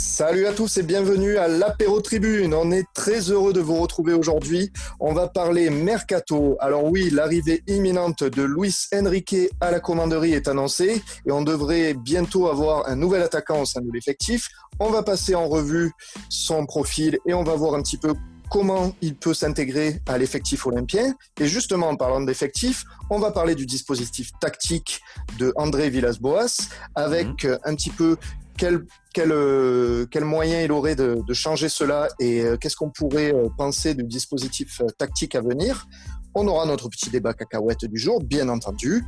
Salut 0.00 0.46
à 0.46 0.52
tous 0.52 0.76
et 0.76 0.84
bienvenue 0.84 1.38
à 1.38 1.48
l'apéro 1.48 2.00
tribune. 2.00 2.54
On 2.54 2.70
est 2.70 2.84
très 2.94 3.18
heureux 3.32 3.52
de 3.52 3.58
vous 3.58 3.74
retrouver 3.80 4.12
aujourd'hui. 4.12 4.70
On 5.00 5.12
va 5.12 5.26
parler 5.26 5.70
mercato. 5.70 6.56
Alors 6.60 6.84
oui, 6.84 7.10
l'arrivée 7.10 7.64
imminente 7.66 8.22
de 8.22 8.42
Luis 8.42 8.86
Enrique 8.94 9.34
à 9.60 9.72
la 9.72 9.80
commanderie 9.80 10.34
est 10.34 10.46
annoncée 10.46 11.02
et 11.26 11.32
on 11.32 11.42
devrait 11.42 11.94
bientôt 11.94 12.46
avoir 12.46 12.88
un 12.88 12.94
nouvel 12.94 13.22
attaquant 13.22 13.62
au 13.62 13.64
sein 13.64 13.80
de 13.80 13.90
l'effectif. 13.92 14.48
On 14.78 14.90
va 14.90 15.02
passer 15.02 15.34
en 15.34 15.48
revue 15.48 15.90
son 16.28 16.64
profil 16.64 17.18
et 17.26 17.34
on 17.34 17.42
va 17.42 17.56
voir 17.56 17.74
un 17.74 17.82
petit 17.82 17.98
peu 17.98 18.14
comment 18.50 18.94
il 19.02 19.16
peut 19.16 19.34
s'intégrer 19.34 20.00
à 20.06 20.16
l'effectif 20.16 20.64
olympien. 20.64 21.14
Et 21.40 21.46
justement, 21.46 21.88
en 21.88 21.96
parlant 21.96 22.20
d'effectif, 22.20 22.84
on 23.10 23.18
va 23.18 23.32
parler 23.32 23.56
du 23.56 23.66
dispositif 23.66 24.30
tactique 24.40 25.00
de 25.38 25.52
André 25.56 25.90
Villas-Boas 25.90 26.68
avec 26.94 27.44
mhm. 27.44 27.58
un 27.64 27.74
petit 27.74 27.90
peu 27.90 28.16
quel, 28.58 28.84
quel, 29.14 29.32
euh, 29.32 30.06
quel 30.10 30.24
moyen 30.24 30.62
il 30.62 30.72
aurait 30.72 30.96
de, 30.96 31.20
de 31.26 31.34
changer 31.34 31.68
cela 31.68 32.08
et 32.20 32.42
euh, 32.42 32.56
qu'est-ce 32.56 32.76
qu'on 32.76 32.90
pourrait 32.90 33.32
euh, 33.32 33.48
penser 33.56 33.94
du 33.94 34.02
dispositif 34.02 34.82
tactique 34.98 35.34
à 35.34 35.40
venir? 35.40 35.86
On 36.34 36.46
aura 36.46 36.66
notre 36.66 36.88
petit 36.88 37.08
débat 37.08 37.32
cacahuète 37.32 37.84
du 37.86 37.98
jour, 37.98 38.22
bien 38.22 38.48
entendu. 38.48 39.04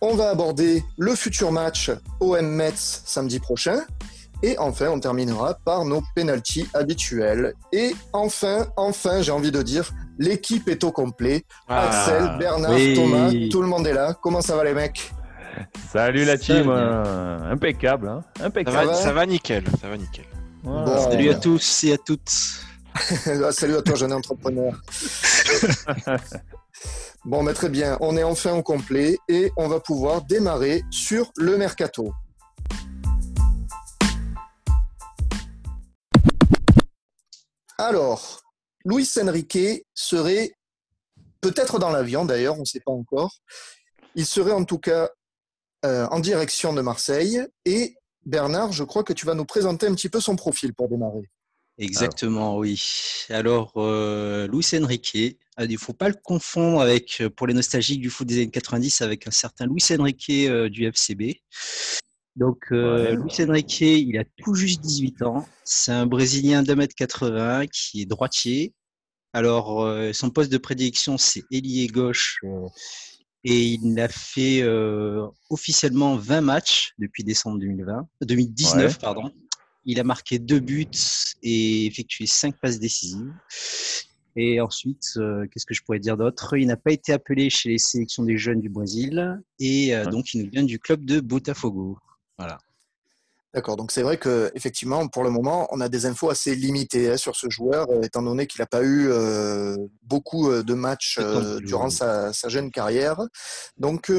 On 0.00 0.14
va 0.14 0.30
aborder 0.30 0.82
le 0.98 1.14
futur 1.14 1.52
match 1.52 1.90
OM 2.20 2.46
Metz 2.46 3.02
samedi 3.04 3.38
prochain. 3.38 3.84
Et 4.42 4.58
enfin, 4.58 4.88
on 4.88 5.00
terminera 5.00 5.54
par 5.64 5.84
nos 5.84 6.02
pénalties 6.14 6.66
habituels. 6.74 7.54
Et 7.72 7.94
enfin, 8.12 8.66
enfin, 8.76 9.22
j'ai 9.22 9.32
envie 9.32 9.52
de 9.52 9.62
dire, 9.62 9.90
l'équipe 10.18 10.68
est 10.68 10.84
au 10.84 10.92
complet. 10.92 11.44
Ah, 11.68 11.88
Axel, 11.88 12.38
Bernard, 12.38 12.76
Thomas, 12.94 13.30
tout 13.50 13.62
le 13.62 13.68
monde 13.68 13.86
est 13.86 13.94
là. 13.94 14.14
Comment 14.20 14.42
ça 14.42 14.56
va 14.56 14.64
les 14.64 14.74
mecs? 14.74 15.12
Salut 15.92 16.24
la 16.24 16.38
team, 16.38 16.68
euh, 16.68 17.50
impeccable, 17.50 18.08
hein 18.08 18.24
impeccable. 18.40 18.94
Ça 18.94 19.12
va, 19.12 19.26
nickel, 19.26 19.64
ça 19.80 19.88
va 19.88 19.96
nickel. 19.96 20.24
salut 20.64 21.30
à 21.30 21.34
tous 21.34 21.84
et 21.84 21.92
à 21.92 21.98
toutes. 21.98 22.30
Salut 23.50 23.76
à 23.76 23.82
toi, 23.82 23.96
jeune 23.96 24.12
entrepreneur. 24.12 24.72
bon, 27.24 27.42
mais 27.42 27.52
très 27.52 27.68
bien, 27.68 27.96
on 28.00 28.16
est 28.16 28.22
enfin 28.22 28.52
au 28.52 28.62
complet 28.62 29.18
et 29.28 29.50
on 29.56 29.66
va 29.66 29.80
pouvoir 29.80 30.22
démarrer 30.22 30.84
sur 30.90 31.32
le 31.36 31.56
mercato. 31.58 32.12
Alors, 37.78 38.40
Luis 38.84 39.10
Enrique 39.20 39.84
serait 39.92 40.52
peut-être 41.40 41.78
dans 41.80 41.90
l'avion 41.90 42.24
d'ailleurs, 42.24 42.56
on 42.56 42.60
ne 42.60 42.64
sait 42.64 42.80
pas 42.80 42.92
encore. 42.92 43.32
Il 44.14 44.24
serait 44.24 44.52
en 44.52 44.64
tout 44.64 44.78
cas 44.78 45.08
euh, 45.84 46.06
en 46.10 46.20
direction 46.20 46.72
de 46.72 46.80
Marseille. 46.80 47.42
Et 47.66 47.96
Bernard, 48.24 48.72
je 48.72 48.84
crois 48.84 49.04
que 49.04 49.12
tu 49.12 49.26
vas 49.26 49.34
nous 49.34 49.44
présenter 49.44 49.86
un 49.86 49.94
petit 49.94 50.08
peu 50.08 50.18
son 50.18 50.34
profil 50.34 50.72
pour 50.72 50.88
démarrer. 50.88 51.28
Exactement, 51.76 52.56
oui. 52.56 52.80
Alors, 53.28 53.72
euh, 53.76 54.46
Luis 54.46 54.66
Enrique, 54.74 55.14
il 55.14 55.36
ne 55.58 55.76
faut 55.76 55.92
pas 55.92 56.08
le 56.08 56.14
confondre 56.14 56.80
avec, 56.80 57.18
euh, 57.20 57.28
pour 57.28 57.46
les 57.46 57.54
nostalgiques 57.54 58.00
du 58.00 58.08
foot 58.08 58.26
des 58.26 58.36
années 58.36 58.50
90, 58.50 59.02
avec 59.02 59.26
un 59.26 59.30
certain 59.30 59.66
Luis 59.66 59.84
Enrique 59.90 60.30
du 60.70 60.86
FCB. 60.90 61.42
Donc, 62.36 62.70
Luis 62.70 63.44
Enrique, 63.46 63.80
il 63.80 64.18
a 64.18 64.24
tout 64.42 64.54
juste 64.54 64.80
18 64.80 65.22
ans. 65.22 65.46
C'est 65.64 65.92
un 65.92 66.06
Brésilien 66.06 66.62
d'un 66.62 66.76
mètre 66.76 66.94
80 66.94 67.66
qui 67.66 68.02
est 68.02 68.06
droitier. 68.06 68.72
Alors, 69.32 69.86
son 70.14 70.30
poste 70.30 70.50
de 70.50 70.58
prédilection, 70.58 71.18
c'est 71.18 71.42
ailier 71.50 71.88
gauche 71.88 72.40
et 73.44 73.62
il 73.74 74.00
a 74.00 74.08
fait 74.08 74.62
euh, 74.62 75.26
officiellement 75.50 76.16
20 76.16 76.40
matchs 76.40 76.94
depuis 76.98 77.24
décembre 77.24 77.58
2020, 77.58 78.08
2019. 78.22 78.98
Pardon. 78.98 79.30
Il 79.84 80.00
a 80.00 80.04
marqué 80.04 80.38
deux 80.38 80.60
buts 80.60 80.86
et 81.42 81.86
effectué 81.86 82.26
cinq 82.26 82.58
passes 82.58 82.78
décisives. 82.78 83.32
Et 84.36 84.60
ensuite, 84.60 85.12
euh, 85.18 85.46
qu'est-ce 85.46 85.66
que 85.66 85.74
je 85.74 85.82
pourrais 85.82 86.00
dire 86.00 86.16
d'autre? 86.16 86.56
Il 86.56 86.66
n'a 86.66 86.76
pas 86.76 86.90
été 86.90 87.12
appelé 87.12 87.50
chez 87.50 87.68
les 87.68 87.78
sélections 87.78 88.24
des 88.24 88.38
jeunes 88.38 88.60
du 88.60 88.70
Brésil 88.70 89.40
et 89.60 89.94
euh, 89.94 90.06
donc 90.06 90.34
il 90.34 90.42
nous 90.42 90.50
vient 90.50 90.64
du 90.64 90.78
club 90.78 91.04
de 91.04 91.20
Botafogo. 91.20 91.98
Voilà. 92.38 92.58
D'accord, 93.54 93.76
donc 93.76 93.92
c'est 93.92 94.02
vrai 94.02 94.16
que 94.16 94.50
effectivement, 94.56 95.06
pour 95.06 95.22
le 95.22 95.30
moment, 95.30 95.68
on 95.70 95.80
a 95.80 95.88
des 95.88 96.06
infos 96.06 96.28
assez 96.28 96.56
limitées 96.56 97.12
hein, 97.12 97.16
sur 97.16 97.36
ce 97.36 97.48
joueur, 97.48 97.88
euh, 97.88 98.02
étant 98.02 98.20
donné 98.20 98.48
qu'il 98.48 98.60
n'a 98.60 98.66
pas 98.66 98.82
eu 98.82 99.08
euh, 99.08 99.76
beaucoup 100.02 100.50
euh, 100.50 100.64
de 100.64 100.74
matchs 100.74 101.20
durant 101.60 101.88
sa, 101.88 102.32
jeune 102.48 102.72
carrière. 102.72 103.20
Donc, 103.76 104.12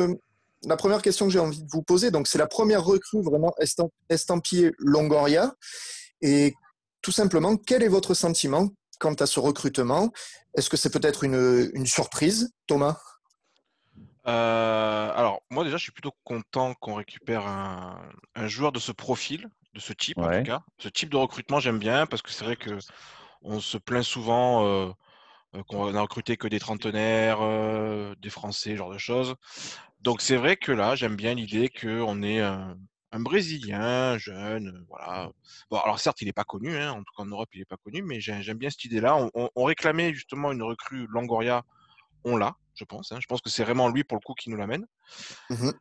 la 0.63 0.77
première 0.77 1.01
question 1.01 1.25
que 1.25 1.33
j'ai 1.33 1.39
envie 1.39 1.61
de 1.61 1.69
vous 1.69 1.83
poser, 1.83 2.11
donc 2.11 2.27
c'est 2.27 2.37
la 2.37 2.47
première 2.47 2.85
recrue 2.85 3.21
vraiment 3.21 3.53
estampillée 4.09 4.71
Longoria, 4.79 5.53
et 6.21 6.53
tout 7.01 7.11
simplement, 7.11 7.57
quel 7.57 7.83
est 7.83 7.89
votre 7.89 8.13
sentiment 8.13 8.69
quant 9.01 9.13
à 9.15 9.25
ce 9.25 9.41
recrutement? 9.41 10.11
Est-ce 10.57 10.69
que 10.69 10.77
c'est 10.77 10.89
peut-être 10.89 11.25
une, 11.25 11.69
une 11.73 11.85
surprise, 11.85 12.51
Thomas? 12.67 12.97
Euh, 14.27 15.11
alors, 15.15 15.41
moi 15.51 15.63
déjà, 15.63 15.77
je 15.77 15.83
suis 15.83 15.91
plutôt 15.91 16.13
content 16.23 16.73
qu'on 16.75 16.95
récupère 16.95 17.45
un, 17.47 18.47
joueur 18.47 18.71
de 18.71 18.79
ce 18.79 18.91
profil, 18.91 19.49
de 19.73 19.79
ce 19.79 19.93
type 19.93 20.17
en 20.17 20.29
tout 20.29 20.43
cas. 20.43 20.61
Ce 20.77 20.89
type 20.89 21.09
de 21.09 21.17
recrutement, 21.17 21.59
j'aime 21.59 21.79
bien 21.79 22.05
parce 22.05 22.21
que 22.21 22.31
c'est 22.31 22.45
vrai 22.45 22.55
que 22.55 22.77
on 23.41 23.59
se 23.59 23.77
plaint 23.77 24.03
souvent 24.03 24.65
euh, 24.65 24.91
euh, 25.55 25.63
qu'on 25.63 25.93
a 25.93 26.01
recruté 26.01 26.37
que 26.37 26.47
des 26.47 26.59
trentenaires, 26.59 27.39
des 28.17 28.29
Français, 28.29 28.71
ce 28.71 28.75
genre 28.77 28.91
de 28.91 28.97
choses. 28.97 29.35
Donc 30.01 30.21
c'est 30.21 30.37
vrai 30.37 30.55
que 30.55 30.71
là, 30.71 30.95
j'aime 30.95 31.15
bien 31.15 31.33
l'idée 31.35 31.69
qu'on 31.69 32.21
ait 32.23 32.41
un, 32.41 32.77
Brésilien 33.17 34.17
jeune, 34.17 34.85
voilà. 34.89 35.31
Bon, 35.71 35.77
alors 35.77 35.99
certes, 35.99 36.21
il 36.21 36.25
n'est 36.25 36.33
pas 36.33 36.43
connu, 36.43 36.75
hein, 36.75 36.91
en 36.91 36.97
tout 36.97 37.13
cas 37.15 37.23
en 37.23 37.27
Europe, 37.27 37.47
il 37.53 37.59
n'est 37.59 37.65
pas 37.65 37.77
connu, 37.77 38.01
mais 38.01 38.19
j'aime 38.19 38.57
bien 38.57 38.69
cette 38.69 38.83
idée-là. 38.83 39.29
On, 39.33 39.63
réclamait 39.63 40.13
justement 40.13 40.51
une 40.51 40.61
recrue 40.61 41.07
Langoria, 41.09 41.63
on 42.25 42.35
l'a 42.35 42.57
je 42.75 42.83
pense. 42.83 43.11
Hein. 43.11 43.19
Je 43.21 43.27
pense 43.27 43.41
que 43.41 43.49
c'est 43.49 43.63
vraiment 43.63 43.87
lui, 43.89 44.03
pour 44.03 44.17
le 44.17 44.21
coup, 44.21 44.33
qui 44.33 44.49
nous 44.49 44.57
l'amène. 44.57 44.85
Mmh 45.49 45.71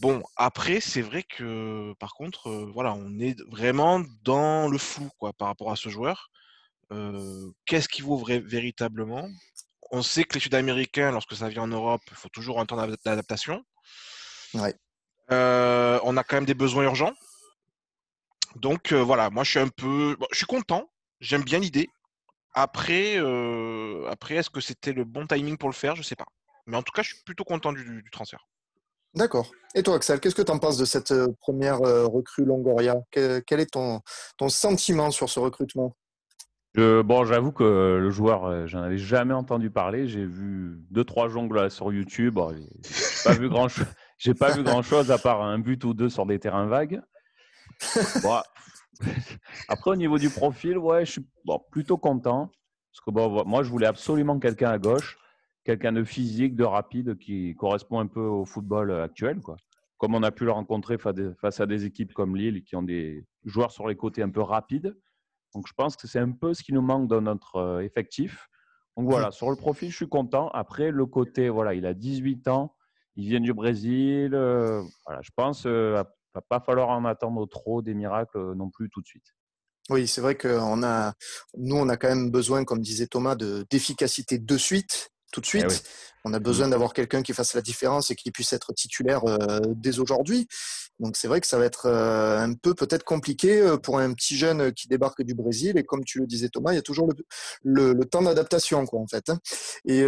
bon, 0.00 0.22
après, 0.36 0.80
c'est 0.80 1.02
vrai 1.02 1.22
que, 1.22 1.92
par 2.00 2.14
contre, 2.14 2.50
voilà, 2.72 2.94
on 2.94 3.18
est 3.18 3.40
vraiment 3.48 4.02
dans 4.22 4.68
le 4.68 4.78
flou 4.78 5.08
quoi, 5.18 5.32
par 5.32 5.48
rapport 5.48 5.70
à 5.70 5.76
ce 5.76 5.88
joueur. 5.88 6.30
Qu'est-ce 7.66 7.88
qu'il 7.88 8.04
vaut 8.04 8.16
véritablement? 8.16 9.28
On 9.90 10.02
sait 10.02 10.24
que 10.24 10.34
les 10.34 10.40
Sud-Américains, 10.40 11.12
lorsque 11.12 11.36
ça 11.36 11.48
vient 11.48 11.62
en 11.62 11.68
Europe, 11.68 12.02
il 12.10 12.16
faut 12.16 12.28
toujours 12.28 12.58
un 12.58 12.66
temps 12.66 12.76
d'adaptation. 12.76 13.64
on 15.30 16.16
a 16.16 16.24
quand 16.24 16.36
même 16.36 16.46
des 16.46 16.54
besoins 16.54 16.84
urgents. 16.84 17.14
Donc 18.56 18.92
voilà, 18.92 19.30
moi 19.30 19.44
je 19.44 19.50
suis 19.50 19.60
un 19.60 19.68
peu, 19.68 20.16
je 20.30 20.36
suis 20.36 20.46
content, 20.46 20.90
j'aime 21.20 21.42
bien 21.42 21.58
l'idée. 21.58 21.88
Après, 22.54 23.14
euh, 23.16 24.06
après 24.10 24.36
est-ce 24.36 24.50
que 24.50 24.60
c'était 24.60 24.92
le 24.92 25.04
bon 25.04 25.26
timing 25.26 25.56
pour 25.56 25.68
le 25.68 25.74
faire? 25.74 25.94
Je 25.94 26.00
ne 26.00 26.04
sais 26.04 26.16
pas. 26.16 26.26
Mais 26.66 26.76
en 26.76 26.82
tout 26.82 26.92
cas, 26.92 27.02
je 27.02 27.14
suis 27.14 27.22
plutôt 27.24 27.44
content 27.44 27.72
du, 27.72 28.04
transfert. 28.12 28.46
D'accord. 29.14 29.50
Et 29.74 29.82
toi, 29.82 29.96
Axel, 29.96 30.20
qu'est-ce 30.20 30.34
que 30.34 30.42
tu 30.42 30.52
en 30.52 30.58
penses 30.58 30.78
de 30.78 30.84
cette 30.84 31.12
euh, 31.12 31.28
première 31.40 31.82
euh, 31.82 32.06
recrue 32.06 32.44
Longoria? 32.44 32.96
Quel, 33.10 33.42
est 33.60 33.72
ton, 33.72 34.00
ton 34.36 34.48
sentiment 34.48 35.10
sur 35.10 35.28
ce 35.28 35.40
recrutement? 35.40 35.96
Bon, 36.74 37.26
j'avoue 37.26 37.52
que 37.52 37.98
le 38.00 38.10
joueur, 38.10 38.66
j'en 38.66 38.82
avais 38.82 38.96
jamais 38.96 39.34
entendu 39.34 39.70
parler. 39.70 40.08
J'ai 40.08 40.24
vu 40.24 40.78
deux, 40.90 41.04
trois 41.04 41.28
jongles 41.28 41.70
sur 41.70 41.92
YouTube. 41.92 42.34
Bon, 42.34 42.54
j'ai 42.54 43.24
pas 43.24 43.34
vu 43.34 43.50
grand 43.50 43.68
chose. 43.68 43.86
J'ai 44.16 44.34
pas 44.34 44.52
vu 44.52 44.62
grand 44.62 44.82
chose 44.82 45.10
à 45.10 45.18
part 45.18 45.42
un 45.42 45.58
but 45.58 45.84
ou 45.84 45.92
deux 45.92 46.08
sur 46.08 46.24
des 46.24 46.38
terrains 46.38 46.66
vagues. 46.66 47.02
Bon, 48.22 48.40
après, 49.68 49.90
au 49.90 49.96
niveau 49.96 50.18
du 50.18 50.30
profil, 50.30 50.78
ouais, 50.78 51.04
je 51.04 51.12
suis 51.12 51.26
plutôt 51.70 51.98
content. 51.98 52.50
Parce 52.92 53.00
que 53.06 53.10
bon, 53.10 53.44
moi, 53.46 53.62
je 53.62 53.70
voulais 53.70 53.86
absolument 53.86 54.38
quelqu'un 54.38 54.70
à 54.70 54.78
gauche, 54.78 55.18
quelqu'un 55.64 55.92
de 55.92 56.04
physique, 56.04 56.56
de 56.56 56.64
rapide, 56.64 57.18
qui 57.18 57.54
correspond 57.56 58.00
un 58.00 58.06
peu 58.06 58.20
au 58.20 58.44
football 58.44 58.92
actuel. 58.92 59.40
Quoi. 59.40 59.56
Comme 59.98 60.14
on 60.14 60.22
a 60.22 60.30
pu 60.30 60.44
le 60.44 60.52
rencontrer 60.52 60.98
face 60.98 61.60
à 61.60 61.66
des 61.66 61.84
équipes 61.84 62.12
comme 62.12 62.36
Lille, 62.36 62.62
qui 62.64 62.76
ont 62.76 62.82
des 62.82 63.24
joueurs 63.44 63.70
sur 63.70 63.88
les 63.88 63.96
côtés 63.96 64.22
un 64.22 64.30
peu 64.30 64.42
rapides. 64.42 64.96
Donc, 65.54 65.66
je 65.68 65.72
pense 65.74 65.96
que 65.96 66.06
c'est 66.06 66.18
un 66.18 66.32
peu 66.32 66.54
ce 66.54 66.62
qui 66.62 66.72
nous 66.72 66.82
manque 66.82 67.08
dans 67.08 67.20
notre 67.20 67.56
euh, 67.56 67.80
effectif. 67.80 68.48
Donc 68.96 69.08
voilà, 69.08 69.30
sur 69.30 69.48
le 69.48 69.56
profil, 69.56 69.90
je 69.90 69.96
suis 69.96 70.08
content. 70.08 70.48
Après, 70.48 70.90
le 70.90 71.06
côté, 71.06 71.48
voilà, 71.48 71.74
il 71.74 71.86
a 71.86 71.94
18 71.94 72.48
ans, 72.48 72.74
il 73.16 73.26
vient 73.26 73.40
du 73.40 73.54
Brésil. 73.54 74.34
Euh, 74.34 74.82
voilà, 75.06 75.22
je 75.22 75.30
pense, 75.34 75.64
euh, 75.66 76.02
va 76.34 76.42
pas 76.48 76.60
falloir 76.60 76.88
en 76.88 77.04
attendre 77.04 77.46
trop 77.46 77.82
des 77.82 77.94
miracles 77.94 78.38
euh, 78.38 78.54
non 78.54 78.70
plus 78.70 78.88
tout 78.90 79.00
de 79.00 79.06
suite. 79.06 79.34
Oui, 79.90 80.06
c'est 80.06 80.20
vrai 80.20 80.36
que 80.36 80.48
a, 80.48 81.14
nous, 81.58 81.76
on 81.76 81.88
a 81.88 81.96
quand 81.96 82.08
même 82.08 82.30
besoin, 82.30 82.64
comme 82.64 82.80
disait 82.80 83.08
Thomas, 83.08 83.34
d'efficacité 83.34 84.38
de, 84.38 84.56
suite, 84.56 85.10
tout 85.32 85.40
de 85.40 85.46
eh 85.46 85.60
suite. 85.60 85.84
On 86.24 86.32
a 86.32 86.38
besoin 86.38 86.68
mmh. 86.68 86.70
d'avoir 86.70 86.94
quelqu'un 86.94 87.22
qui 87.22 87.32
fasse 87.32 87.54
la 87.54 87.62
différence 87.62 88.12
et 88.12 88.14
qui 88.14 88.30
puisse 88.30 88.52
être 88.52 88.72
titulaire 88.72 89.24
euh, 89.24 89.58
dès 89.74 89.98
aujourd'hui. 89.98 90.46
Donc 91.00 91.16
c'est 91.16 91.26
vrai 91.26 91.40
que 91.40 91.48
ça 91.48 91.58
va 91.58 91.64
être 91.64 91.86
euh, 91.86 92.38
un 92.38 92.54
peu 92.54 92.74
peut-être 92.74 93.02
compliqué 93.02 93.76
pour 93.82 93.98
un 93.98 94.12
petit 94.12 94.36
jeune 94.36 94.72
qui 94.72 94.86
débarque 94.86 95.22
du 95.22 95.34
Brésil. 95.34 95.76
Et 95.76 95.82
comme 95.82 96.04
tu 96.04 96.20
le 96.20 96.28
disais 96.28 96.48
Thomas, 96.48 96.72
il 96.72 96.76
y 96.76 96.78
a 96.78 96.82
toujours 96.82 97.08
le, 97.64 98.04
temps 98.04 98.22
d'adaptation, 98.22 98.86
quoi, 98.86 99.00
en 99.00 99.08
fait. 99.08 99.30
Hein. 99.30 99.40
Et 99.84 100.06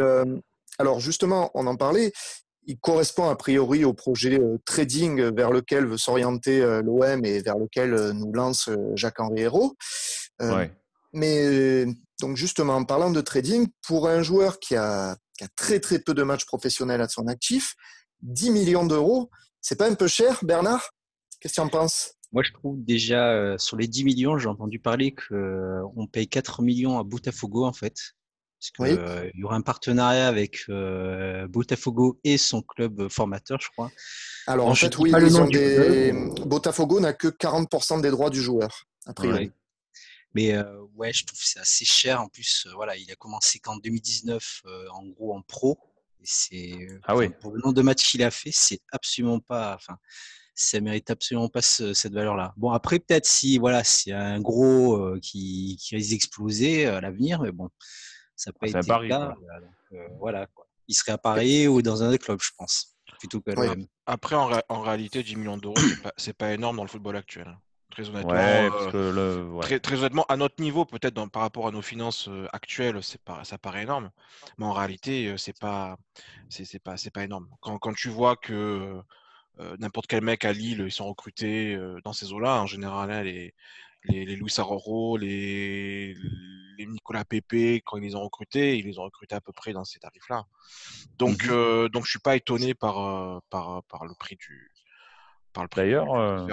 alors 0.79 1.01
justement, 1.01 1.51
on 1.55 1.67
en 1.67 1.77
parlait 1.77 2.13
il 2.67 2.79
correspond 2.79 3.29
a 3.29 3.37
priori 3.37 3.85
au 3.85 3.93
projet 3.93 4.41
trading 4.65 5.35
vers 5.35 5.51
lequel 5.51 5.87
veut 5.87 5.99
s'orienter 5.99 6.61
l'OM 6.83 7.25
et 7.25 7.41
vers 7.43 7.59
lequel 7.59 8.13
nous 8.13 8.33
lance 8.33 8.71
Jacques-Henri 8.95 9.43
Hérault. 9.43 9.77
Mais 11.13 11.87
donc 12.21 12.37
justement, 12.37 12.77
en 12.77 12.85
parlant 12.85 13.11
de 13.11 13.21
trading, 13.21 13.69
pour 13.87 14.09
un 14.09 14.23
joueur 14.23 14.59
qui 14.59 14.77
a, 14.77 15.17
qui 15.37 15.45
a 15.45 15.49
très 15.57 15.81
très 15.81 15.99
peu 15.99 16.15
de 16.15 16.23
matchs 16.23 16.47
professionnels 16.47 17.01
à 17.01 17.09
son 17.09 17.27
actif, 17.27 17.75
10 18.23 18.51
millions 18.51 18.87
d'euros, 18.87 19.31
c'est 19.61 19.77
pas 19.77 19.89
un 19.89 19.95
peu 19.95 20.09
cher, 20.09 20.41
Bernard? 20.43 20.91
Qu'est-ce 21.41 21.55
que 21.55 21.61
tu 21.61 21.67
en 21.67 21.69
penses? 21.69 22.15
Moi, 22.33 22.43
je 22.43 22.53
trouve 22.53 22.83
déjà, 22.83 23.33
euh, 23.33 23.59
sur 23.59 23.77
les 23.77 23.87
10 23.87 24.05
millions, 24.05 24.39
j'ai 24.39 24.49
entendu 24.49 24.79
parler 24.81 25.15
qu'on 25.15 25.35
euh, 25.37 26.07
paye 26.11 26.29
4 26.29 26.63
millions 26.63 26.99
à 26.99 27.05
Botafogo, 27.05 27.65
en 27.65 27.73
fait. 27.73 27.95
Parce 28.73 28.91
qu'il 28.91 28.99
euh, 28.99 29.31
y 29.35 29.45
aura 29.45 29.57
un 29.57 29.61
partenariat 29.61 30.27
avec 30.27 30.65
Botafogo 31.49 32.19
et 32.25 32.39
son 32.39 32.63
club 32.63 33.09
formateur, 33.09 33.61
je 33.61 33.69
crois. 33.69 33.91
Alors, 34.47 34.69
en 34.69 34.75
fait, 34.75 34.97
oui, 34.99 35.13
Botafogo 36.47 37.01
n'a 37.01 37.13
que 37.13 37.29
40% 37.29 38.01
des 38.01 38.11
droits 38.11 38.31
du 38.31 38.41
joueur, 38.41 38.87
a 39.07 39.13
priori. 39.13 39.53
Mais 40.35 40.57
ouais, 40.97 41.13
je 41.13 41.25
trouve 41.27 41.39
que 41.39 41.47
c'est 41.47 41.61
assez 41.61 41.85
cher. 41.85 42.21
En 42.21 42.29
plus, 42.29 42.67
voilà, 42.75 42.97
il 42.97 43.11
a 43.11 43.15
commencé 43.17 43.59
qu'en 43.59 43.77
2019, 43.77 44.63
en 44.93 45.07
gros, 45.09 45.35
en 45.35 45.43
pro. 45.43 45.79
Et 46.21 46.27
c'est 46.27 46.89
ah 47.05 47.17
oui. 47.17 47.29
pour 47.41 47.53
le 47.53 47.61
nombre 47.61 47.75
de 47.75 47.83
matchs 47.83 48.11
qu'il 48.11 48.23
a 48.23 48.31
fait, 48.31 48.51
c'est 48.53 48.81
absolument 48.93 49.41
pas. 49.41 49.75
Enfin, 49.75 49.99
ça 50.55 50.81
mérite 50.81 51.11
absolument 51.11 51.51
pas 51.51 51.61
cette 51.61 52.15
valeur-là. 52.15 52.55
Bon, 52.57 52.71
après, 52.71 52.99
peut-être 52.99 53.27
si 53.27 53.59
voilà, 53.59 53.85
c'est 53.85 54.13
un 54.13 54.41
gros 54.41 55.19
qui, 55.21 55.77
qui 55.81 55.97
risque 55.97 56.11
d'exploser 56.11 56.87
à 56.87 57.03
l'avenir, 57.03 57.43
mais 57.43 57.53
bon, 57.53 57.69
ça 58.37 58.53
peut 58.53 58.67
être 58.67 58.77
le 58.77 59.09
cas. 59.09 59.35
voilà, 60.19 60.47
quoi. 60.47 60.67
Il 60.87 60.95
serait 60.95 61.13
à 61.13 61.19
Paris 61.19 61.67
ou 61.67 61.81
dans 61.81 62.03
un 62.03 62.13
autre 62.13 62.25
club, 62.25 62.39
je 62.43 62.51
pense, 62.59 62.97
plutôt 63.19 63.41
que 63.41 63.51
Après, 64.07 64.37
en, 64.37 64.51
en, 64.69 64.81
réalité, 64.83 65.23
10 65.23 65.37
millions 65.37 65.57
d'euros, 65.57 65.77
c'est 66.17 66.35
pas, 66.35 66.47
pas 66.47 66.53
énorme 66.53 66.77
dans 66.77 66.83
le 66.83 66.89
football 66.89 67.17
actuel. 67.17 67.49
Hein. 67.49 67.59
Très 67.95 68.09
honnêtement, 68.09 68.33
euh, 68.35 69.79
très, 69.79 69.99
honnêtement, 69.99 70.25
à 70.29 70.37
notre 70.37 70.61
niveau, 70.61 70.85
peut-être 70.85 71.25
par 71.27 71.43
rapport 71.43 71.69
à 71.69 71.71
nos 71.71 71.81
finances 71.81 72.29
euh, 72.29 72.49
actuelles, 72.53 72.99
pas, 73.25 73.45
ça 73.45 73.57
paraît 73.57 73.85
énorme, 73.85 74.11
mais 74.59 74.67
en 74.67 74.73
réalité, 74.73 75.29
euh, 75.29 75.37
c'est 75.37 75.57
pas, 75.57 75.97
c'est 76.49 76.83
pas, 76.83 76.97
c'est 76.97 77.13
pas 77.13 77.23
énorme. 77.23 77.49
Quand, 77.61 77.79
quand, 77.79 77.95
tu 77.95 78.09
vois 78.09 78.35
que 78.35 79.01
n'importe 79.79 80.09
quel 80.09 80.25
mec 80.25 80.45
à 80.45 80.53
Lille, 80.53 80.83
ils 80.85 80.93
sont 80.93 81.07
recrutés 81.07 81.79
dans 82.05 82.13
ces 82.13 82.33
eaux-là, 82.33 82.61
en 82.61 82.67
général, 82.67 83.13
hein, 83.13 83.23
les, 83.23 83.55
les, 84.05 84.25
les 84.25 84.37
Louis 84.37 84.53
Aroro, 84.59 85.17
les, 85.17 86.15
les 86.79 86.87
Nicolas 86.87 87.25
Pépé, 87.25 87.83
quand 87.85 87.97
ils 87.97 88.03
les 88.03 88.15
ont 88.15 88.23
recrutés, 88.23 88.79
ils 88.79 88.87
les 88.87 88.99
ont 88.99 89.05
recrutés 89.05 89.35
à 89.35 89.41
peu 89.41 89.53
près 89.53 89.73
dans 89.73 89.85
ces 89.85 89.99
tarifs-là. 89.99 90.45
Donc, 91.19 91.45
mmh 91.45 91.89
donc, 91.89 92.05
je 92.05 92.11
suis 92.11 92.19
pas 92.19 92.37
étonné 92.37 92.75
par, 92.75 93.43
par, 93.51 93.83
par 93.85 94.05
le 94.05 94.15
prix 94.19 94.37
du, 94.37 94.71
D'ailleurs, 95.77 96.15
euh, 96.15 96.47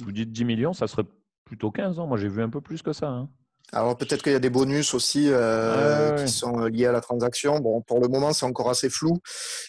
vous 0.00 0.12
dites 0.12 0.32
10 0.32 0.44
millions, 0.44 0.72
ça 0.72 0.86
serait 0.86 1.06
plutôt 1.44 1.70
15 1.70 1.98
ans. 1.98 2.06
Moi, 2.06 2.18
j'ai 2.18 2.28
vu 2.28 2.42
un 2.42 2.50
peu 2.50 2.60
plus 2.60 2.82
que 2.82 2.92
ça. 2.92 3.08
Hein. 3.08 3.28
Alors 3.74 3.96
peut-être 3.96 4.22
qu'il 4.22 4.32
y 4.32 4.36
a 4.36 4.40
des 4.40 4.50
bonus 4.50 4.94
aussi 4.94 5.26
euh, 5.28 6.14
qui 6.14 6.30
sont 6.30 6.60
euh, 6.60 6.68
liés 6.68 6.86
à 6.86 6.92
la 6.92 7.00
transaction. 7.00 7.58
Bon, 7.58 7.82
pour 7.82 8.00
le 8.00 8.06
moment, 8.06 8.32
c'est 8.32 8.46
encore 8.46 8.70
assez 8.70 8.88
flou. 8.88 9.18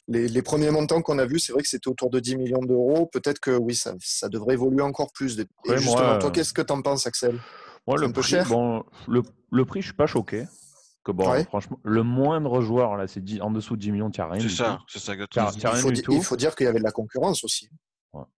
Les, 0.08 0.42
premiers 0.44 0.70
montants 0.70 1.02
qu'on 1.02 1.18
a 1.18 1.26
vus, 1.26 1.40
c'est 1.40 1.54
vrai 1.54 1.64
que 1.64 1.68
c'était 1.68 1.88
autour 1.88 2.12
de 2.12 2.20
10 2.20 2.38
millions 2.38 2.62
d'euros. 2.62 3.08
Peut-être 3.08 3.40
que 3.40 3.52
oui, 3.52 3.74
ça, 3.76 3.96
devrait 4.30 4.54
évoluer 4.54 4.84
encore 4.84 5.12
plus. 5.12 5.40
Et 5.40 5.78
justement, 5.78 6.20
toi, 6.20 6.30
qu'est-ce 6.30 6.54
que 6.54 6.62
tu 6.62 6.72
en 6.72 6.84
penses, 6.84 7.08
Axel? 7.08 7.40
Moi, 7.88 7.98
le 7.98 8.06
un 8.06 8.12
peu 8.12 8.22
prix, 8.22 8.30
cher 8.30 8.48
bon, 8.48 8.84
le, 9.08 9.24
le, 9.52 9.66
prix, 9.66 9.82
je 9.82 9.88
suis 9.88 9.96
pas 9.96 10.08
choqué. 10.08 10.46
Que 11.04 11.12
bon, 11.12 11.44
franchement, 11.44 11.80
le 11.84 12.02
moindre 12.02 12.62
joueur 12.62 12.98
là, 12.98 13.06
c'est 13.08 13.22
en 13.42 13.52
dessous 13.52 13.76
de 13.76 13.82
10 13.82 13.92
millions, 13.92 14.10
tu 14.10 14.22
n'as 14.22 14.28
rien. 14.28 14.40
C'est 14.40 14.56
ça, 14.56 14.80
c'est 14.88 14.98
ça 15.00 15.14
exactement. 15.14 15.52
il 16.10 16.24
faut 16.24 16.36
dire 16.36 16.56
qu'il 16.56 16.66
y 16.66 16.70
avait 16.70 16.80
de 16.80 16.84
la 16.84 16.92
concurrence 16.92 17.44
aussi. 17.44 17.70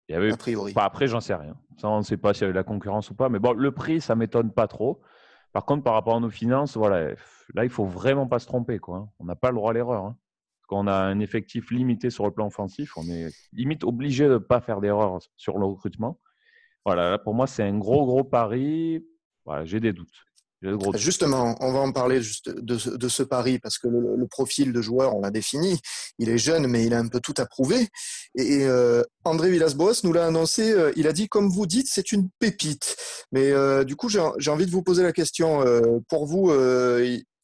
Il 0.10 0.13
y 0.13 0.16
avait, 0.16 0.31
a 0.31 0.38
priori. 0.38 0.74
après, 0.75 1.08
j'en 1.08 1.20
sais 1.20 1.36
rien. 1.36 1.56
Ça, 1.80 1.88
on 1.88 2.00
ne 2.00 2.04
sait 2.04 2.18
pas 2.18 2.34
s'il 2.34 2.42
y 2.42 2.44
avait 2.46 2.54
de 2.54 2.58
la 2.58 2.63
concurrence 2.63 3.10
ou 3.10 3.13
pas. 3.13 3.30
Mais 3.30 3.40
bon, 3.40 3.54
le 3.54 3.72
prix, 3.72 4.02
ça 4.02 4.16
m'étonne 4.16 4.52
pas 4.52 4.68
trop. 4.68 5.02
Par 5.54 5.66
contre, 5.66 5.84
par 5.84 5.94
rapport 5.94 6.16
à 6.16 6.20
nos 6.20 6.30
finances, 6.30 6.78
voilà, 6.78 7.12
là, 7.54 7.64
il 7.64 7.70
faut 7.70 7.86
vraiment 7.86 8.28
pas 8.28 8.40
se 8.40 8.46
tromper. 8.46 8.80
Quoi. 8.80 8.98
Hein. 8.98 9.10
On 9.20 9.26
n'a 9.26 9.36
pas 9.36 9.50
le 9.50 9.56
droit 9.56 9.72
à 9.72 9.74
l'erreur. 9.74 10.06
Hein. 10.06 10.18
Quand 10.68 10.80
on 10.80 10.88
a 10.88 10.96
un 10.96 11.20
effectif 11.20 11.72
limité 11.72 12.10
sur 12.10 12.26
le 12.26 12.32
plan 12.32 12.48
offensif, 12.48 12.98
on 12.98 13.04
est 13.04 13.30
limite 13.54 13.84
obligé 13.84 14.26
de 14.26 14.34
ne 14.34 14.38
pas 14.38 14.60
faire 14.60 14.82
d'erreur 14.82 15.20
sur 15.38 15.58
le 15.58 15.66
recrutement. 15.66 16.20
Voilà, 16.86 17.10
là, 17.10 17.18
pour 17.18 17.34
moi, 17.34 17.48
c'est 17.48 17.64
un 17.64 17.78
gros, 17.78 18.06
gros 18.06 18.24
pari. 18.24 19.06
J'ai 19.64 19.80
des 19.80 19.94
doutes. 19.94 20.26
Justement, 20.95 21.56
on 21.59 21.71
va 21.71 21.80
en 21.80 21.92
parler 21.92 22.21
juste 22.21 22.50
de, 22.50 22.77
ce 22.77 23.24
pari 23.24 23.59
parce 23.59 23.77
que 23.77 23.88
le, 23.88 24.27
profil 24.27 24.74
de 24.74 24.81
joueur, 24.81 25.15
on 25.15 25.21
l'a 25.21 25.30
défini. 25.30 25.80
Il 26.18 26.30
est 26.30 26.39
jeune, 26.39 26.68
mais 26.68 26.86
il 26.86 26.94
a 26.94 27.00
un 27.00 27.07
peu 27.07 27.19
tout 27.19 27.36
à 27.38 27.45
prouver. 27.45 27.88
Et, 28.36 28.65
euh, 28.65 29.04
André 29.24 29.51
Villas-Boas 29.51 30.01
nous 30.04 30.13
l'a 30.13 30.25
annoncé. 30.25 30.71
Euh, 30.71 30.92
il 30.95 31.07
a 31.07 31.13
dit, 31.13 31.27
comme 31.27 31.50
vous 31.50 31.68
dites, 31.68 31.88
c'est 31.89 32.12
une 32.12 32.30
pépite. 32.39 32.95
Mais 33.31 33.51
euh, 33.51 33.83
du 33.83 33.95
coup, 33.95 34.09
j'ai 34.09 34.50
envie 34.50 34.65
de 34.65 34.71
vous 34.71 34.83
poser 34.83 35.04
la 35.04 35.13
question. 35.13 35.63
pour 36.09 36.25
vous, 36.25 36.51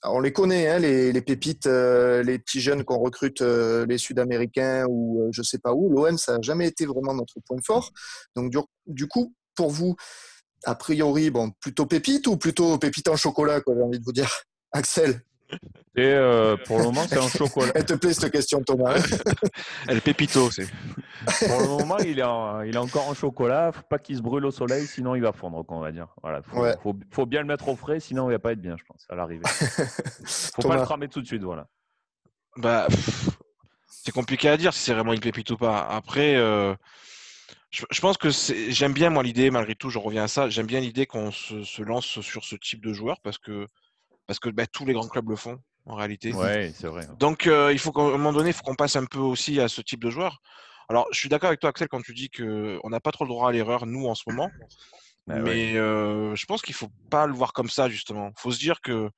on 0.06 0.20
les 0.20 0.34
connaît, 0.34 0.68
hein, 0.68 0.80
les, 0.80 1.22
pépites, 1.22 1.68
les 1.68 2.40
petits 2.40 2.62
jeunes 2.62 2.84
qu'on 2.84 2.98
recrute, 2.98 3.42
les 3.42 3.98
Sud-Américains 3.98 4.88
ou 4.90 5.30
je 5.32 5.44
sais 5.44 5.60
pas 5.60 5.74
où. 5.74 5.90
L'OM, 5.90 6.18
ça 6.18 6.34
n'a 6.34 6.42
jamais 6.42 6.68
été 6.68 6.88
vraiment 6.88 7.14
notre 7.14 7.36
point 7.46 7.60
fort. 7.64 7.92
Donc, 8.36 8.52
du 8.88 9.08
coup, 9.08 9.34
pour 9.56 9.70
vous, 9.70 9.96
a 10.66 10.76
priori, 10.76 11.30
bon, 11.30 11.52
plutôt 11.52 11.86
pépite 11.86 12.28
ou 12.28 12.38
plutôt 12.38 12.78
pépite 12.78 13.08
en 13.10 13.16
chocolat, 13.16 13.62
quoi, 13.62 13.76
j'ai 13.76 13.82
envie 13.82 14.00
de 14.00 14.06
vous 14.06 14.14
dire. 14.14 14.30
Axel? 14.72 15.22
Et 15.96 16.02
euh, 16.02 16.58
pour 16.66 16.80
le 16.80 16.86
moment, 16.86 17.06
c'est 17.08 17.20
en 17.20 17.28
chocolat. 17.30 17.72
Elle 17.76 17.86
te 17.86 17.94
plaît 17.94 18.14
cette 18.14 18.32
question, 18.32 18.64
Thomas 18.64 18.96
Elle 19.88 19.98
est 19.98 20.02
pépito, 20.02 20.50
c'est. 20.50 20.68
Pour 21.48 21.60
le 21.60 21.68
moment, 21.68 21.98
il 22.00 22.20
est, 22.20 22.24
il 22.68 22.76
est 22.76 22.78
encore 22.78 23.08
en 23.08 23.14
chocolat. 23.14 23.72
Faut 23.72 23.84
pas 23.88 24.00
qu'il 24.00 24.18
se 24.18 24.22
brûle 24.22 24.46
au 24.46 24.52
soleil, 24.52 24.88
sinon 24.88 25.14
il 25.14 25.22
va 25.22 25.32
fondre, 25.32 25.64
on 25.68 25.80
va 25.80 25.92
dire. 25.92 26.08
Voilà, 26.24 26.42
faut, 26.42 26.96
faut, 27.12 27.26
bien 27.28 27.42
le 27.42 27.48
mettre 27.48 27.68
au 27.68 27.76
frais, 27.76 28.00
sinon 28.00 28.30
il 28.30 28.34
va 28.34 28.40
pas 28.40 28.54
être 28.54 28.62
bien, 28.62 28.76
je 28.78 28.84
pense, 28.86 29.06
à 29.10 29.16
l'arrivée. 29.16 29.44
Faut 29.46 30.68
pas 30.68 30.78
le 30.78 30.84
cramer 30.84 31.08
tout 31.08 31.22
de 31.22 31.28
suite, 31.28 31.44
voilà. 31.44 31.68
Bah, 32.58 32.88
c'est 33.88 34.12
compliqué 34.12 34.50
à 34.50 34.58
dire 34.58 34.74
si 34.74 34.80
c'est 34.80 34.94
vraiment 34.94 35.14
une 35.14 35.20
pépite 35.20 35.52
ou 35.52 35.58
pas. 35.58 35.86
Après. 35.88 36.36
Euh, 36.36 36.74
je, 37.74 38.02
pense 38.02 38.18
que 38.18 38.30
j'aime 38.70 38.94
bien 38.94 39.10
moi 39.10 39.24
l'idée, 39.24 39.50
malgré 39.50 39.74
tout, 39.74 39.90
je 39.90 39.98
reviens 39.98 40.24
à 40.24 40.28
ça, 40.28 40.48
j'aime 40.50 40.68
bien 40.68 40.80
l'idée 40.80 41.08
qu'on 41.08 41.32
se, 41.32 41.82
lance 41.82 42.22
sur 42.22 42.44
ce 42.44 42.56
type 42.56 42.84
de 42.84 42.94
joueur 42.94 43.20
parce 43.22 43.40
que, 43.40 43.68
parce 44.28 44.40
que 44.40 44.50
bah, 44.50 44.68
tous 44.68 44.86
les 44.86 44.94
grands 44.94 45.08
clubs 45.08 45.28
le 45.28 45.36
font 45.36 45.58
en 45.86 45.96
réalité. 45.96 46.32
Ouais, 46.34 46.72
c'est 46.76 46.88
vrai. 46.88 47.06
Hein. 47.10 47.16
Donc 47.20 47.48
euh, 47.48 47.74
il 47.74 47.80
faut 47.80 47.92
qu'à 47.92 48.02
un 48.02 48.12
moment 48.12 48.32
donné, 48.32 48.50
il 48.50 48.54
faut 48.54 48.62
qu'on 48.62 48.76
passe 48.76 48.96
un 48.96 49.06
peu 49.06 49.20
aussi 49.20 49.60
à 49.60 49.68
ce 49.68 49.82
type 49.82 50.04
de 50.04 50.12
joueur. 50.12 50.40
Alors 50.88 51.08
je 51.12 51.18
suis 51.18 51.30
d'accord 51.30 51.48
avec 51.48 51.60
toi 51.60 51.72
Axel 51.72 51.88
quand 51.88 52.02
tu 52.02 52.14
dis 52.14 52.30
qu'on 52.30 52.90
n'a 52.90 53.00
pas 53.00 53.12
trop 53.12 53.26
le 53.26 53.30
droit 53.30 53.50
à 53.50 53.52
l'erreur 53.52 53.88
nous 53.88 54.06
en 54.06 54.14
ce 54.14 54.24
moment. 54.28 54.52
Bah 55.26 55.40
mais 55.40 55.76
euh, 55.76 56.36
je 56.36 56.46
pense 56.46 56.62
qu'il 56.62 56.76
faut 56.76 56.92
pas 57.10 57.26
le 57.26 57.34
voir 57.34 57.54
comme 57.54 57.70
ça 57.70 57.90
justement. 57.90 58.30
Il 58.38 58.42
faut 58.42 58.52
se 58.52 58.60
dire 58.60 58.82
que 58.82 59.10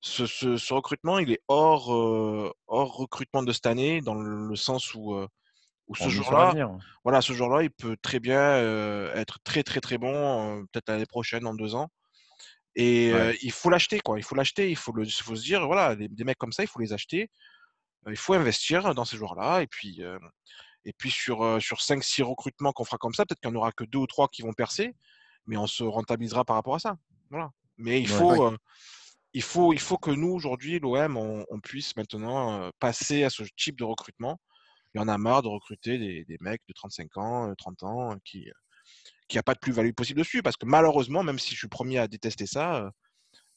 ce, 0.00 0.72
recrutement, 0.72 1.18
il 1.18 1.32
est 1.32 1.40
hors, 1.48 1.94
euh, 1.94 2.52
hors 2.66 2.96
recrutement 2.96 3.42
de 3.42 3.52
cette 3.52 3.66
année, 3.66 4.00
dans 4.00 4.14
le 4.14 4.54
sens 4.54 4.94
où 4.94 5.16
ou 5.86 5.94
ce 5.94 6.08
jour-là, 6.08 6.54
voilà, 7.02 7.20
ce 7.20 7.32
jour-là, 7.32 7.62
il 7.62 7.70
peut 7.70 7.96
très 8.00 8.20
bien 8.20 8.56
être 9.14 9.38
très 9.44 9.62
très 9.62 9.80
très 9.80 9.98
bon, 9.98 10.64
peut-être 10.72 10.88
l'année 10.88 11.06
prochaine, 11.06 11.46
en 11.46 11.54
deux 11.54 11.74
ans. 11.74 11.88
Et 12.76 13.12
il 13.42 13.52
faut 13.52 13.70
l'acheter, 13.70 14.00
quoi. 14.00 14.18
Il 14.18 14.22
faut 14.22 14.34
l'acheter. 14.34 14.70
Il 14.70 14.76
faut, 14.76 14.92
le, 14.92 15.04
faut 15.04 15.36
se 15.36 15.42
dire, 15.42 15.66
voilà, 15.66 15.94
des, 15.94 16.24
mecs 16.24 16.38
comme 16.38 16.52
ça, 16.52 16.62
il 16.62 16.68
faut 16.68 16.80
les 16.80 16.92
acheter. 16.92 17.30
il 18.08 18.16
faut 18.16 18.34
investir 18.34 18.94
dans 18.94 19.04
ces 19.04 19.16
joueurs-là. 19.16 19.62
Et 19.62 19.66
puis, 19.66 20.02
et 20.86 20.92
puis 20.94 21.10
sur 21.10 21.60
sur 21.62 21.80
cinq, 21.82 22.02
six 22.02 22.22
recrutements 22.22 22.72
qu'on 22.72 22.84
fera 22.84 22.98
comme 22.98 23.14
ça, 23.14 23.24
peut-être 23.26 23.40
qu'il 23.40 23.50
n'y 23.50 23.56
en 23.56 23.60
aura 23.60 23.72
que 23.72 23.84
deux 23.84 23.98
ou 23.98 24.06
trois 24.06 24.28
qui 24.28 24.42
vont 24.42 24.54
percer, 24.54 24.94
mais 25.46 25.56
on 25.56 25.66
se 25.66 25.84
rentabilisera 25.84 26.44
par 26.44 26.56
rapport 26.56 26.76
à 26.76 26.78
ça. 26.78 26.96
Voilà. 27.30 27.50
Mais 27.76 28.00
il 28.00 28.08
faut, 28.08 28.54
il 29.34 29.42
faut, 29.42 29.72
il 29.72 29.80
faut 29.80 29.98
que 29.98 30.10
nous 30.10 30.30
aujourd'hui, 30.30 30.78
l'OM, 30.78 31.16
on, 31.16 31.44
on, 31.50 31.60
puisse 31.60 31.94
maintenant 31.96 32.70
passer 32.78 33.24
à 33.24 33.30
ce 33.30 33.42
type 33.56 33.76
de 33.76 33.84
recrutement 33.84 34.38
il 34.94 35.00
y 35.00 35.00
en 35.00 35.08
a 35.08 35.18
marre 35.18 35.42
de 35.42 35.48
recruter 35.48 35.98
des, 35.98 36.36
mecs 36.40 36.62
de 36.68 36.72
35 36.72 37.16
ans, 37.16 37.54
30 37.56 37.82
euh, 37.82 37.86
ans, 37.86 38.12
euh, 38.12 38.16
qui 38.24 38.48
qui 39.26 39.38
a 39.38 39.42
pas 39.42 39.54
de 39.54 39.58
plus-value 39.58 39.92
possible 39.92 40.18
dessus. 40.18 40.42
Parce 40.42 40.56
que 40.56 40.66
malheureusement, 40.66 41.22
même 41.22 41.38
si 41.38 41.54
je 41.54 41.58
suis 41.58 41.68
premier 41.68 41.98
à 41.98 42.06
détester 42.06 42.46
ça, 42.46 42.76
euh, 42.76 42.90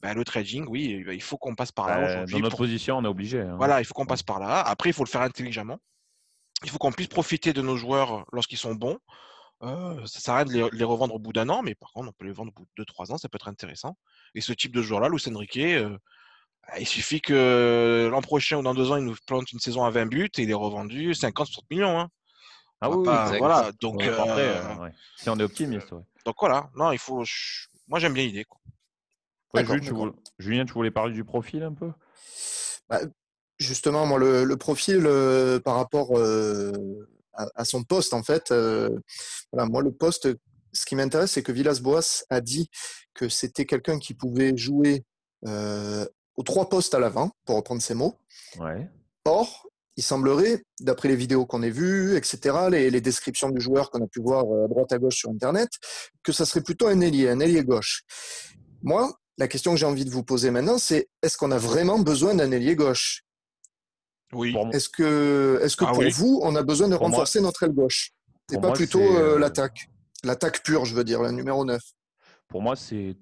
bah, 0.02 0.14
le 0.14 0.24
trading, 0.24 0.66
oui, 0.68 1.04
il 1.12 1.22
faut 1.22 1.38
qu'on 1.38 1.56
passe 1.56 1.72
par 1.72 1.88
là. 1.88 2.26
dans 2.26 2.40
notre 2.40 2.58
position, 2.58 2.98
on 2.98 3.04
est 3.04 3.08
obligé. 3.08 3.42
Hein. 3.42 3.56
Voilà, 3.58 3.82
il 3.82 3.86
faut 3.86 3.94
qu'on 3.94 4.06
passe 4.06 4.24
par 4.24 4.40
là. 4.40 4.62
Après, 4.62 4.90
il 4.90 4.94
faut 4.94 5.04
le 5.04 5.10
faire 5.10 5.22
intelligemment. 5.22 5.78
Il 6.64 6.70
faut 6.70 6.78
qu'on 6.78 6.92
puisse 6.92 7.08
profiter 7.08 7.54
de 7.54 7.62
nos 7.62 7.78
joueurs 7.78 8.26
lorsqu'ils 8.32 8.58
sont 8.58 8.74
bons. 8.74 8.98
ça 9.62 10.08
sert 10.08 10.34
à 10.34 10.38
rien 10.38 10.46
de 10.46 10.70
les, 10.74 10.84
revendre 10.84 11.14
au 11.14 11.20
bout 11.20 11.34
d'un 11.34 11.50
an, 11.50 11.62
mais 11.62 11.76
par 11.76 11.92
contre, 11.92 12.10
on 12.10 12.14
peut 12.14 12.26
les 12.26 12.32
vendre 12.32 12.52
au 12.56 12.62
bout 12.62 12.68
de 12.78 12.84
2-3 12.84 13.12
ans, 13.12 13.18
ça 13.18 13.30
peut 13.30 13.36
être 13.36 13.50
intéressant. 13.50 13.96
Et 14.34 14.42
ce 14.42 14.54
type 14.54 14.74
de 14.74 14.82
joueur-là, 14.82 15.10
Luis 15.10 15.22
Enrique, 15.28 15.60
bah, 15.60 16.00
il 16.80 16.88
suffit 16.88 17.22
que 17.22 18.10
l'an 18.12 18.22
prochain 18.22 18.58
ou 18.58 18.62
dans 18.62 18.74
deux 18.74 18.92
ans, 18.92 18.98
il 18.98 19.06
nous 19.06 19.16
plante 19.26 19.52
une 19.52 19.60
saison 19.60 19.84
à 19.84 19.90
20 19.90 20.08
buts 20.08 20.30
et 20.38 20.42
il 20.42 20.50
est 20.50 20.54
revendu 20.54 21.12
50-60 21.12 21.60
millions. 21.72 22.00
Hein. 22.00 22.10
Ah 22.82 22.92
oui, 22.92 23.08
voilà. 23.40 23.72
Donc, 23.82 24.04
euh, 24.04 24.16
euh, 24.20 24.90
si 25.18 25.30
on 25.30 25.38
est 25.38 25.44
optimiste. 25.44 25.90
Donc 26.26 26.36
voilà, 26.40 26.70
non, 26.76 26.92
il 26.92 27.00
faut. 27.00 27.24
Moi, 27.88 28.00
j'aime 28.00 28.14
bien 28.14 28.26
l'idée. 28.26 28.46
Julien, 30.38 30.66
tu 30.66 30.74
voulais... 30.74 30.92
parler 30.92 31.14
du 31.14 31.24
profil 31.24 31.64
un 31.64 31.74
peu? 31.74 31.92
Bah, 32.90 33.00
justement, 33.58 34.06
moi, 34.06 34.20
le, 34.20 34.56
profil 34.56 35.04
euh, 35.06 35.60
par 35.60 35.76
rapport 35.76 36.18
euh, 36.18 36.72
à, 37.34 37.66
son 37.66 37.84
poste, 37.84 38.14
en 38.14 38.22
fait, 38.22 38.50
voilà, 39.52 39.68
moi, 39.68 39.82
le 39.82 39.92
poste, 39.92 40.28
ce 40.74 40.86
qui 40.86 40.96
m'intéresse, 40.96 41.32
c'est 41.32 41.44
que 41.44 41.52
Villas-Boas 41.52 42.26
a 42.30 42.42
dit 42.42 42.70
que 43.16 43.30
c'était 43.30 43.66
quelqu'un 43.66 43.98
qui 43.98 44.14
pouvait 44.14 44.56
jouer 44.56 45.04
aux 46.38 46.44
trois 46.44 46.70
postes 46.70 46.94
à 46.96 47.00
l'avant, 47.00 47.32
pour 47.46 47.56
reprendre 47.56 47.82
ses 47.82 47.94
mots. 47.94 48.16
Ouais. 48.60 48.90
Or, 49.26 49.68
il 49.98 50.04
semblerait, 50.04 50.64
d'après 50.80 51.10
les 51.10 51.16
vidéos 51.16 51.46
qu'on 51.46 51.64
a 51.64 51.70
vues, 51.70 52.16
etc., 52.16 52.56
les, 52.70 52.90
les 52.90 53.02
descriptions 53.02 53.50
du 53.50 53.60
joueur 53.60 53.90
qu'on 53.90 54.04
a 54.04 54.08
pu 54.08 54.22
voir 54.22 54.46
à 54.46 54.68
droite 54.68 54.92
à 54.94 55.00
gauche 55.00 55.18
sur 55.18 55.30
Internet, 55.32 55.70
que 56.24 56.32
ça 56.32 56.46
serait 56.46 56.62
plutôt 56.62 56.88
un 56.88 57.02
ailier, 57.02 57.30
un 57.30 57.40
ailier 57.40 57.64
gauche. 57.64 58.04
Moi, 58.84 59.12
la 59.38 59.48
question 59.48 59.72
que 59.72 59.78
j'ai 59.78 59.86
envie 59.86 60.06
de 60.06 60.10
vous 60.10 60.24
poser 60.24 60.52
maintenant, 60.52 60.78
c'est 60.78 61.10
est-ce 61.22 61.38
qu'on 61.38 61.52
a 61.52 61.58
vraiment 61.58 62.00
besoin 62.00 62.36
d'un 62.36 62.52
ailier 62.52 62.76
gauche? 62.76 63.24
Oui. 64.34 64.56
Est-ce 64.74 64.90
que, 64.90 65.60
est-ce 65.64 65.76
que 65.78 65.86
ah 65.86 65.92
pour 65.94 66.04
vous, 66.10 66.40
on 66.44 66.56
a 66.56 66.64
besoin 66.64 66.88
de 66.90 66.96
renforcer 66.96 67.42
notre 67.42 67.64
aile 67.64 67.74
gauche? 67.74 68.12
Et 68.52 68.58
pas 68.60 68.72
plutôt 68.72 69.02
euh, 69.02 69.36
euh, 69.36 69.40
l'attaque 69.40 69.90
L'attaque 70.24 70.64
pure, 70.64 70.86
je 70.86 70.96
veux 70.96 71.04
dire, 71.04 71.22
la 71.22 71.32
numéro 71.32 71.64
9. 71.64 71.82
Pour 72.48 72.62
moi, 72.62 72.76
c'est 72.76 73.16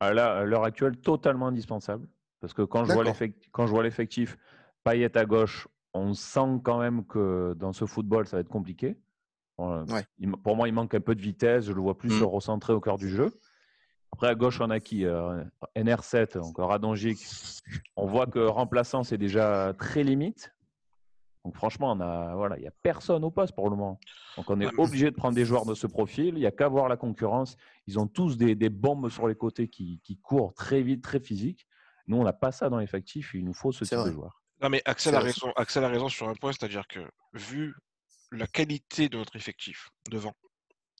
à 0.00 0.12
l'heure 0.12 0.64
actuelle 0.64 0.96
totalement 0.96 1.48
indispensable. 1.48 2.06
Parce 2.42 2.52
que 2.52 2.62
quand 2.62 2.84
je 2.84 3.70
vois 3.70 3.82
l'effectif, 3.82 4.36
Payet 4.84 5.16
à 5.16 5.24
gauche, 5.24 5.68
on 5.94 6.12
sent 6.12 6.60
quand 6.64 6.80
même 6.80 7.06
que 7.06 7.54
dans 7.56 7.72
ce 7.72 7.86
football, 7.86 8.26
ça 8.26 8.36
va 8.36 8.40
être 8.40 8.48
compliqué. 8.48 8.98
Pour 9.56 10.56
moi, 10.56 10.66
il 10.66 10.74
manque 10.74 10.94
un 10.94 11.00
peu 11.00 11.14
de 11.14 11.22
vitesse. 11.22 11.66
Je 11.66 11.72
le 11.72 11.80
vois 11.80 11.96
plus 11.96 12.08
mmh. 12.10 12.18
se 12.18 12.24
recentrer 12.24 12.72
au 12.72 12.80
cœur 12.80 12.98
du 12.98 13.08
jeu. 13.08 13.32
Après, 14.12 14.26
à 14.26 14.34
gauche, 14.34 14.60
on 14.60 14.70
a 14.70 14.80
qui 14.80 15.06
euh, 15.06 15.42
NR7, 15.76 16.38
encore 16.40 16.70
Radonjic. 16.70 17.18
On 17.96 18.06
voit 18.06 18.26
que 18.26 18.40
remplaçant, 18.40 19.04
c'est 19.04 19.18
déjà 19.18 19.72
très 19.78 20.02
limite. 20.02 20.52
Donc, 21.44 21.54
franchement, 21.54 21.96
voilà, 21.96 22.56
il 22.56 22.62
n'y 22.62 22.68
a 22.68 22.72
personne 22.82 23.24
au 23.24 23.30
poste 23.30 23.54
pour 23.54 23.70
le 23.70 23.76
moment. 23.76 23.98
Donc, 24.36 24.50
on 24.50 24.60
est 24.60 24.78
obligé 24.78 25.10
de 25.10 25.16
prendre 25.16 25.34
des 25.34 25.44
joueurs 25.44 25.64
de 25.64 25.74
ce 25.74 25.86
profil. 25.86 26.34
Il 26.34 26.40
n'y 26.40 26.46
a 26.46 26.50
qu'à 26.50 26.68
voir 26.68 26.88
la 26.88 26.96
concurrence. 26.96 27.56
Ils 27.86 27.98
ont 27.98 28.06
tous 28.06 28.36
des, 28.36 28.68
bombes 28.68 29.08
sur 29.10 29.28
les 29.28 29.34
côtés 29.36 29.68
qui, 29.68 30.00
courent 30.22 30.54
très 30.54 30.82
vite, 30.82 31.02
très 31.02 31.20
physique. 31.20 31.66
Nous, 32.06 32.16
on 32.16 32.24
n'a 32.24 32.32
pas 32.32 32.52
ça 32.52 32.68
dans 32.68 32.78
l'effectif. 32.78 33.32
Il 33.34 33.44
nous 33.44 33.54
faut 33.54 33.72
ce 33.72 33.84
type 33.84 33.98
de 33.98 34.12
joueurs. 34.12 34.42
Non, 34.60 34.68
mais 34.68 34.82
Axel 34.84 35.14
a, 35.14 35.20
raison, 35.20 35.52
Axel 35.56 35.82
a 35.84 35.88
raison 35.88 36.08
sur 36.08 36.28
un 36.28 36.34
point, 36.34 36.52
c'est-à-dire 36.52 36.86
que 36.86 37.00
vu 37.32 37.74
la 38.30 38.46
qualité 38.46 39.08
de 39.08 39.16
notre 39.16 39.34
effectif 39.34 39.90
devant, 40.08 40.34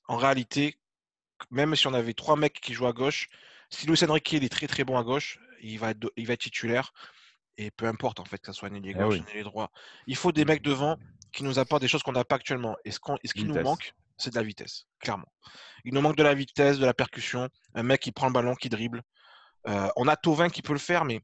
en 0.08 0.16
réalité, 0.16 0.78
même 1.50 1.76
si 1.76 1.86
on 1.86 1.94
avait 1.94 2.14
trois 2.14 2.36
mecs 2.36 2.60
qui 2.60 2.74
jouent 2.74 2.88
à 2.88 2.92
gauche, 2.92 3.28
si 3.70 3.86
Luis 3.86 4.02
Enrique 4.04 4.34
est 4.34 4.48
très 4.48 4.66
très 4.66 4.84
bon 4.84 4.98
à 4.98 5.04
gauche, 5.04 5.38
il 5.62 5.78
va 5.78 5.90
être, 5.90 6.12
il 6.16 6.26
va 6.26 6.34
être 6.34 6.40
titulaire. 6.40 6.92
Et 7.56 7.70
peu 7.70 7.86
importe 7.86 8.18
en 8.18 8.24
fait 8.24 8.38
que 8.38 8.46
ce 8.46 8.52
soit 8.52 8.68
un 8.68 8.74
ailier 8.74 8.94
eh 8.96 8.98
gauche, 8.98 9.20
un 9.20 9.30
ailier 9.30 9.44
droit. 9.44 9.70
Il 10.06 10.16
faut 10.16 10.32
des 10.32 10.44
mecs 10.44 10.62
devant 10.62 10.98
qui 11.32 11.44
nous 11.44 11.58
apportent 11.58 11.82
des 11.82 11.88
choses 11.88 12.02
qu'on 12.02 12.12
n'a 12.12 12.24
pas 12.24 12.36
actuellement. 12.36 12.76
Et 12.84 12.90
ce, 12.90 12.98
ce 13.24 13.32
qui 13.32 13.44
nous 13.44 13.60
manque, 13.60 13.94
c'est 14.16 14.30
de 14.30 14.36
la 14.36 14.42
vitesse, 14.42 14.86
clairement. 15.00 15.30
Il 15.84 15.94
nous 15.94 16.00
manque 16.00 16.16
de 16.16 16.22
la 16.22 16.34
vitesse, 16.34 16.78
de 16.78 16.86
la 16.86 16.94
percussion, 16.94 17.48
un 17.74 17.82
mec 17.82 18.00
qui 18.00 18.12
prend 18.12 18.26
le 18.26 18.32
ballon, 18.32 18.54
qui 18.54 18.68
dribble. 18.68 19.02
Euh, 19.68 19.88
on 19.96 20.08
a 20.08 20.16
Tovin 20.16 20.48
qui 20.48 20.62
peut 20.62 20.72
le 20.72 20.78
faire, 20.78 21.04
mais 21.04 21.20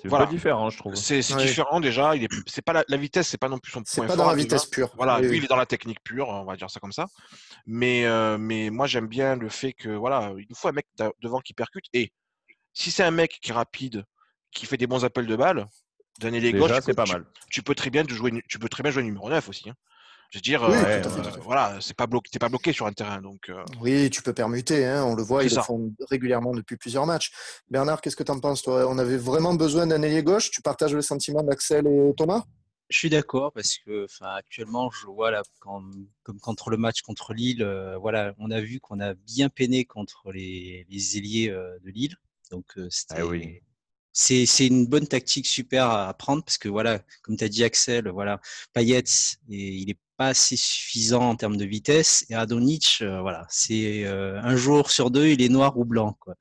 c'est 0.00 0.08
voilà. 0.08 0.26
différent, 0.26 0.70
je 0.70 0.78
trouve. 0.78 0.94
C'est 0.94 1.20
différent 1.36 1.80
déjà. 1.80 2.14
Il 2.14 2.24
est, 2.24 2.28
c'est 2.46 2.62
pas 2.62 2.84
la, 2.86 2.96
vitesse, 2.96 3.28
c'est 3.28 3.38
pas 3.38 3.48
non 3.48 3.58
plus 3.58 3.72
son 3.72 3.80
point 3.80 3.86
C'est 3.86 4.06
pas 4.06 4.16
dans 4.16 4.28
la 4.28 4.36
vitesse 4.36 4.66
pure. 4.66 4.90
Voilà, 4.96 5.20
lui, 5.20 5.38
il 5.38 5.44
est 5.44 5.48
dans 5.48 5.56
la 5.56 5.66
technique 5.66 6.02
pure, 6.04 6.28
on 6.28 6.44
va 6.44 6.56
dire 6.56 6.70
ça 6.70 6.78
comme 6.78 6.92
ça. 6.92 7.06
Mais, 7.66 8.06
euh, 8.06 8.38
mais 8.38 8.70
moi, 8.70 8.86
j'aime 8.86 9.08
bien 9.08 9.36
le 9.36 9.48
fait 9.48 9.72
que 9.72 9.88
voilà, 9.88 10.32
il 10.38 10.46
nous 10.48 10.56
faut 10.56 10.68
un 10.68 10.72
mec 10.72 10.86
devant 11.20 11.40
qui 11.40 11.52
percute. 11.52 11.86
Et 11.92 12.12
si 12.72 12.90
c'est 12.90 13.02
un 13.02 13.10
mec 13.10 13.38
qui 13.42 13.50
est 13.50 13.54
rapide, 13.54 14.04
qui 14.52 14.66
fait 14.66 14.76
des 14.76 14.86
bons 14.86 15.04
appels 15.04 15.26
de 15.26 15.36
balles, 15.36 15.66
donner 16.20 16.40
les 16.40 16.52
gauches, 16.52 16.80
c'est 16.82 16.94
pas 16.94 17.06
mal. 17.06 17.24
Tu 17.50 17.62
peux 17.62 17.74
très 17.74 17.90
bien 17.90 18.04
jouer, 18.08 18.42
tu 18.48 18.58
peux 18.58 18.68
très 18.68 18.82
bien 18.82 18.92
jouer 18.92 19.02
numéro 19.02 19.28
9 19.28 19.48
aussi. 19.48 19.70
Hein. 19.70 19.74
Je 20.30 20.38
veux 20.38 20.42
dire, 20.42 20.62
euh, 20.62 21.02
voilà, 21.42 21.78
c'est 21.80 21.96
pas 21.96 22.06
bloqué, 22.06 22.38
pas 22.38 22.50
bloqué 22.50 22.74
sur 22.74 22.86
un 22.86 22.92
terrain, 22.92 23.22
donc. 23.22 23.48
Euh. 23.48 23.64
Oui, 23.80 24.10
tu 24.10 24.20
peux 24.22 24.34
permuter. 24.34 24.84
Hein, 24.84 25.02
on 25.04 25.14
le 25.14 25.22
voit, 25.22 25.42
ils 25.42 25.54
le 25.54 25.62
font 25.62 25.90
régulièrement 26.10 26.52
depuis 26.52 26.76
plusieurs 26.76 27.06
matchs. 27.06 27.32
Bernard, 27.70 28.02
qu'est-ce 28.02 28.16
que 28.16 28.22
tu 28.22 28.30
en 28.30 28.38
penses 28.38 28.60
toi? 28.60 28.86
On 28.88 28.98
avait 28.98 29.16
vraiment 29.16 29.54
besoin 29.54 29.86
d'un 29.86 30.02
ailier 30.02 30.22
gauche? 30.22 30.50
Tu 30.50 30.60
partages 30.60 30.92
le 30.92 31.00
sentiment 31.00 31.42
d'Axel 31.42 31.86
et 31.86 32.12
Thomas? 32.14 32.44
Je 32.90 32.98
suis 32.98 33.08
d'accord 33.08 33.52
parce 33.52 33.78
que 33.78 34.06
actuellement, 34.20 34.90
je 34.90 35.06
vois 35.06 35.30
là, 35.30 35.42
comme 35.60 36.10
contre 36.42 36.68
le 36.68 36.76
match 36.76 37.00
contre 37.00 37.32
Lille, 37.32 37.62
euh, 37.62 37.96
voilà, 37.96 38.34
on 38.38 38.50
a 38.50 38.60
vu 38.60 38.80
qu'on 38.80 39.00
a 39.00 39.14
bien 39.14 39.48
peiné 39.48 39.86
contre 39.86 40.30
les, 40.30 40.86
les 40.90 41.16
ailiers 41.16 41.48
de 41.48 41.90
Lille. 41.90 42.16
Donc, 42.50 42.78
ah 43.10 43.16
c'est 44.12 44.66
une 44.66 44.86
bonne 44.86 45.06
tactique 45.06 45.46
super 45.46 45.88
à 45.88 46.12
prendre 46.12 46.42
parce 46.42 46.58
que 46.58 46.68
voilà, 46.68 46.98
comme 47.22 47.36
tu 47.36 47.44
as 47.44 47.48
dit 47.48 47.64
Axel, 47.64 48.08
voilà, 48.08 48.40
Payet, 48.72 49.04
il 49.48 49.90
est 49.90 49.98
pas 50.18 50.26
assez 50.26 50.56
suffisant 50.56 51.22
en 51.22 51.36
termes 51.36 51.56
de 51.56 51.64
vitesse 51.64 52.26
et 52.28 52.34
Adonic, 52.34 52.98
euh, 53.02 53.20
voilà, 53.20 53.46
c'est 53.48 54.04
euh, 54.04 54.40
un 54.42 54.56
jour 54.56 54.90
sur 54.90 55.12
deux, 55.12 55.28
il 55.28 55.40
est 55.40 55.48
noir 55.48 55.78
ou 55.78 55.84
blanc 55.84 56.16
quoi. 56.18 56.34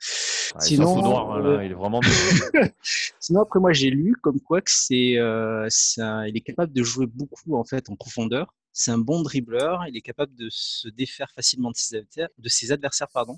Sinon, 0.59 0.99
noir, 0.99 1.35
euh, 1.35 1.63
il 1.63 1.71
est 1.71 1.75
vraiment. 1.75 2.01
Sinon 3.19 3.41
après 3.41 3.59
moi 3.59 3.73
j'ai 3.73 3.91
lu 3.91 4.15
comme 4.19 4.41
quoi 4.41 4.61
que 4.61 4.71
c'est, 4.71 5.13
il 5.19 6.31
est 6.33 6.43
capable 6.43 6.73
de 6.73 6.83
jouer 6.83 7.05
beaucoup 7.05 7.55
en 7.55 7.63
fait 7.63 7.89
en 7.91 7.95
profondeur. 7.95 8.55
C'est 8.73 8.91
un 8.91 8.97
bon 8.97 9.21
dribbleur, 9.21 9.85
il 9.87 9.95
est 9.95 10.01
capable 10.01 10.33
de 10.35 10.47
se 10.51 10.87
défaire 10.89 11.29
facilement 11.35 11.69
de 11.69 11.77
ses 11.77 11.97
adversaires, 11.97 12.29
de 12.35 12.49
ses 12.49 12.71
adversaires 12.71 13.09
pardon. 13.13 13.37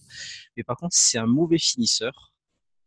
Mais 0.55 0.63
par 0.63 0.77
contre 0.77 0.95
c'est 0.95 1.17
un 1.17 1.27
mauvais 1.27 1.59
finisseur 1.59 2.33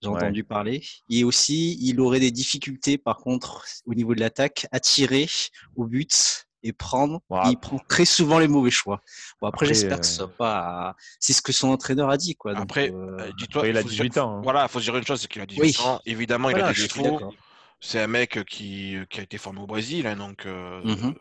j'ai 0.01 0.09
entendu 0.09 0.43
parler. 0.43 0.83
Et 1.09 1.23
aussi, 1.23 1.79
il 1.81 2.01
aurait 2.01 2.19
des 2.19 2.33
difficultés, 2.33 2.99
par 2.99 3.19
contre, 3.19 3.65
au 3.87 3.95
niveau 3.95 4.17
de 4.17 4.21
l'attaque, 4.21 4.67
à 4.73 4.81
tirer 4.81 5.29
au 5.77 5.87
but 5.87 6.49
et 6.63 6.73
prendre. 6.73 7.21
il 7.47 7.57
prend 7.57 7.79
très 7.89 8.05
souvent 8.05 8.39
les 8.39 8.49
mauvais 8.49 8.71
choix. 8.71 9.03
Bon, 9.41 9.49
après, 9.49 9.67
j'espère 9.67 10.01
que 10.01 10.07
ce 10.07 10.17
soit 10.17 10.25
euh, 10.27 10.37
pas. 10.37 10.97
C'est 11.19 11.33
ce 11.33 11.43
que 11.43 11.53
son 11.53 11.69
entraîneur 11.71 12.11
a 12.11 12.17
dit, 12.17 12.37
quoi. 12.37 12.57
après, 12.57 12.91
euh, 12.91 13.19
euh, 13.19 13.33
dis-toi, 13.39 13.69
il 13.69 13.77
a 13.77 13.83
18 13.83 14.19
ans. 14.19 14.39
Hein. 14.39 14.41
Voilà, 14.43 14.65
il 14.65 14.69
faut 14.69 14.81
dire 14.81 14.97
une 14.97 15.07
chose, 15.07 15.21
c'est 15.21 15.29
qu'il 15.29 15.43
a 15.43 15.47
18 15.47 15.81
ans. 15.81 16.01
Évidemment, 16.07 16.51
il 16.51 16.61
a 16.61 16.73
des 16.73 16.83
défauts. 16.83 17.35
C'est 17.81 18.01
un 18.01 18.07
mec 18.07 18.45
qui, 18.45 18.97
qui, 19.11 19.21
a 19.21 19.23
été 19.25 19.39
formé 19.39 19.61
au 19.61 19.67
Brésil, 19.67 20.07
hein, 20.07 20.17
donc. 20.17 20.47
Mmh 20.47 21.13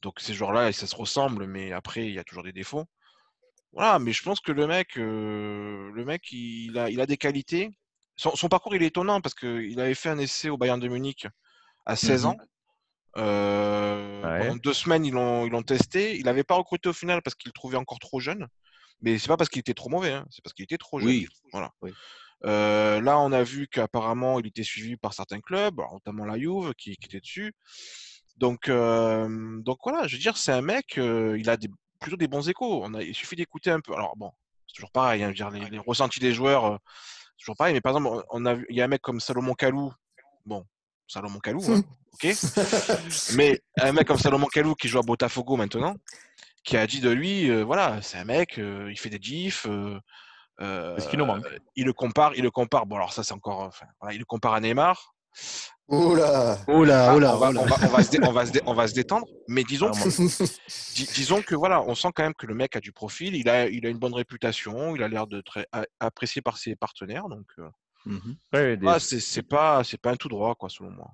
donc 0.00 0.20
ces 0.20 0.32
joueurs-là, 0.32 0.70
ça 0.70 0.86
se 0.86 0.94
ressemble, 0.94 1.48
mais 1.48 1.72
après, 1.72 2.06
il 2.06 2.14
y 2.14 2.20
a 2.20 2.22
toujours 2.22 2.44
des 2.44 2.52
défauts. 2.52 2.84
Voilà, 3.72 3.98
mais 3.98 4.12
je 4.12 4.22
pense 4.22 4.38
que 4.38 4.52
le 4.52 4.68
mec, 4.68 4.94
le 4.94 6.04
mec, 6.06 6.30
il 6.30 6.78
a, 6.78 6.88
il 6.88 7.00
a 7.00 7.06
des 7.06 7.16
qualités. 7.16 7.72
Son, 8.14 8.48
parcours, 8.48 8.76
il 8.76 8.82
est 8.84 8.86
étonnant 8.86 9.20
parce 9.20 9.34
qu'il 9.34 9.80
avait 9.80 9.94
fait 9.94 10.08
un 10.08 10.18
essai 10.18 10.50
au 10.50 10.56
Bayern 10.56 10.78
de 10.78 10.86
Munich 10.86 11.26
à 11.84 11.96
16 11.96 12.22
mmh 12.22 12.26
ans. 12.28 12.36
Euh, 13.16 14.38
pendant 14.40 14.56
deux 14.56 14.72
semaines, 14.72 15.04
ils 15.04 15.12
l'ont, 15.12 15.46
ils 15.46 15.64
testé. 15.64 16.16
Il 16.16 16.24
n'avait 16.24 16.44
pas 16.44 16.54
recruté 16.54 16.88
au 16.88 16.92
final 16.92 17.22
parce 17.22 17.34
qu'il 17.34 17.48
le 17.48 17.52
trouvait 17.52 17.76
encore 17.76 17.98
trop 17.98 18.20
jeune. 18.20 18.46
Mais 19.00 19.18
c'est 19.18 19.28
pas 19.28 19.36
parce 19.36 19.48
qu'il 19.48 19.60
était 19.60 19.74
trop 19.74 19.88
mauvais, 19.88 20.12
hein. 20.12 20.26
c'est 20.30 20.42
parce 20.42 20.52
qu'il 20.52 20.64
était 20.64 20.78
trop 20.78 20.98
jeune. 20.98 21.24
Voilà. 21.52 21.70
Euh, 22.44 23.00
là, 23.00 23.18
on 23.18 23.32
a 23.32 23.42
vu 23.42 23.68
qu'apparemment, 23.68 24.40
il 24.40 24.46
était 24.46 24.64
suivi 24.64 24.96
par 24.96 25.14
certains 25.14 25.40
clubs, 25.40 25.80
notamment 25.92 26.24
la 26.24 26.38
Juve 26.38 26.74
qui, 26.76 26.92
était 26.92 27.20
dessus. 27.20 27.52
Donc, 28.36 28.68
euh, 28.68 29.60
donc 29.62 29.78
voilà, 29.84 30.06
je 30.06 30.16
veux 30.16 30.20
dire, 30.20 30.36
c'est 30.36 30.52
un 30.52 30.62
mec, 30.62 30.96
il 30.96 31.48
a 31.48 31.56
plutôt 32.00 32.16
des 32.16 32.28
bons 32.28 32.48
échos. 32.48 32.82
On 32.84 32.94
a, 32.94 33.02
il 33.02 33.14
suffit 33.14 33.36
d'écouter 33.36 33.70
un 33.70 33.80
peu. 33.80 33.94
Alors 33.94 34.16
bon, 34.16 34.32
c'est 34.66 34.74
toujours 34.74 34.92
pareil. 34.92 35.22
Hein, 35.22 35.30
dire, 35.30 35.50
les, 35.50 35.68
les, 35.70 35.78
ressentis 35.78 36.20
des 36.20 36.32
joueurs, 36.32 36.80
toujours 37.38 37.56
pareil. 37.56 37.74
Mais 37.74 37.80
par 37.80 37.96
exemple, 37.96 38.24
on 38.30 38.46
a, 38.46 38.54
il 38.68 38.76
y 38.76 38.80
a 38.80 38.84
un 38.84 38.88
mec 38.88 39.00
comme 39.00 39.20
Salomon 39.20 39.54
Kalou. 39.54 39.92
Bon, 40.44 40.64
Salomon 41.08 41.38
Kalou, 41.38 41.62
hein, 41.68 41.82
ok? 42.12 42.34
Mais 43.34 43.60
un 43.80 43.92
mec 43.92 44.06
comme 44.06 44.18
Salomon 44.18 44.46
Kalou 44.46 44.74
qui 44.74 44.88
joue 44.88 44.98
à 44.98 45.02
Botafogo 45.02 45.56
maintenant, 45.56 45.96
qui 46.62 46.76
a 46.76 46.86
dit 46.86 47.00
de 47.00 47.10
lui, 47.10 47.50
euh, 47.50 47.64
voilà, 47.64 48.00
c'est 48.02 48.18
un 48.18 48.24
mec, 48.24 48.58
euh, 48.58 48.88
il 48.90 48.98
fait 48.98 49.10
des 49.10 49.18
gifs. 49.20 49.66
Euh, 49.66 50.98
ce 50.98 51.08
qu'il 51.08 51.18
nous 51.18 51.24
manque 51.24 51.44
Il 51.76 51.86
le 51.86 51.92
compare, 51.92 52.34
il 52.34 52.42
le 52.42 52.50
compare. 52.50 52.84
Bon, 52.84 52.96
alors 52.96 53.12
ça, 53.12 53.22
c'est 53.22 53.32
encore. 53.32 53.60
Enfin, 53.60 53.86
voilà, 54.00 54.14
il 54.14 54.18
le 54.18 54.24
compare 54.24 54.54
à 54.54 54.60
Neymar. 54.60 55.14
Oula, 55.88 56.58
oula, 56.68 57.14
oula, 57.14 57.34
on, 57.34 57.38
va, 57.38 57.48
se 58.02 58.20
on, 58.20 58.32
va 58.32 58.44
se 58.44 58.58
on, 58.66 58.74
va 58.74 58.88
se 58.88 58.92
détendre, 58.92 59.26
mais 59.46 59.64
disons, 59.64 59.90
disons 61.14 61.40
que 61.40 61.54
voilà, 61.54 61.80
on 61.82 61.94
sent 61.94 62.08
quand 62.14 62.24
même 62.24 62.34
que 62.34 62.46
le 62.46 62.54
mec 62.54 62.76
a 62.76 62.80
du 62.80 62.92
profil, 62.92 63.34
il 63.36 63.48
a, 63.48 63.68
il 63.68 63.86
a 63.86 63.88
une 63.88 63.98
bonne 63.98 64.12
réputation, 64.12 64.94
il 64.96 65.02
a 65.02 65.08
l'air 65.08 65.26
de 65.26 65.40
très 65.40 65.66
apprécié 66.00 66.42
par 66.42 66.58
ses 66.58 66.76
partenaires, 66.76 67.28
donc 67.28 67.46
mmh 68.08 68.86
ah, 68.86 68.98
c'est 68.98 69.42
pas, 69.42 69.84
c'est 69.84 70.00
pas 70.00 70.12
un 70.12 70.16
tout 70.16 70.28
droit, 70.28 70.54
quoi, 70.54 70.68
selon 70.68 70.90
moi. 70.90 71.12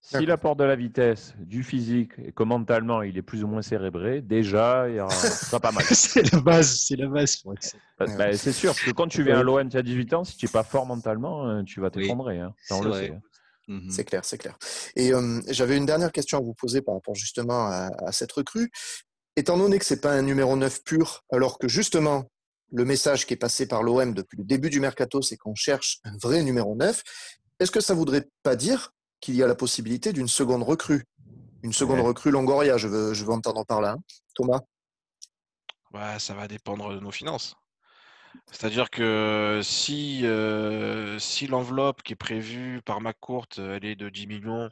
S'il 0.00 0.30
apporte 0.30 0.58
de 0.58 0.64
la 0.64 0.76
vitesse, 0.76 1.34
du 1.38 1.62
physique 1.62 2.12
et 2.24 2.32
que 2.32 2.42
mentalement 2.42 3.02
il 3.02 3.18
est 3.18 3.22
plus 3.22 3.44
ou 3.44 3.48
moins 3.48 3.62
cérébré, 3.62 4.22
déjà, 4.22 4.88
il 4.88 4.96
y 4.96 5.00
aura, 5.00 5.10
sera 5.10 5.60
pas 5.60 5.72
mal. 5.72 5.84
c'est 5.84 6.32
la 6.32 6.40
base, 6.40 6.80
c'est 6.80 6.96
la 6.96 7.08
base. 7.08 7.42
Bah, 7.98 8.06
bah, 8.16 8.32
c'est 8.32 8.52
sûr, 8.52 8.70
parce 8.70 8.84
que 8.84 8.92
quand 8.92 9.08
tu 9.08 9.22
viens 9.22 9.40
à 9.40 9.42
l'OM, 9.42 9.68
tu 9.68 9.76
as 9.76 9.82
18 9.82 10.14
ans, 10.14 10.24
si 10.24 10.36
tu 10.36 10.46
n'es 10.46 10.52
pas 10.52 10.62
fort 10.62 10.86
mentalement, 10.86 11.48
euh, 11.48 11.62
tu 11.62 11.80
vas 11.80 11.90
t'effondrer. 11.90 12.38
Hein. 12.38 12.54
on 12.70 12.82
le 12.82 12.92
sait. 12.92 13.10
Hein. 13.10 13.20
Mmh 13.68 13.90
c'est 13.90 14.04
clair, 14.04 14.24
c'est 14.24 14.38
clair. 14.38 14.56
Et 14.96 15.12
j'avais 15.48 15.76
une 15.76 15.84
dernière 15.84 16.10
question 16.10 16.38
à 16.38 16.40
vous 16.40 16.54
poser 16.54 16.80
par 16.80 16.94
rapport 16.94 17.14
justement 17.14 17.66
à, 17.66 18.12
cette 18.12 18.32
recrue. 18.32 18.70
Étant 19.36 19.58
donné 19.58 19.78
que 19.78 19.84
c'est 19.84 20.00
pas 20.00 20.12
un 20.12 20.22
numéro 20.22 20.56
9 20.56 20.82
pur, 20.84 21.22
alors 21.30 21.58
que 21.58 21.68
justement 21.68 22.30
le 22.72 22.84
message 22.84 23.26
qui 23.26 23.34
est 23.34 23.38
passé 23.38 23.66
par 23.66 23.82
l'OM 23.82 24.14
depuis 24.14 24.36
le 24.36 24.44
début 24.44 24.70
du 24.70 24.80
mercato, 24.80 25.22
c'est 25.22 25.36
qu'on 25.36 25.54
cherche 25.54 25.98
un 26.04 26.16
vrai 26.18 26.42
numéro 26.42 26.74
9, 26.76 27.02
est-ce 27.60 27.70
que 27.70 27.80
ça 27.80 27.94
voudrait 27.94 28.28
pas 28.42 28.56
dire 28.56 28.92
qu'il 29.20 29.34
y 29.34 29.42
a 29.42 29.46
la 29.46 29.54
possibilité 29.54 30.12
d'une 30.12 30.28
seconde 30.28 30.62
recrue? 30.62 31.04
Une 31.62 31.72
seconde 31.72 32.00
recrue 32.00 32.30
Longoria, 32.30 32.76
je 32.76 32.86
veux, 32.86 33.14
je 33.14 33.24
veux 33.24 33.32
entendre 33.32 33.64
par 33.66 33.80
là. 33.80 33.92
Hein. 33.92 34.02
Thomas? 34.34 34.60
Bah, 35.90 36.18
Ça 36.18 36.34
va 36.34 36.46
dépendre 36.46 36.94
de 36.94 37.00
nos 37.00 37.10
finances. 37.10 37.56
C'est-à-dire 38.46 38.90
que 38.90 39.60
si, 39.64 40.24
euh, 40.24 41.18
si 41.18 41.46
l'enveloppe 41.46 42.02
qui 42.02 42.12
est 42.12 42.16
prévue 42.16 42.80
par 42.82 43.00
McCourt, 43.00 43.48
elle 43.56 43.84
est 43.84 43.96
de 43.96 44.08
10 44.08 44.26
millions, 44.26 44.68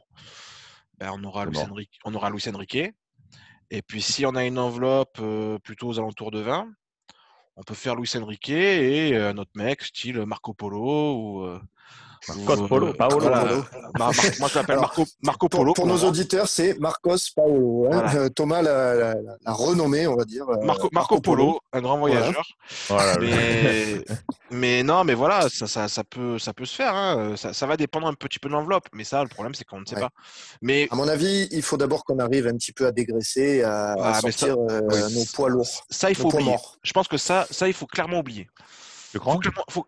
ben 0.97 1.11
on, 1.13 1.23
aura 1.23 1.45
Luis 1.45 1.57
Enrique, 1.57 1.99
on 2.05 2.13
aura 2.13 2.29
Luis 2.29 2.43
Enrique. 2.47 2.93
Et 3.69 3.81
puis 3.81 4.01
si 4.01 4.25
on 4.25 4.35
a 4.35 4.45
une 4.45 4.59
enveloppe 4.59 5.17
euh, 5.19 5.59
plutôt 5.59 5.89
aux 5.89 5.99
alentours 5.99 6.31
de 6.31 6.39
20, 6.39 6.69
on 7.57 7.63
peut 7.63 7.73
faire 7.73 7.95
Luis 7.95 8.09
Enrique 8.15 8.49
et 8.49 9.15
euh, 9.15 9.31
un 9.31 9.37
autre 9.37 9.51
mec, 9.55 9.81
style 9.81 10.25
Marco 10.25 10.53
Polo 10.53 11.15
ou, 11.15 11.59
Marcos 12.27 12.67
Polo, 12.67 12.93
Paolo. 12.93 13.29
moi, 13.97 14.11
je 14.11 14.55
l'appelle 14.55 14.79
Marco, 15.21 15.49
Polo. 15.49 15.73
Pour, 15.73 15.87
nos 15.87 16.03
auditeurs, 16.03 16.47
c'est 16.47 16.77
Marcos 16.79 17.17
Paolo. 17.35 17.89
Hein. 17.91 18.05
Euh, 18.15 18.29
Thomas 18.29 18.61
l'a, 18.61 19.15
renommé, 19.45 20.07
on 20.07 20.15
va 20.15 20.25
dire. 20.25 20.45
Euh, 20.49 20.65
Marco, 20.91 21.19
Polo, 21.21 21.59
un 21.73 21.81
grand 21.81 21.97
voyageur. 21.97 22.43
mais, 24.51 24.83
non, 24.83 25.03
mais 25.03 25.13
voilà, 25.13 25.47
ça, 25.49 25.87
ça, 25.87 26.03
peut, 26.03 26.39
ça 26.39 26.53
peut 26.53 26.65
se 26.65 26.75
faire. 26.75 26.93
Hein. 26.95 27.35
Ça, 27.37 27.65
va 27.65 27.77
dépendre 27.77 28.07
un 28.07 28.13
petit 28.13 28.39
peu 28.39 28.49
de 28.49 28.53
l'enveloppe. 28.53 28.87
Mais 28.93 29.03
ça, 29.03 29.23
le 29.23 29.29
problème, 29.29 29.53
c'est 29.53 29.65
qu'on 29.65 29.81
ne 29.81 29.85
sait 29.85 29.99
pas. 29.99 30.09
Mais... 30.61 30.87
À 30.91 30.95
mon 30.95 31.07
avis, 31.07 31.47
il 31.51 31.61
faut 31.61 31.77
d'abord 31.77 32.03
qu'on 32.03 32.19
arrive 32.19 32.47
un 32.47 32.55
petit 32.55 32.73
peu 32.73 32.85
à 32.87 32.91
dégraisser, 32.91 33.63
à, 33.63 33.95
ah, 33.99 34.21
sortir 34.21 34.57
euh, 34.69 34.81
nos 35.09 35.25
poids 35.33 35.49
lourds. 35.49 35.85
Ça, 35.89 36.09
il 36.09 36.15
faut 36.15 36.33
oublier. 36.33 36.55
Je 36.83 36.93
pense 36.93 37.07
que 37.07 37.17
ça, 37.17 37.47
ça, 37.51 37.67
il 37.67 37.73
faut 37.73 37.85
clairement 37.85 38.19
oublier. 38.19 38.47
Je 39.13 39.19
crois. 39.19 39.37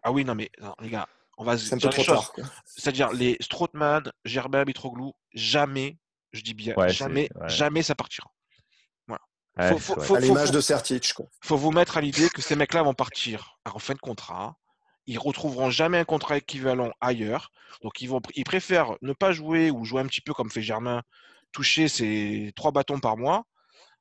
Ah 0.03 0.11
oui, 0.11 0.25
non, 0.25 0.35
mais 0.35 0.49
les 0.81 0.89
gars, 0.89 1.07
on 1.39 1.45
va 1.45 1.57
C'est-à-dire 1.57 3.11
les 3.13 3.37
Strootman, 3.39 4.03
Germain 4.25 4.65
Mitroglou, 4.65 5.13
jamais, 5.33 5.97
je 6.33 6.41
dis 6.41 6.53
bien, 6.53 6.75
jamais, 6.89 7.29
jamais 7.47 7.81
ça 7.81 7.95
partira. 7.95 8.29
Voilà. 9.07 9.77
faut, 9.79 10.15
à 10.15 10.19
l'image 10.19 10.51
de 10.51 10.59
Sertic. 10.59 11.13
Il 11.17 11.47
faut 11.47 11.55
vous 11.55 11.71
mettre 11.71 11.97
à 11.97 12.01
l'idée 12.01 12.29
que 12.29 12.41
ces 12.41 12.57
mecs-là 12.57 12.83
vont 12.83 12.93
partir 12.93 13.57
en 13.65 13.79
fin 13.79 13.93
de 13.93 13.99
contrat. 13.99 14.57
Ils 15.07 15.17
retrouveront 15.17 15.71
jamais 15.71 15.97
un 15.97 16.03
contrat 16.03 16.37
équivalent 16.37 16.91
ailleurs. 16.99 17.51
Donc 17.83 18.01
ils 18.01 18.09
vont, 18.09 18.21
ils 18.35 18.43
préfèrent 18.43 18.97
ne 19.01 19.13
pas 19.13 19.31
jouer 19.31 19.71
ou 19.71 19.85
jouer 19.85 20.01
un 20.01 20.07
petit 20.07 20.21
peu 20.21 20.33
comme 20.33 20.51
fait 20.51 20.61
Germain, 20.61 21.03
toucher 21.53 21.87
ses 21.87 22.51
trois 22.57 22.71
bâtons 22.71 22.99
par 22.99 23.15
mois. 23.15 23.45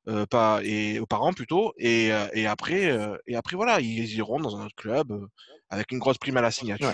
Euh, 0.07 0.25
pas 0.25 0.61
et 0.63 0.99
par 1.09 1.23
an 1.23 1.33
plutôt 1.33 1.73
et, 1.77 2.11
euh, 2.13 2.25
et 2.33 2.47
après 2.47 2.89
euh, 2.89 3.17
et 3.27 3.35
après 3.35 3.57
voilà 3.57 3.81
ils 3.81 4.15
iront 4.15 4.39
dans 4.39 4.55
un 4.55 4.65
autre 4.65 4.75
club 4.75 5.27
avec 5.69 5.91
une 5.91 5.99
grosse 5.99 6.17
prime 6.17 6.37
à 6.37 6.41
la 6.41 6.51
signature. 6.51 6.89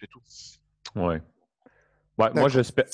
c'est 0.00 0.06
tout. 0.08 0.20
Ouais. 0.96 1.22
moi, 2.18 2.48
j'espère. 2.48 2.84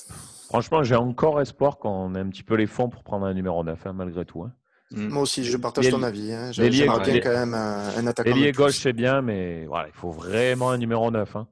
Franchement, 0.48 0.82
j'ai 0.84 0.94
encore 0.94 1.40
espoir 1.40 1.78
qu'on 1.78 2.14
ait 2.14 2.20
un 2.20 2.28
petit 2.28 2.42
peu 2.42 2.54
les 2.54 2.66
fonds 2.66 2.88
pour 2.88 3.02
prendre 3.02 3.26
un 3.26 3.34
numéro 3.34 3.64
9, 3.64 3.86
hein, 3.86 3.92
malgré 3.92 4.24
tout. 4.24 4.42
Hein. 4.42 4.52
Mm. 4.92 5.08
Moi 5.08 5.22
aussi, 5.22 5.44
je 5.44 5.56
partage 5.56 5.90
ton 5.90 6.02
avis. 6.02 6.32
Hein. 6.32 6.52
J'aimerais 6.52 7.20
quand 7.20 7.30
même 7.30 7.54
un, 7.54 7.96
un 7.96 8.06
attaquant. 8.06 8.30
L'ailier 8.30 8.52
gauche, 8.52 8.78
c'est 8.78 8.92
bien, 8.92 9.20
mais 9.20 9.66
voilà, 9.66 9.88
il 9.88 9.94
faut 9.94 10.10
vraiment 10.10 10.70
un 10.70 10.78
numéro 10.78 11.10
9. 11.10 11.36
Hein. 11.36 11.48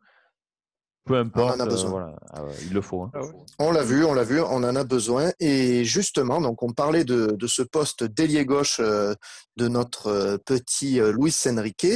Peu 1.09 1.17
importe, 1.17 1.55
on 1.57 1.61
en 1.63 1.67
a 1.67 1.67
besoin. 1.67 2.15
Ah 2.35 2.43
il 2.63 2.73
le 2.75 2.83
faut. 2.83 3.03
Hein. 3.03 3.11
Ah 3.15 3.21
on 3.59 3.73
l'a 3.73 3.83
vu, 3.83 4.05
on 4.05 4.13
l'a 4.13 4.25
vu, 4.25 4.41
on 4.41 4.57
en 4.57 4.77
a 4.77 4.85
besoin. 4.85 5.33
Et 5.41 5.85
justement, 5.85 6.41
donc 6.41 6.63
on 6.63 6.73
parlait 6.73 7.05
de, 7.05 7.37
ce 7.47 7.63
poste 7.63 8.05
d'ailier 8.05 8.45
gauche 8.45 8.79
euh, 8.81 9.15
de 9.57 9.69
notre 9.69 10.09
euh, 10.09 10.37
petit 10.37 11.01
euh, 11.01 11.13
Luis 11.13 11.35
Enrique. 11.47 11.87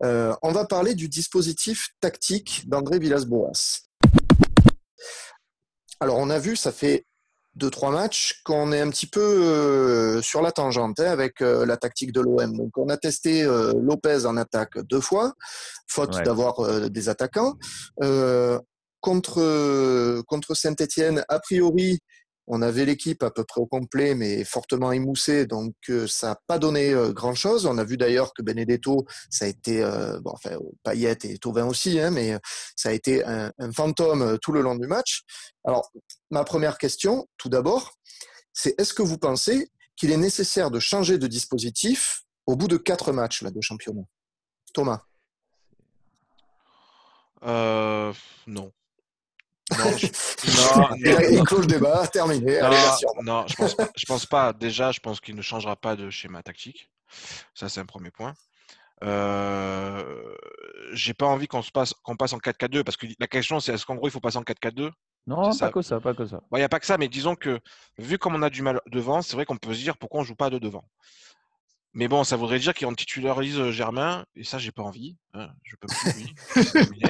on 0.00 0.52
va 0.52 0.64
parler 0.64 0.94
du 0.94 1.08
dispositif 1.08 1.88
tactique 2.00 2.62
d'André 2.68 3.00
Villas-Boas. 3.00 3.80
Alors 5.98 6.18
on 6.18 6.30
a 6.30 6.38
vu, 6.38 6.54
ça 6.54 6.70
fait 6.70 7.04
deux, 7.54 7.70
trois 7.70 7.90
matchs 7.90 8.40
qu'on 8.44 8.72
est 8.72 8.80
un 8.80 8.88
petit 8.90 9.06
peu 9.06 9.20
euh, 9.20 10.22
sur 10.22 10.40
la 10.42 10.52
tangente 10.52 11.00
hein, 11.00 11.10
avec 11.10 11.42
euh, 11.42 11.66
la 11.66 11.76
tactique 11.76 12.12
de 12.12 12.20
l'OM. 12.20 12.56
Donc, 12.56 12.76
on 12.78 12.88
a 12.88 12.96
testé 12.96 13.42
euh, 13.42 13.72
Lopez 13.80 14.24
en 14.26 14.36
attaque 14.36 14.78
deux 14.84 15.00
fois, 15.00 15.34
faute 15.86 16.22
d'avoir 16.24 16.90
des 16.90 17.08
attaquants. 17.08 17.54
contre 19.00 20.22
contre 20.22 20.54
Saint-Etienne, 20.54 21.24
a 21.28 21.40
priori, 21.40 21.98
on 22.46 22.62
avait 22.62 22.84
l'équipe 22.84 23.22
à 23.22 23.30
peu 23.30 23.44
près 23.44 23.60
au 23.60 23.66
complet, 23.66 24.14
mais 24.14 24.44
fortement 24.44 24.92
émoussée, 24.92 25.46
donc 25.46 25.74
euh, 25.88 26.06
ça 26.06 26.28
n'a 26.28 26.40
pas 26.46 26.58
donné 26.58 26.92
euh, 26.92 27.12
grand-chose. 27.12 27.66
On 27.66 27.78
a 27.78 27.84
vu 27.84 27.96
d'ailleurs 27.96 28.32
que 28.34 28.42
Benedetto, 28.42 29.06
ça 29.30 29.44
a 29.44 29.48
été, 29.48 29.82
euh, 29.82 30.18
bon, 30.20 30.32
enfin, 30.32 30.56
Payet 30.82 31.18
et 31.24 31.38
Tauvin 31.38 31.66
aussi, 31.66 32.00
hein, 32.00 32.10
mais 32.10 32.36
ça 32.76 32.88
a 32.88 32.92
été 32.92 33.24
un, 33.24 33.52
fantôme 33.74 34.38
tout 34.40 34.52
le 34.52 34.60
long 34.60 34.74
du 34.74 34.86
match. 34.86 35.22
Alors, 35.64 35.90
ma 36.30 36.44
première 36.44 36.78
question, 36.78 37.28
tout 37.36 37.48
d'abord, 37.48 37.92
c'est 38.52 38.78
est-ce 38.78 38.92
que 38.92 39.02
vous 39.02 39.18
pensez 39.18 39.70
qu'il 39.96 40.10
est 40.10 40.16
nécessaire 40.16 40.70
de 40.70 40.80
changer 40.80 41.18
de 41.18 41.26
dispositif 41.26 42.22
au 42.46 42.56
bout 42.56 42.68
de 42.68 42.76
quatre 42.76 43.12
matchs 43.12 43.42
là, 43.42 43.50
de 43.50 43.60
championnat? 43.60 44.02
Thomas? 44.74 45.02
Non. 48.46 48.72
Non, 49.70 49.96
je... 49.96 50.06
non, 51.36 51.60
le 51.60 51.66
débat, 51.66 52.06
terminé. 52.08 52.60
Non, 53.22 53.46
je 53.46 53.54
pense, 53.54 53.76
je 53.96 54.06
pense 54.06 54.26
pas. 54.26 54.52
Déjà, 54.52 54.92
je 54.92 55.00
pense 55.00 55.20
qu'il 55.20 55.34
ne 55.34 55.42
changera 55.42 55.76
pas 55.76 55.96
de 55.96 56.10
schéma 56.10 56.42
tactique. 56.42 56.90
Ça, 57.54 57.68
c'est 57.68 57.80
un 57.80 57.86
premier 57.86 58.10
point. 58.10 58.34
Euh, 59.02 60.34
j'ai 60.92 61.14
pas 61.14 61.26
envie 61.26 61.48
qu'on 61.48 61.62
se 61.62 61.72
passe 61.72 61.92
qu'on 62.04 62.16
passe 62.16 62.34
en 62.34 62.38
4-4-2 62.38 62.84
parce 62.84 62.96
que 62.96 63.06
la 63.18 63.26
question 63.26 63.58
c'est 63.58 63.74
est-ce 63.74 63.84
qu'en 63.84 63.96
gros 63.96 64.06
il 64.06 64.12
faut 64.12 64.20
passer 64.20 64.36
en 64.36 64.42
4-4-2 64.42 64.92
Non, 65.26 65.56
pas 65.58 65.72
que 65.72 65.82
ça, 65.82 65.98
pas 65.98 66.14
que 66.14 66.24
ça. 66.24 66.40
Il 66.52 66.58
n'y 66.58 66.62
a 66.62 66.68
pas 66.68 66.78
que 66.78 66.86
ça, 66.86 66.98
mais 66.98 67.08
disons 67.08 67.34
que 67.34 67.58
vu 67.98 68.16
comme 68.18 68.36
on 68.36 68.42
a 68.42 68.50
du 68.50 68.62
mal 68.62 68.80
devant, 68.86 69.20
c'est 69.20 69.34
vrai 69.34 69.44
qu'on 69.44 69.56
peut 69.56 69.74
se 69.74 69.80
dire 69.80 69.96
pourquoi 69.96 70.20
on 70.20 70.24
joue 70.24 70.36
pas 70.36 70.50
de 70.50 70.58
devant. 70.58 70.84
Mais 71.94 72.08
bon, 72.08 72.24
ça 72.24 72.36
voudrait 72.36 72.58
dire 72.58 72.74
qu'on 72.74 72.94
titularise 72.94 73.58
euh, 73.58 73.70
Germain, 73.70 74.24
et 74.34 74.44
ça, 74.44 74.58
j'ai 74.58 74.72
pas 74.72 74.82
envie. 74.82 75.16
Hein, 75.34 75.50
je 75.62 75.76
peux 75.76 75.88
plus. 75.88 76.10
Oui, 76.14 77.04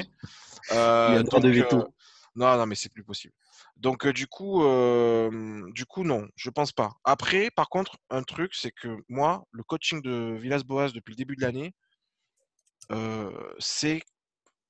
euh, 0.73 1.07
Il 1.11 1.15
y 1.15 1.19
a 1.19 1.25
trop 1.25 1.39
de 1.39 1.49
veto. 1.49 1.87
Non, 2.35 2.57
non, 2.57 2.67
mais 2.67 2.75
c'est 2.75 2.89
plus 2.93 3.05
possible. 3.05 3.35
Donc, 3.77 4.07
du 4.09 4.27
coup, 4.27 4.63
du 5.75 5.85
coup, 5.87 6.05
non, 6.05 6.29
je 6.37 6.51
pense 6.51 6.73
pas. 6.73 6.93
Après, 7.05 7.51
par 7.51 7.69
contre, 7.69 7.97
un 8.11 8.23
truc, 8.23 8.55
c'est 8.55 8.73
que 8.73 8.97
moi, 9.09 9.45
le 9.51 9.63
coaching 9.63 10.01
de 10.03 10.37
Villas-Boas 10.41 10.91
depuis 10.93 11.13
le 11.13 11.17
début 11.17 11.37
de 11.37 11.43
l'année, 11.43 11.75
c'est 13.59 14.03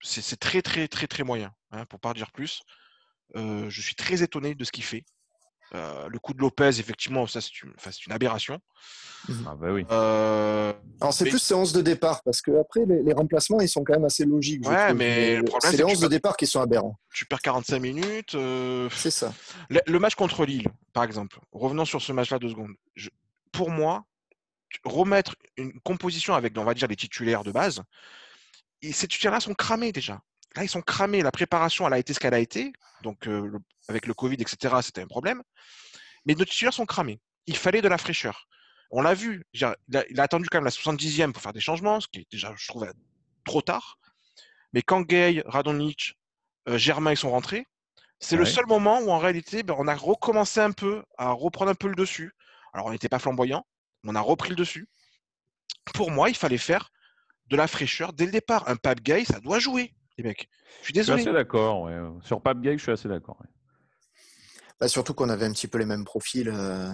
c'est 0.04 0.38
très, 0.40 0.62
très, 0.62 0.88
très, 0.88 1.06
très 1.06 1.22
moyen, 1.22 1.52
hein, 1.70 1.84
pour 1.86 2.00
pas 2.00 2.12
dire 2.14 2.32
plus. 2.32 2.62
je 3.34 3.80
suis 3.80 3.94
très 3.94 4.22
étonné 4.22 4.54
de 4.54 4.64
ce 4.64 4.72
qu'il 4.72 4.84
fait. 4.84 5.04
Euh, 5.74 6.08
le 6.08 6.18
coup 6.18 6.34
de 6.34 6.40
Lopez, 6.40 6.78
effectivement, 6.78 7.26
ça 7.26 7.40
c'est 7.40 7.62
une, 7.62 7.72
une, 8.06 8.12
aberration. 8.12 8.58
Mhm. 9.28 9.44
Ah 9.48 9.54
bah 9.54 9.72
oui. 9.72 9.86
Euh, 9.90 10.72
Alors 11.00 11.14
c'est 11.14 11.24
plus 11.24 11.50
11 11.50 11.72
de 11.72 11.80
départ, 11.80 12.22
parce 12.22 12.42
que 12.42 12.50
après 12.60 12.84
les, 12.84 13.12
remplacements, 13.14 13.60
ils 13.60 13.68
sont 13.68 13.82
quand 13.82 13.94
même 13.94 14.04
assez 14.04 14.26
logiques. 14.26 14.68
Ouais, 14.68 14.92
mais 14.92 15.36
le 15.36 15.44
c'est 15.60 15.78
les 15.78 15.84
11 15.84 16.00
de 16.00 16.08
départ 16.08 16.36
qui 16.36 16.46
sont 16.46 16.60
aberrants. 16.60 16.98
Tu 17.14 17.24
perds 17.24 17.40
45 17.40 17.78
minutes. 17.78 18.34
Euh, 18.34 18.88
c'est 18.94 19.10
ça. 19.10 19.32
Le, 19.70 19.98
match 19.98 20.14
contre 20.14 20.44
Lille, 20.44 20.68
par 20.92 21.04
exemple, 21.04 21.38
revenons 21.52 21.86
sur 21.86 22.02
ce 22.02 22.12
match-là 22.12 22.38
deux 22.38 22.50
secondes. 22.50 22.72
pour 23.50 23.70
moi, 23.70 24.04
remettre 24.84 25.36
une 25.56 25.78
composition 25.80 26.34
avec, 26.34 26.56
on 26.58 26.64
va 26.64 26.74
dire, 26.74 26.88
les 26.88 26.96
titulaires 26.96 27.44
de 27.44 27.52
base, 27.52 27.82
et 28.82 28.92
ces 28.92 29.08
titulaires-là 29.08 29.40
sont 29.40 29.54
cramés 29.54 29.92
déjà. 29.92 30.20
Là, 30.56 30.64
ils 30.64 30.68
sont 30.68 30.82
cramés. 30.82 31.22
La 31.22 31.32
préparation, 31.32 31.86
elle 31.86 31.94
a 31.94 31.98
été 31.98 32.12
ce 32.14 32.20
qu'elle 32.20 32.34
a 32.34 32.38
été. 32.38 32.72
Donc, 33.02 33.28
avec 33.88 34.06
le 34.06 34.14
Covid, 34.14 34.36
etc., 34.36 34.76
c'était 34.82 35.02
un 35.02 35.06
problème. 35.06 35.42
Mais 36.26 36.34
nos 36.34 36.44
titulaires 36.44 36.74
sont 36.74 36.86
cramés. 36.86 37.20
Il 37.46 37.56
fallait 37.56 37.82
de 37.82 37.88
la 37.88 37.98
fraîcheur. 37.98 38.46
On 38.90 39.02
l'a 39.02 39.14
vu. 39.14 39.44
Il 39.54 39.64
a, 39.64 39.74
attendu 40.18 40.48
quand 40.48 40.58
même 40.58 40.64
la 40.64 40.70
70e 40.70 41.32
pour 41.32 41.42
faire 41.42 41.52
des 41.52 41.60
changements, 41.60 42.00
ce 42.00 42.08
qui 42.08 42.20
est 42.20 42.26
déjà, 42.30 42.52
je 42.56 42.68
trouve, 42.68 42.86
trop 43.44 43.62
tard. 43.62 43.98
Mais 44.72 44.82
quand 44.82 45.00
Gay, 45.02 45.42
Radonjic, 45.46 46.14
Germain 46.66 47.12
ils 47.12 47.16
sont 47.16 47.30
rentrés, 47.30 47.66
c'est 48.20 48.36
le 48.36 48.44
seul 48.44 48.66
moment 48.66 49.00
où 49.00 49.10
en 49.10 49.18
réalité, 49.18 49.64
ben, 49.64 49.74
on 49.78 49.88
a 49.88 49.96
recommencé 49.96 50.60
un 50.60 50.70
peu 50.70 51.02
à 51.18 51.30
reprendre 51.30 51.72
un 51.72 51.74
peu 51.74 51.88
le 51.88 51.96
dessus. 51.96 52.32
Alors, 52.72 52.86
on 52.86 52.92
n'était 52.92 53.08
pas 53.08 53.18
flamboyant, 53.18 53.66
mais 54.02 54.12
on 54.12 54.14
a 54.14 54.20
repris 54.20 54.50
le 54.50 54.56
dessus. 54.56 54.88
Pour 55.92 56.12
moi, 56.12 56.28
il 56.28 56.36
fallait 56.36 56.56
faire 56.56 56.90
de 57.46 57.56
la 57.56 57.66
fraîcheur 57.66 58.12
dès 58.12 58.26
le 58.26 58.30
départ. 58.30 58.68
Un 58.68 58.76
Pape 58.76 59.00
Gay, 59.00 59.24
ça 59.24 59.40
doit 59.40 59.58
jouer 59.58 59.92
les 60.18 60.24
mecs. 60.24 60.48
Je 60.80 60.84
suis 60.84 60.92
désolé. 60.92 61.18
Je 61.18 61.22
suis 61.22 61.30
assez 61.30 61.36
d'accord. 61.36 61.88
Sur 62.22 62.40
Pape 62.40 62.60
Gay, 62.60 62.76
je 62.78 62.82
suis 62.82 62.92
assez 62.92 63.08
d'accord. 63.08 63.38
Bah, 64.82 64.88
surtout 64.88 65.14
qu'on 65.14 65.28
avait 65.28 65.46
un 65.46 65.52
petit 65.52 65.68
peu 65.68 65.78
les 65.78 65.84
mêmes 65.84 66.04
profils 66.04 66.50
euh, 66.52 66.90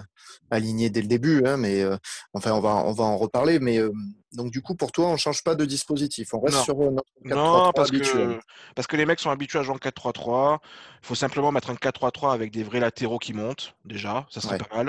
alignés 0.50 0.90
dès 0.90 1.00
le 1.00 1.06
début, 1.06 1.46
hein, 1.46 1.56
mais 1.56 1.82
euh, 1.82 1.96
enfin 2.34 2.52
on 2.52 2.60
va 2.60 2.74
on 2.84 2.92
va 2.92 3.04
en 3.04 3.16
reparler. 3.16 3.60
Mais 3.60 3.78
euh, 3.78 3.90
donc 4.32 4.50
du 4.50 4.60
coup 4.60 4.74
pour 4.74 4.92
toi 4.92 5.06
on 5.06 5.16
change 5.16 5.42
pas 5.42 5.54
de 5.54 5.64
dispositif, 5.64 6.34
on 6.34 6.40
reste 6.40 6.64
sur 6.64 6.76
notre 6.76 7.08
4 7.24 7.34
non, 7.34 7.72
parce 7.74 7.90
que 7.90 8.38
parce 8.74 8.86
que 8.86 8.96
les 8.98 9.06
mecs 9.06 9.20
sont 9.20 9.30
habitués 9.30 9.60
à 9.60 9.62
jouer 9.62 9.74
en 9.74 9.78
4-3-3. 9.78 10.58
Il 11.02 11.06
faut 11.06 11.14
simplement 11.14 11.50
mettre 11.50 11.70
un 11.70 11.76
4-3-3 11.76 12.34
avec 12.34 12.52
des 12.52 12.62
vrais 12.62 12.80
latéraux 12.80 13.18
qui 13.18 13.32
montent 13.32 13.74
déjà, 13.86 14.26
ça 14.28 14.42
serait 14.42 14.58
pas 14.58 14.84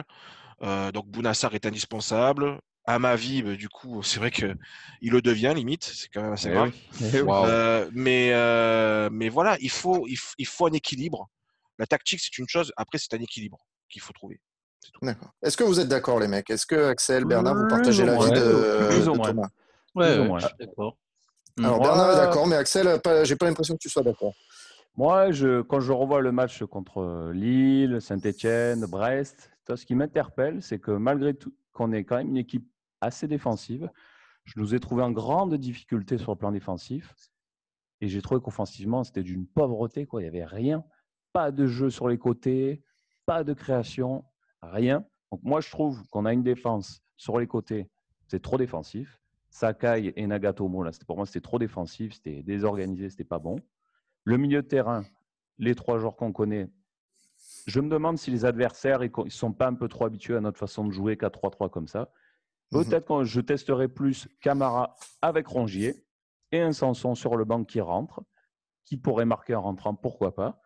mal. 0.62 0.92
donc 0.92 1.08
Bounassar 1.08 1.56
est 1.56 1.66
indispensable 1.66 2.60
à 2.90 2.98
ma 2.98 3.16
vie, 3.16 3.44
bah, 3.44 3.56
du 3.56 3.70
coup, 3.70 4.02
c'est 4.02 4.20
vrai 4.20 4.32
que 4.32 4.56
il 5.02 5.12
le 5.12 5.22
devient 5.22 5.54
limite, 5.56 5.84
c'est 5.84 6.08
quand 6.10 6.24
même 6.24 6.34
assez 6.34 6.50
eh 6.50 6.54
grave. 6.54 6.72
Eh 7.14 7.22
euh, 7.24 7.88
mais, 7.94 8.32
euh, 8.34 9.10
mais 9.12 9.30
voilà, 9.30 9.58
il 9.62 9.70
faut, 9.70 10.08
il, 10.08 10.48
faut 10.48 10.66
un 10.66 10.72
équilibre. 10.72 11.30
La 11.78 11.86
tactique, 11.86 12.20
c'est 12.20 12.36
une 12.40 12.48
chose. 12.48 12.74
Après, 12.78 12.98
c'est 12.98 13.14
un 13.14 13.22
équilibre 13.22 13.60
qu'il 13.90 14.02
faut 14.02 14.12
trouver. 14.12 14.42
D'accord. 15.04 15.30
Est-ce 15.44 15.56
que 15.56 15.64
vous 15.64 15.80
êtes 15.80 15.88
d'accord, 15.88 16.20
les 16.20 16.28
mecs? 16.28 16.50
Est-ce 16.50 16.66
que 16.66 16.90
Axel, 16.90 17.26
Bernard, 17.26 17.56
vous 17.56 17.68
partagez 17.68 18.06
l'avis 18.06 18.32
de, 18.32 19.00
de 19.00 19.16
Thomas? 19.24 19.50
Ouais, 19.94 20.18
ouais, 20.18 20.42
d'accord. 20.60 20.98
Alors, 21.60 21.80
Bernard 21.80 22.12
est 22.14 22.16
d'accord, 22.16 22.48
mais 22.48 22.56
Axel, 22.56 23.00
j'ai 23.24 23.36
pas 23.36 23.46
l'impression 23.46 23.76
que 23.76 23.80
tu 23.80 23.90
sois 23.90 24.04
d'accord. 24.04 24.34
Moi, 24.98 25.32
je, 25.32 25.62
quand 25.62 25.80
je 25.80 25.92
revois 25.92 26.22
le 26.22 26.32
match 26.32 26.64
contre 26.64 27.32
Lille, 27.36 28.00
Saint-Etienne, 28.02 28.88
Brest, 28.88 29.52
ce 29.68 29.86
qui 29.86 29.94
m'interpelle, 29.94 30.64
c'est 30.64 30.80
que 30.80 30.90
malgré 30.90 31.36
tout, 31.36 31.54
qu'on 31.72 31.92
est 31.92 32.04
quand 32.04 32.18
même 32.18 32.30
une 32.30 32.38
équipe 32.38 32.68
assez 33.02 33.28
défensive, 33.28 33.90
je 34.46 34.60
nous 34.60 34.74
ai 34.74 34.80
trouvé 34.80 35.04
en 35.04 35.12
grande 35.12 35.56
difficulté 35.56 36.18
sur 36.18 36.32
le 36.32 36.38
plan 36.38 36.52
défensif. 36.52 37.14
Et 38.02 38.08
j'ai 38.08 38.22
trouvé 38.22 38.42
qu'offensivement, 38.42 39.04
c'était 39.04 39.24
d'une 39.24 39.46
pauvreté. 39.46 40.06
Quoi. 40.06 40.22
Il 40.22 40.24
n'y 40.24 40.30
avait 40.30 40.46
rien. 40.46 40.84
Pas 41.34 41.52
de 41.52 41.68
jeu 41.68 41.90
sur 41.90 42.08
les 42.08 42.18
côtés, 42.18 42.82
pas 43.26 43.44
de 43.44 43.54
création, 43.54 44.26
rien. 44.62 45.06
Donc 45.32 45.42
moi, 45.44 45.62
je 45.62 45.70
trouve 45.70 46.08
qu'on 46.10 46.26
a 46.26 46.34
une 46.34 46.44
défense 46.44 47.02
sur 47.18 47.40
les 47.40 47.48
côtés. 47.48 47.90
C'est 48.28 48.42
trop 48.42 48.58
défensif. 48.58 49.20
Sakai 49.50 50.14
et 50.16 50.28
Nagatomo, 50.28 50.84
là, 50.84 50.92
pour 51.08 51.18
moi, 51.18 51.26
c'était 51.26 51.42
trop 51.42 51.60
défensif, 51.60 52.14
c'était 52.14 52.44
désorganisé, 52.44 53.10
c'était 53.10 53.24
pas 53.24 53.40
bon. 53.40 53.60
Le 54.24 54.38
milieu 54.38 54.62
de 54.62 54.68
terrain, 54.68 55.04
les 55.58 55.76
trois 55.76 55.98
joueurs 55.98 56.16
qu'on 56.16 56.32
connaît, 56.32 56.70
je 57.66 57.80
me 57.80 57.90
demande 57.90 58.18
si 58.18 58.32
les 58.32 58.46
adversaires 58.46 59.00
ne 59.00 59.30
sont 59.30 59.54
pas 59.54 59.68
un 59.68 59.74
peu 59.74 59.88
trop 59.88 60.06
habitués 60.06 60.36
à 60.36 60.42
notre 60.42 60.60
façon 60.60 60.86
de 60.86 60.92
jouer 60.92 61.16
4-3-3 61.16 61.70
comme 61.70 61.88
ça. 61.88 62.12
Mhm. 62.72 62.84
Peut-être 62.84 63.08
que 63.08 63.24
je 63.24 63.42
testerai 63.42 63.88
plus 63.88 64.28
Camara 64.42 64.96
avec 65.22 65.48
Rongier 65.48 65.96
et 66.52 66.60
un 66.62 66.72
Sanson 66.72 67.16
sur 67.16 67.36
le 67.36 67.46
banc 67.46 67.64
qui 67.64 67.82
rentre, 67.82 68.22
qui 68.86 68.98
pourrait 68.98 69.26
marquer 69.26 69.56
en 69.56 69.62
rentrant, 69.62 69.96
pourquoi 69.96 70.36
pas. 70.36 70.60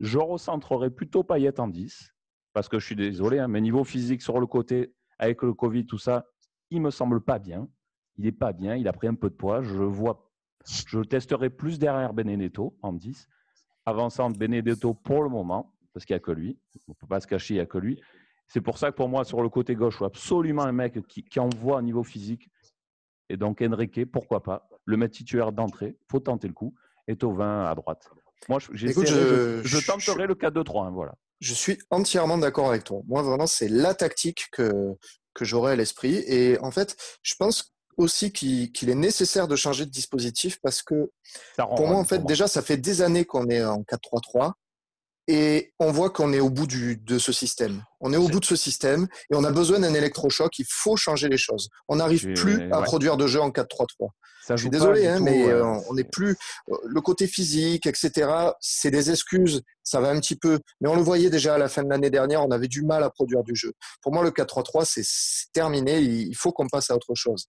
Je 0.00 0.18
recentrerai 0.18 0.90
plutôt 0.90 1.24
Payet 1.24 1.58
en 1.60 1.68
10, 1.68 2.14
parce 2.52 2.68
que 2.68 2.78
je 2.78 2.86
suis 2.86 2.96
désolé, 2.96 3.38
hein, 3.38 3.48
mais 3.48 3.60
niveau 3.60 3.84
physique 3.84 4.22
sur 4.22 4.40
le 4.40 4.46
côté, 4.46 4.94
avec 5.18 5.42
le 5.42 5.54
Covid, 5.54 5.86
tout 5.86 5.98
ça, 5.98 6.26
il 6.70 6.80
me 6.80 6.90
semble 6.90 7.22
pas 7.22 7.38
bien. 7.38 7.68
Il 8.16 8.24
n'est 8.24 8.32
pas 8.32 8.52
bien, 8.52 8.76
il 8.76 8.88
a 8.88 8.92
pris 8.92 9.08
un 9.08 9.14
peu 9.14 9.28
de 9.28 9.34
poids. 9.34 9.62
Je 9.62 9.82
vois, 9.82 10.30
je 10.64 11.00
testerai 11.00 11.50
plus 11.50 11.78
derrière 11.78 12.14
Benedetto 12.14 12.76
en 12.82 12.92
10, 12.92 13.28
avançant 13.84 14.30
Benedetto 14.30 14.94
pour 14.94 15.22
le 15.22 15.28
moment, 15.28 15.74
parce 15.92 16.04
qu'il 16.06 16.14
n'y 16.14 16.18
a 16.18 16.20
que 16.20 16.32
lui. 16.32 16.58
On 16.88 16.92
ne 16.92 16.94
peut 16.94 17.06
pas 17.06 17.20
se 17.20 17.26
cacher, 17.26 17.54
il 17.54 17.56
n'y 17.58 17.62
a 17.62 17.66
que 17.66 17.78
lui. 17.78 18.00
C'est 18.48 18.60
pour 18.60 18.78
ça 18.78 18.90
que 18.90 18.96
pour 18.96 19.08
moi, 19.08 19.24
sur 19.24 19.42
le 19.42 19.48
côté 19.48 19.74
gauche, 19.74 19.94
il 19.94 19.98
faut 19.98 20.04
absolument 20.04 20.62
un 20.62 20.72
mec 20.72 21.04
qui, 21.06 21.24
qui 21.24 21.40
envoie 21.40 21.78
au 21.78 21.82
niveau 21.82 22.04
physique. 22.04 22.48
Et 23.28 23.36
donc, 23.36 23.60
Enrique, 23.60 24.10
pourquoi 24.10 24.42
pas 24.42 24.68
Le 24.84 24.96
mettre 24.96 25.16
titulaire 25.16 25.52
d'entrée, 25.52 25.96
il 25.98 26.06
faut 26.10 26.20
tenter 26.20 26.46
le 26.46 26.54
coup. 26.54 26.74
Et 27.08 27.16
Tovin 27.16 27.64
à 27.64 27.74
droite. 27.74 28.08
Moi, 28.48 28.58
je, 28.60 28.68
je, 28.74 29.62
je, 29.64 29.86
tenterai 29.86 30.26
le 30.26 30.34
4-2-3. 30.34 30.86
Hein, 30.86 30.90
voilà. 30.90 31.14
Je 31.40 31.54
suis 31.54 31.78
entièrement 31.90 32.38
d'accord 32.38 32.68
avec 32.68 32.84
toi. 32.84 33.00
Moi, 33.06 33.22
vraiment, 33.22 33.46
c'est 33.46 33.68
la 33.68 33.94
tactique 33.94 34.46
que, 34.52 34.94
que 35.34 35.44
j'aurais 35.44 35.72
à 35.72 35.76
l'esprit. 35.76 36.16
Et 36.26 36.58
en 36.60 36.70
fait, 36.70 36.96
je 37.22 37.34
pense 37.38 37.74
aussi 37.96 38.32
qu'il 38.32 38.90
est 38.90 38.94
nécessaire 38.94 39.48
de 39.48 39.56
changer 39.56 39.86
de 39.86 39.90
dispositif 39.90 40.58
parce 40.62 40.82
que 40.82 41.10
pour 41.56 41.86
moi, 41.86 41.96
en 41.96 42.04
fait, 42.04 42.24
déjà, 42.24 42.46
ça 42.46 42.62
fait 42.62 42.76
des 42.76 43.02
années 43.02 43.24
qu'on 43.24 43.48
est 43.48 43.64
en 43.64 43.82
4-3-3 43.82 44.52
et 45.28 45.72
on 45.80 45.90
voit 45.90 46.10
qu'on 46.10 46.32
est 46.32 46.40
au 46.40 46.50
bout 46.50 46.66
du, 46.66 46.96
de 46.96 47.18
ce 47.18 47.32
système. 47.32 47.82
On 48.00 48.12
est 48.12 48.16
au 48.16 48.28
bout 48.28 48.40
de 48.40 48.44
ce 48.44 48.54
système 48.56 49.08
et 49.30 49.34
on 49.34 49.42
a 49.42 49.50
besoin 49.50 49.80
d'un 49.80 49.92
électrochoc. 49.94 50.58
Il 50.58 50.66
faut 50.68 50.96
changer 50.96 51.28
les 51.28 51.36
choses. 51.36 51.68
On 51.88 51.96
n'arrive 51.96 52.32
plus 52.34 52.70
à 52.72 52.82
produire 52.82 53.16
de 53.16 53.26
jeu 53.26 53.40
en 53.40 53.50
4-3-3. 53.50 54.10
Je 54.48 54.56
suis 54.56 54.70
désolé, 54.70 55.08
hein, 55.08 55.18
mais 55.20 55.48
euh, 55.48 55.64
on 55.90 55.94
n'est 55.94 56.04
plus 56.04 56.36
euh, 56.70 56.76
le 56.84 57.00
côté 57.00 57.26
physique, 57.26 57.86
etc. 57.86 58.30
C'est 58.60 58.92
des 58.92 59.10
excuses. 59.10 59.62
Ça 59.82 60.00
va 60.00 60.10
un 60.10 60.20
petit 60.20 60.36
peu, 60.36 60.60
mais 60.80 60.88
on 60.88 60.94
le 60.94 61.02
voyait 61.02 61.30
déjà 61.30 61.54
à 61.54 61.58
la 61.58 61.68
fin 61.68 61.82
de 61.82 61.88
l'année 61.88 62.10
dernière. 62.10 62.44
On 62.44 62.52
avait 62.52 62.68
du 62.68 62.82
mal 62.82 63.02
à 63.02 63.10
produire 63.10 63.42
du 63.42 63.56
jeu. 63.56 63.72
Pour 64.02 64.12
moi, 64.12 64.22
le 64.22 64.30
4-3-3, 64.30 64.84
c'est 64.84 65.50
terminé. 65.52 65.98
Il 65.98 66.36
faut 66.36 66.52
qu'on 66.52 66.68
passe 66.68 66.90
à 66.90 66.94
autre 66.94 67.14
chose. 67.16 67.46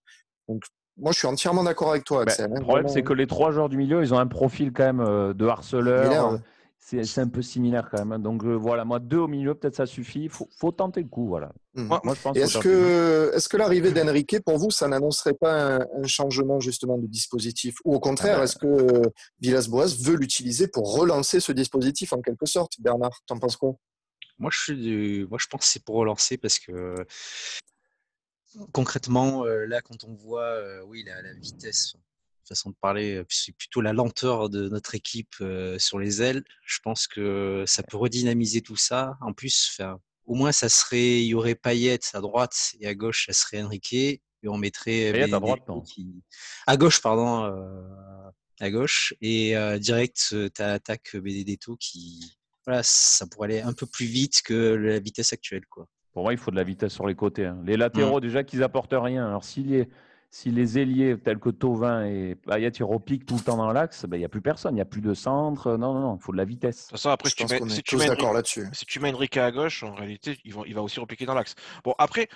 Donc, 0.47 0.63
moi, 0.97 1.11
je 1.11 1.19
suis 1.19 1.27
entièrement 1.27 1.63
d'accord 1.63 1.91
avec 1.91 2.03
toi, 2.03 2.25
bah, 2.25 2.31
Axel. 2.31 2.51
Hein, 2.51 2.55
le 2.57 2.63
problème, 2.63 2.87
c'est 2.87 3.03
que 3.03 3.13
les 3.13 3.27
trois 3.27 3.51
joueurs 3.51 3.69
du 3.69 3.77
milieu, 3.77 4.01
ils 4.01 4.15
ont 4.15 4.19
un 4.19 4.25
profil 4.25 4.73
quand 4.73 4.85
même 4.85 5.01
euh, 5.01 5.33
de 5.33 5.45
harceleur 5.45 6.39
c'est 6.79 7.19
un 7.19 7.27
peu 7.27 7.41
similaire 7.41 7.89
quand 7.91 7.97
même. 7.97 8.13
Hein. 8.13 8.19
Donc 8.19 8.43
euh, 8.43 8.53
voilà, 8.55 8.85
moi 8.85 8.99
deux 8.99 9.17
au 9.17 9.27
milieu, 9.27 9.55
peut-être 9.55 9.75
ça 9.75 9.85
suffit. 9.85 10.23
Il 10.23 10.29
faut, 10.29 10.71
tenter 10.71 11.01
le 11.01 11.09
coup, 11.09 11.27
voilà. 11.27 11.51
Mmh. 11.73 11.83
Moi, 11.83 12.01
je 12.15 12.21
pense. 12.21 12.37
Est-ce 12.37 13.49
que, 13.49 13.57
l'arrivée 13.57 13.91
d'Enrique, 13.91 14.39
pour 14.45 14.57
vous, 14.57 14.71
ça 14.71 14.87
n'annoncerait 14.87 15.33
pas 15.33 15.79
un, 15.79 16.07
changement 16.07 16.59
justement 16.59 16.97
de 16.97 17.07
dispositif, 17.07 17.75
ou 17.83 17.95
au 17.95 17.99
contraire, 17.99 18.35
ah 18.35 18.37
ben. 18.37 18.43
est-ce 18.43 18.55
que 18.55 19.01
Villas-Boas 19.41 19.95
veut 20.01 20.15
l'utiliser 20.15 20.67
pour 20.67 20.95
relancer 20.95 21.39
ce 21.39 21.51
dispositif 21.51 22.13
en 22.13 22.21
quelque 22.21 22.45
sorte? 22.45 22.73
Bernard, 22.79 23.21
t'en 23.25 23.37
penses 23.37 23.57
quoi? 23.57 23.73
Moi, 24.39 24.51
je 24.53 24.59
suis, 24.59 25.27
moi, 25.27 25.37
je 25.41 25.47
pense 25.47 25.61
que 25.61 25.67
c'est 25.67 25.83
pour 25.83 25.95
relancer 25.95 26.37
parce 26.37 26.59
que 26.59 26.95
concrètement, 28.71 29.45
euh, 29.45 29.65
là, 29.65 29.81
quand 29.81 30.03
on 30.03 30.13
voit, 30.13 30.43
euh, 30.43 30.81
oui, 30.85 31.03
la, 31.03 31.21
la 31.21 31.33
vitesse 31.33 31.95
façon 32.47 32.69
de 32.69 32.75
parler, 32.81 33.23
c'est 33.29 33.55
plutôt 33.55 33.81
la 33.81 33.93
lenteur 33.93 34.49
de 34.49 34.69
notre 34.69 34.95
équipe 34.95 35.35
sur 35.77 35.99
les 35.99 36.21
ailes. 36.21 36.43
Je 36.65 36.79
pense 36.83 37.07
que 37.07 37.63
ça 37.67 37.83
peut 37.83 37.97
redynamiser 37.97 38.61
tout 38.61 38.75
ça. 38.75 39.17
En 39.21 39.33
plus, 39.33 39.79
au 40.25 40.35
moins, 40.35 40.51
ça 40.51 40.69
serait, 40.69 41.21
il 41.21 41.27
y 41.27 41.33
aurait 41.33 41.55
Payet 41.55 41.99
à 42.13 42.21
droite 42.21 42.73
et 42.79 42.87
à 42.87 42.95
gauche, 42.95 43.25
ça 43.27 43.33
serait 43.33 43.61
Enrique. 43.61 43.93
Et 43.93 44.21
on 44.43 44.57
mettrait 44.57 45.11
Payet 45.11 45.33
à 45.33 45.39
droite, 45.39 45.61
À 46.67 46.77
gauche, 46.77 47.01
pardon. 47.01 47.43
à 48.59 48.69
gauche. 48.69 49.13
Et 49.21 49.55
direct, 49.79 50.35
tu 50.53 50.61
attaques 50.61 51.15
Benedetto 51.15 51.75
qui. 51.77 52.37
Voilà, 52.65 52.83
ça 52.83 53.25
pourrait 53.27 53.47
aller 53.47 53.61
un 53.61 53.71
peu 53.71 53.85
plus 53.85 54.05
vite 54.05 54.41
que 54.43 54.53
la 54.53 54.99
vitesse 54.99 55.31
actuelle. 55.31 55.65
Quoi. 55.69 55.87
Pour 56.11 56.23
moi, 56.23 56.33
il 56.33 56.39
faut 56.39 56.51
de 56.51 56.57
la 56.57 56.65
vitesse 56.65 56.93
sur 56.93 57.07
les 57.07 57.15
côtés. 57.15 57.45
Hein. 57.45 57.61
Les 57.65 57.77
latéraux, 57.77 58.17
mmh. 58.17 58.21
déjà, 58.21 58.43
qu'ils 58.43 58.61
apportent 58.61 58.93
rien. 58.93 59.25
Alors, 59.25 59.45
s'il 59.45 59.69
y 59.69 59.75
est 59.75 59.89
si 60.29 60.51
les 60.51 60.77
ailiers 60.77 61.17
tels 61.17 61.39
que 61.39 61.49
Tovin 61.49 62.05
et 62.05 62.35
Payet 62.35 62.69
ils 62.69 62.83
repiquent 62.83 63.25
tout 63.25 63.35
le 63.35 63.41
temps 63.41 63.57
dans 63.57 63.71
l'axe, 63.71 64.05
ben, 64.05 64.17
il 64.17 64.19
n'y 64.19 64.25
a 64.25 64.29
plus 64.29 64.41
personne, 64.41 64.73
il 64.73 64.75
n'y 64.75 64.81
a 64.81 64.85
plus 64.85 65.01
de 65.01 65.13
centre. 65.13 65.77
Non, 65.77 65.93
non, 65.93 66.01
non, 66.01 66.15
il 66.17 66.21
faut 66.21 66.33
de 66.33 66.37
la 66.37 66.45
vitesse. 66.45 66.77
De 66.77 66.81
toute 66.81 66.91
façon, 66.91 67.09
après, 67.09 67.29
si, 67.29 67.35
tu 67.35 67.45
mets, 67.45 67.69
si, 67.69 67.83
tu 67.83 67.95
mets 67.95 68.09
Enrique, 68.09 68.59
si 68.73 68.85
tu 68.85 68.99
mets 68.99 69.13
Enrique 69.13 69.37
à 69.37 69.51
gauche, 69.51 69.83
en 69.83 69.93
réalité, 69.93 70.37
il 70.43 70.53
va, 70.53 70.61
il 70.65 70.75
va 70.75 70.81
aussi 70.81 70.99
repiquer 70.99 71.25
dans 71.25 71.33
l'axe. 71.33 71.55
Bon, 71.83 71.95
après, 71.97 72.27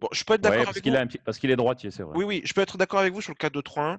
bon, 0.00 0.08
je 0.12 0.22
peux 0.24 0.34
être 0.34 0.40
d'accord 0.40 0.68
avec 0.68 0.84
vous. 0.84 1.18
parce 1.24 1.38
qu'il 1.38 1.50
est 1.50 1.56
droitier, 1.56 1.90
c'est 1.90 2.04
vrai. 2.04 2.16
Oui, 2.16 2.24
oui, 2.24 2.42
je 2.44 2.52
peux 2.52 2.60
être 2.60 2.78
d'accord 2.78 3.00
avec 3.00 3.12
vous 3.12 3.20
sur 3.20 3.32
le 3.32 3.48
4-2-3-1. 3.48 3.98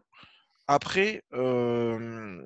Après, 0.67 1.23
euh, 1.33 2.41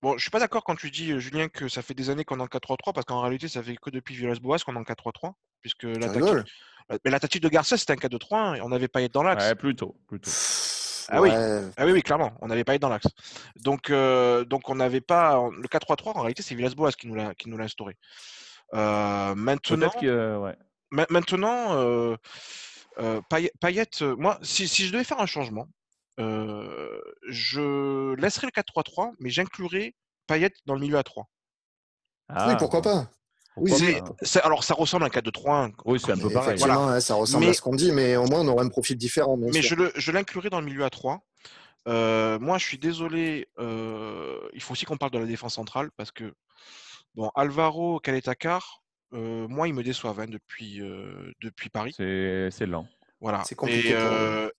bon, 0.00 0.16
je 0.16 0.22
suis 0.22 0.30
pas 0.30 0.40
d'accord 0.40 0.64
quand 0.64 0.76
tu 0.76 0.90
dis, 0.90 1.18
Julien, 1.20 1.48
que 1.48 1.68
ça 1.68 1.82
fait 1.82 1.94
des 1.94 2.08
années 2.08 2.24
qu'on 2.24 2.38
est 2.38 2.42
en 2.42 2.46
4-3-3, 2.46 2.94
parce 2.94 3.04
qu'en 3.04 3.20
réalité, 3.20 3.48
ça 3.48 3.62
fait 3.62 3.76
que 3.76 3.90
depuis 3.90 4.14
Villas-Boas 4.14 4.58
qu'on 4.64 4.74
est 4.74 4.78
en 4.78 4.84
4-3-3, 4.84 5.34
puisque 5.60 5.84
l'attaque 5.84 6.46
mais 6.88 7.10
la 7.10 7.20
tactique 7.20 7.42
de 7.42 7.48
Garcia, 7.48 7.76
c'était 7.76 7.92
un 7.92 7.96
4-2-3 7.96 8.56
et 8.56 8.60
on 8.60 8.68
n'avait 8.68 8.88
pas 8.88 9.00
été 9.00 9.12
dans 9.12 9.22
l'axe. 9.22 9.44
Ouais, 9.44 9.54
plutôt, 9.54 9.96
plutôt. 10.06 10.30
Ah, 11.10 11.20
oui. 11.20 11.30
ah 11.32 11.84
oui, 11.84 11.92
oui, 11.92 12.02
clairement, 12.02 12.32
on 12.40 12.46
n'avait 12.46 12.64
pas 12.64 12.74
été 12.74 12.80
dans 12.80 12.88
l'axe. 12.88 13.08
Donc, 13.56 13.90
euh, 13.90 14.44
donc 14.44 14.68
on 14.68 14.76
n'avait 14.76 15.00
pas. 15.00 15.42
Le 15.50 15.66
4-3-3, 15.66 16.16
en 16.16 16.20
réalité, 16.20 16.42
c'est 16.42 16.54
Villas-Boas 16.54 16.92
qui 16.92 17.08
nous 17.08 17.14
l'a, 17.14 17.34
qui 17.34 17.48
nous 17.48 17.56
l'a 17.56 17.64
instauré. 17.64 17.96
Euh, 18.74 19.34
maintenant, 19.34 19.90
ouais. 20.00 20.56
maintenant 21.10 21.74
euh, 21.74 22.16
Payet, 23.60 23.88
moi, 24.18 24.38
si, 24.42 24.68
si, 24.68 24.86
je 24.86 24.92
devais 24.92 25.04
faire 25.04 25.20
un 25.20 25.26
changement, 25.26 25.66
je 26.18 28.14
laisserais 28.14 28.46
le 28.46 28.62
4-3-3, 28.62 29.14
mais 29.18 29.30
j'inclurais 29.30 29.94
Payet 30.28 30.52
dans 30.66 30.74
le 30.74 30.80
milieu 30.80 30.98
à 30.98 31.02
3. 31.02 31.28
Ah. 32.28 32.48
Oui, 32.48 32.54
pourquoi 32.56 32.82
pas 32.82 33.10
oui, 33.56 33.72
alors 34.42 34.64
ça 34.64 34.74
ressemble 34.74 35.04
à 35.04 35.06
un 35.06 35.10
4-2-3-1. 35.10 35.72
Oui, 35.84 36.00
c'est 36.00 36.12
un 36.12 36.16
peu 36.16 36.30
pareil. 36.30 36.58
Voilà. 36.58 37.00
ça 37.00 37.14
ressemble 37.14 37.46
à 37.46 37.52
ce 37.52 37.60
qu'on 37.60 37.74
dit, 37.74 37.92
mais 37.92 38.16
au 38.16 38.26
moins 38.26 38.40
on 38.40 38.48
aurait 38.48 38.64
un 38.64 38.68
profil 38.68 38.96
différent. 38.96 39.36
Mais 39.36 39.62
je 39.62 40.12
l'inclurai 40.12 40.50
dans 40.50 40.60
le 40.60 40.66
milieu 40.66 40.84
à 40.84 40.90
3. 40.90 41.22
Euh, 41.88 42.38
moi, 42.38 42.58
je 42.58 42.66
suis 42.66 42.78
désolé. 42.78 43.48
Euh, 43.58 44.38
il 44.52 44.62
faut 44.62 44.72
aussi 44.72 44.84
qu'on 44.84 44.96
parle 44.96 45.12
de 45.12 45.18
la 45.18 45.26
défense 45.26 45.54
centrale 45.54 45.90
parce 45.96 46.10
que, 46.10 46.34
bon, 47.14 47.30
Alvaro 47.34 48.00
Caletakar, 48.00 48.82
euh, 49.12 49.48
moi, 49.48 49.68
ils 49.68 49.74
me 49.74 49.82
déçoivent 49.82 50.20
hein, 50.20 50.26
depuis, 50.28 50.80
depuis 51.40 51.70
Paris. 51.70 51.94
C'est 51.96 52.66
lent. 52.66 52.86
Voilà. 53.20 53.42
C'est 53.44 53.54
compliqué. 53.54 53.96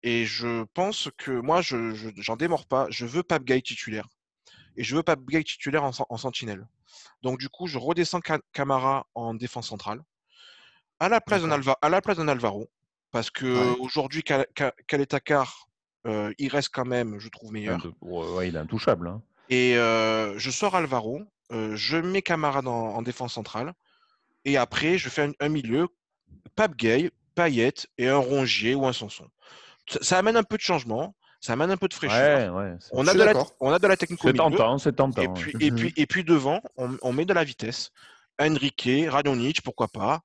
Et, 0.03 0.25
je 0.25 0.63
pense 0.73 1.09
que 1.17 1.31
moi, 1.31 1.61
je 1.61 2.11
j'en 2.17 2.35
démords 2.35 2.67
pas. 2.67 2.87
Je 2.89 3.05
veux 3.05 3.23
Pape 3.23 3.43
Gay 3.43 3.61
titulaire. 3.61 4.07
Et 4.77 4.83
je 4.83 4.95
veux 4.95 5.03
Pape 5.03 5.25
Gay 5.25 5.43
titulaire 5.43 5.83
en, 5.83 5.91
en 6.09 6.17
sentinelle. 6.17 6.67
Donc, 7.21 7.39
du 7.39 7.49
coup, 7.49 7.67
je 7.67 7.77
redescends 7.77 8.19
Camara 8.53 9.07
en 9.15 9.33
défense 9.33 9.67
centrale. 9.67 10.01
À 10.99 11.09
la 11.09 11.19
place 11.19 11.41
d'un 11.41 12.27
Alvaro, 12.27 12.69
parce 13.11 13.31
que 13.31 13.79
aujourd'hui, 13.79 14.23
Kaletakar, 14.87 15.67
euh, 16.07 16.33
il 16.37 16.49
reste 16.49 16.69
quand 16.71 16.85
même, 16.85 17.19
je 17.19 17.29
trouve, 17.29 17.51
meilleur. 17.51 17.79
Ouais, 18.01 18.47
il 18.47 18.55
est 18.55 18.59
intouchable. 18.59 19.07
Hein. 19.07 19.21
Et 19.49 19.77
euh, 19.77 20.37
je 20.37 20.49
sors 20.49 20.75
Alvaro, 20.75 21.21
euh, 21.51 21.75
je 21.75 21.97
mets 21.97 22.21
Camara 22.21 22.61
en 22.61 23.01
défense 23.01 23.33
centrale, 23.33 23.73
et 24.45 24.57
après, 24.57 24.97
je 24.97 25.09
fais 25.09 25.31
un, 25.39 25.49
milieu, 25.49 25.87
Pape 26.55 26.75
Gay, 26.75 27.11
Payet 27.35 27.73
et 27.97 28.07
un 28.07 28.17
Rongier 28.17 28.75
ou 28.75 28.85
un 28.85 28.93
Sanson. 28.93 29.27
ça 30.01 30.17
amène 30.17 30.37
un 30.37 30.43
peu 30.43 30.57
de 30.57 30.61
changement 30.61 31.15
ça 31.41 31.53
amène 31.53 31.71
un 31.71 31.77
peu 31.77 31.87
de 31.87 31.93
fraîcheur. 31.93 32.53
on, 32.91 33.07
a 33.07 33.13
de 33.13 33.23
la, 33.23 33.33
on 33.59 33.73
a 33.73 33.79
de 33.79 33.87
la 33.87 33.97
technique 33.97 34.19
C'est 34.23 34.33
tentant, 34.33 34.77
c'est 34.77 34.95
tentant. 34.95 35.21
Et 35.23 35.27
puis, 35.27 35.53
et, 35.59 35.71
puis, 35.71 35.93
et 35.97 36.05
puis 36.05 36.23
devant, 36.23 36.61
on, 36.77 37.11
met 37.13 37.25
de 37.25 37.33
la 37.33 37.43
vitesse. 37.43 37.89
Enrique, 38.39 38.89
Radonic, 39.09 39.61
pourquoi 39.63 39.87
pas. 39.87 40.21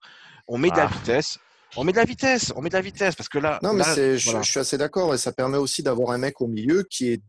On 0.46 0.58
met 0.58 0.70
de 0.70 0.76
la 0.76 0.84
Ah. 0.84 0.94
vitesse. 0.94 1.38
On 1.76 1.84
met 1.84 1.92
de 1.92 1.96
la 1.96 2.04
vitesse, 2.04 2.52
on 2.54 2.62
met 2.62 2.68
de 2.68 2.74
la 2.74 2.80
vitesse 2.80 3.14
parce 3.16 3.28
que 3.28 3.38
là, 3.38 3.58
Non, 3.62 3.72
mais 3.72 3.82
là, 3.82 4.16
je, 4.16 4.42
suis 4.42 4.60
assez 4.60 4.78
d'accord 4.78 5.14
et 5.14 5.18
ça 5.18 5.32
permet 5.32 5.58
aussi 5.58 5.82
d'avoir 5.82 6.10
un 6.10 6.18
mec 6.18 6.40
au 6.40 6.46
milieu 6.46 6.84
qui, 6.88 7.12
est, 7.12 7.22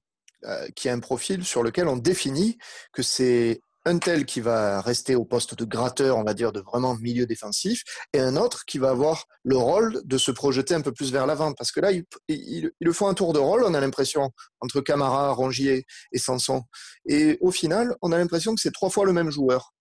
euh, 0.44 0.68
qui 0.76 0.90
a 0.90 0.94
un 0.94 1.00
profil 1.00 1.44
sur 1.44 1.64
lequel 1.64 1.88
on 1.88 1.98
définit 1.98 2.58
que 2.94 3.02
c'est 3.02 3.62
un 3.88 4.00
tel 4.00 4.26
qui 4.26 4.42
va 4.42 4.82
rester 4.82 5.16
au 5.16 5.24
poste 5.24 5.56
de 5.56 5.64
gratteur, 5.64 6.18
on 6.18 6.24
va 6.24 6.34
dire, 6.34 6.52
de 6.52 6.60
vraiment 6.60 6.96
milieu 6.96 7.26
défensif, 7.26 7.84
et 8.14 8.20
un 8.20 8.36
autre 8.36 8.66
qui 8.66 8.80
va 8.80 8.90
avoir 8.90 9.26
le 9.44 9.56
rôle 9.56 10.02
de 10.04 10.18
se 10.18 10.32
projeter 10.32 10.76
un 10.76 10.82
peu 10.82 10.92
plus 10.92 11.12
vers 11.12 11.26
l'avant. 11.26 11.54
Parce 11.54 11.72
que 11.72 11.80
là, 11.80 11.92
il, 11.92 12.04
il, 12.28 12.72
il 12.80 12.94
faut 12.94 13.08
un 13.08 13.14
tour 13.14 13.32
de 13.32 13.40
rôle, 13.40 13.64
on 13.64 13.74
a 13.74 13.80
l'impression, 13.80 14.32
entre 14.60 14.82
Camara, 14.82 15.32
Rongier 15.32 15.86
et 16.12 16.20
Sanson. 16.20 16.64
Et 17.08 17.38
au 17.40 17.52
final, 17.52 17.96
on 18.02 18.12
a 18.12 18.18
l'impression 18.18 18.54
que 18.54 18.62
c'est 18.62 18.74
trois 18.74 18.90
fois 18.90 19.06
le 19.06 19.14
même 19.14 19.32
joueur. 19.32 19.74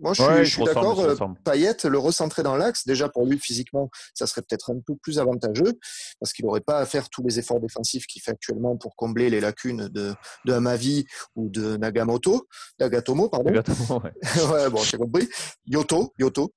Moi, 0.00 0.12
je 0.12 0.22
suis, 0.44 0.60
Ouais, 0.60 0.66
d'accord. 0.66 1.00
euh. 1.00 1.14
Payet, 1.44 1.76
le 1.84 1.98
recentrer 1.98 2.42
dans 2.42 2.56
l'axe, 2.56 2.84
déjà 2.86 3.08
pour 3.08 3.26
lui 3.26 3.38
physiquement, 3.38 3.90
ça 4.12 4.26
serait 4.26 4.42
peut-être 4.42 4.72
un 4.72 4.80
peu 4.84 4.96
plus 4.96 5.18
avantageux 5.20 5.78
parce 6.18 6.32
qu'il 6.32 6.44
n'aurait 6.44 6.60
pas 6.60 6.78
à 6.78 6.86
faire 6.86 7.08
tous 7.10 7.22
les 7.22 7.38
efforts 7.38 7.60
défensifs 7.60 8.06
qu'il 8.06 8.20
fait 8.20 8.32
actuellement 8.32 8.76
pour 8.76 8.96
combler 8.96 9.30
les 9.30 9.40
lacunes 9.40 9.88
de, 9.88 10.12
de 10.44 10.52
Hamavi 10.52 11.06
ou 11.36 11.48
de 11.48 11.76
Nagamoto, 11.76 12.48
Nagatomo, 12.80 13.28
pardon. 13.28 13.50
Exactement, 13.50 14.02
ouais. 14.02 14.12
ouais, 14.52 14.70
bon, 14.70 14.78
j'ai 14.78 14.96
compris. 14.98 15.28
Yoto, 15.66 16.12
Yoto. 16.18 16.52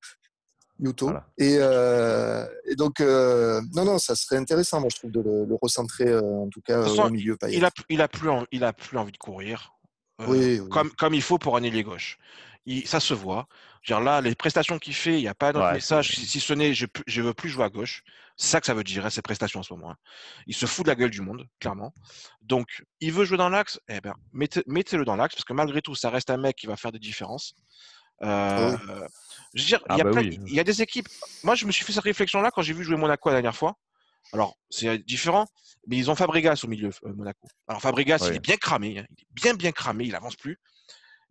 Yuto. 0.80 1.06
Voilà. 1.08 1.26
Et, 1.39 1.58
euh, 1.60 2.45
et 2.65 2.76
donc, 2.76 3.02
euh, 3.02 3.60
non, 3.73 3.84
non, 3.84 3.97
ça 3.97 4.15
serait 4.15 4.38
intéressant, 4.38 4.80
moi, 4.80 4.89
je 4.91 4.97
trouve, 5.00 5.12
de 5.12 5.21
le, 5.21 5.45
le 5.45 5.56
recentrer, 5.62 6.08
euh, 6.08 6.21
en 6.21 6.50
tout 6.50 6.62
cas, 6.62 6.84
façon, 6.84 7.04
au 7.06 7.10
milieu 7.10 7.36
Payet. 7.36 7.58
Il 7.58 7.65
a, 7.65 7.71
il 7.89 8.00
a 8.02 8.08
plus, 8.08 8.30
en- 8.30 8.45
il 8.52 8.63
a 8.63 8.73
plus 8.73 8.95
envie 8.97 9.12
de 9.12 9.17
courir. 9.17 9.73
euh, 10.21 10.26
Oui, 10.28 10.60
oui. 10.60 10.69
Comme, 10.69 10.91
comme 10.91 11.15
il 11.15 11.21
faut 11.23 11.39
pour 11.39 11.58
un 11.58 11.63
ailier 11.63 11.82
gauche. 11.84 12.19
Il- 12.70 12.86
ça 12.88 13.00
se 13.00 13.14
voit. 13.14 13.48
Là, 13.90 14.20
les 14.20 14.36
prestations 14.36 14.78
qu'il 14.78 14.94
fait, 14.94 15.14
il 15.18 15.22
n'y 15.22 15.30
a 15.30 15.34
pas 15.34 15.54
d'autre 15.54 15.68
Ouais, 15.68 15.74
message, 15.76 16.10
si, 16.14 16.26
si 16.28 16.42
ce 16.42 16.52
n'est 16.52 16.74
je 16.74 16.86
ne 16.86 17.22
veux 17.22 17.34
plus 17.34 17.48
jouer 17.50 17.64
à 17.64 17.70
gauche. 17.70 18.04
C'est 18.36 18.48
ça 18.50 18.60
que 18.60 18.66
ça 18.68 18.74
veut 18.74 18.84
dire, 18.84 19.06
hein, 19.06 19.10
ces 19.10 19.22
prestations 19.22 19.62
en 19.62 19.64
ce 19.64 19.74
moment. 19.74 19.92
hein. 19.92 19.98
Il 20.46 20.54
se 20.54 20.66
fout 20.66 20.86
de 20.86 20.90
la 20.92 20.96
gueule 20.96 21.10
du 21.10 21.22
monde, 21.22 21.48
clairement. 21.62 21.94
Donc, 22.42 22.84
il 23.00 23.14
veut 23.14 23.24
jouer 23.24 23.38
dans 23.38 23.48
l'axe, 23.48 23.80
eh 23.88 24.02
ben, 24.02 24.14
mettez- 24.34 24.64
mettez-le 24.68 25.06
dans 25.06 25.16
l'axe, 25.16 25.34
parce 25.36 25.46
que 25.46 25.54
malgré 25.54 25.82
tout, 25.82 25.96
ça 25.96 26.10
reste 26.10 26.30
un 26.30 26.36
mec 26.38 26.58
qui 26.58 26.68
va 26.68 26.76
faire 26.76 26.92
des 26.92 27.00
différences. 27.00 27.56
Euh, 28.24 28.76
Je 29.54 29.62
veux 29.62 29.68
dire, 29.68 29.80
Ah 29.88 29.96
il 29.96 29.98
y, 30.00 30.02
a 30.02 30.04
bah 30.04 30.12
plein- 30.12 30.22
oui. 30.24 30.40
il 30.48 30.54
y 30.54 30.60
a 30.60 30.64
des 30.66 30.82
équipes. 30.82 31.08
Moi, 31.44 31.56
je 31.56 31.66
me 31.66 31.72
suis 31.72 31.86
fait 31.86 31.94
cette 31.94 32.04
réflexion-là 32.04 32.52
quand 32.52 32.62
j'ai 32.62 32.74
vu 32.74 32.84
jouer 32.84 32.98
Monaco 32.98 33.30
la 33.30 33.36
dernière 33.36 33.56
fois. 33.56 33.78
Alors, 34.34 34.58
c'est 34.70 34.98
différent, 35.06 35.46
mais 35.88 35.96
ils 35.98 36.12
ont 36.12 36.16
Fabregas 36.16 36.60
au 36.64 36.68
milieu, 36.68 36.90
euh, 37.06 37.14
Monaco. 37.14 37.48
Alors, 37.70 37.82
Fabregas, 37.82 38.18
il 38.32 38.36
est 38.36 38.40
bien 38.40 38.58
cramé. 38.58 39.00
hein. 39.00 39.06
Il 39.10 39.22
est 39.22 39.28
bien, 39.34 39.54
bien 39.54 39.72
cramé. 39.72 40.04
Il 40.06 40.16
avance 40.16 40.36
plus. 40.36 40.60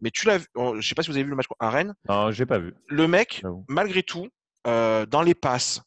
Mais 0.00 0.10
tu 0.10 0.26
l'as 0.26 0.38
vu, 0.38 0.46
oh, 0.54 0.76
je 0.78 0.86
sais 0.86 0.94
pas 0.94 1.02
si 1.02 1.10
vous 1.10 1.16
avez 1.16 1.24
vu 1.24 1.30
le 1.30 1.36
match 1.36 1.46
à 1.58 1.70
Rennes. 1.70 1.94
Non, 2.08 2.30
j'ai 2.30 2.46
pas 2.46 2.58
vu. 2.58 2.74
Le 2.88 3.08
mec, 3.08 3.42
malgré 3.68 4.02
tout, 4.02 4.28
euh, 4.66 5.06
dans 5.06 5.22
les 5.22 5.34
passes, 5.34 5.80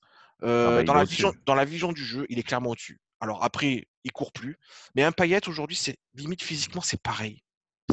euh, 0.43 0.67
Ah 0.69 0.76
bah, 0.78 0.84
dans, 0.84 0.93
la 0.93 1.04
vision, 1.04 1.34
dans 1.45 1.56
la 1.56 1.65
vision 1.65 1.91
du 1.91 2.04
jeu, 2.04 2.26
il 2.30 2.39
est 2.39 2.43
clairement 2.43 2.72
au-dessus. 2.72 3.00
Alors 3.19 3.43
après, 3.43 3.88
il 4.04 4.12
court 4.12 4.32
plus. 4.32 4.58
Mais 4.95 5.04
un 5.04 5.12
Payet 5.12 5.48
aujourd'hui, 5.48 5.76
c'est 5.76 5.98
limite 6.15 6.41
physiquement, 6.41 6.82
c'est 6.82 7.02
pareil. 7.02 7.43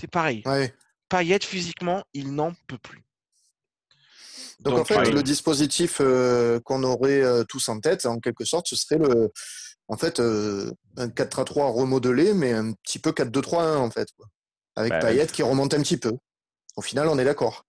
C'est 0.00 0.10
pareil. 0.10 0.42
Ouais. 0.46 0.74
Payet 1.08 1.40
physiquement, 1.42 2.04
il 2.14 2.34
n'en 2.34 2.52
peut 2.66 2.78
plus. 2.78 3.02
Donc, 4.60 4.78
en 4.78 4.84
fait, 4.84 4.96
ouais. 4.96 5.10
le 5.10 5.22
dispositif 5.22 5.98
euh, 6.00 6.60
qu'on 6.60 6.82
aurait 6.82 7.22
euh, 7.22 7.44
tous 7.44 7.68
en 7.68 7.78
tête, 7.80 8.06
en 8.06 8.18
quelque 8.20 8.44
sorte, 8.44 8.68
ce 8.68 8.76
serait 8.76 8.98
le, 8.98 9.30
en 9.88 9.96
fait, 9.96 10.18
euh, 10.18 10.72
un 10.96 11.08
4-3-3 11.08 11.72
remodelé, 11.72 12.32
mais 12.32 12.52
un 12.52 12.72
petit 12.72 12.98
peu 12.98 13.10
4-2-3-1, 13.10 13.76
en 13.76 13.90
fait. 13.90 14.08
quoi. 14.16 14.26
Avec 14.76 14.92
Bah, 14.92 14.98
Payet 15.00 15.26
qui 15.26 15.42
remonte 15.42 15.74
un 15.74 15.78
petit 15.82 15.96
peu. 15.96 16.16
Au 16.76 16.82
final, 16.82 17.08
on 17.08 17.18
est 17.18 17.24
d'accord. 17.24 17.64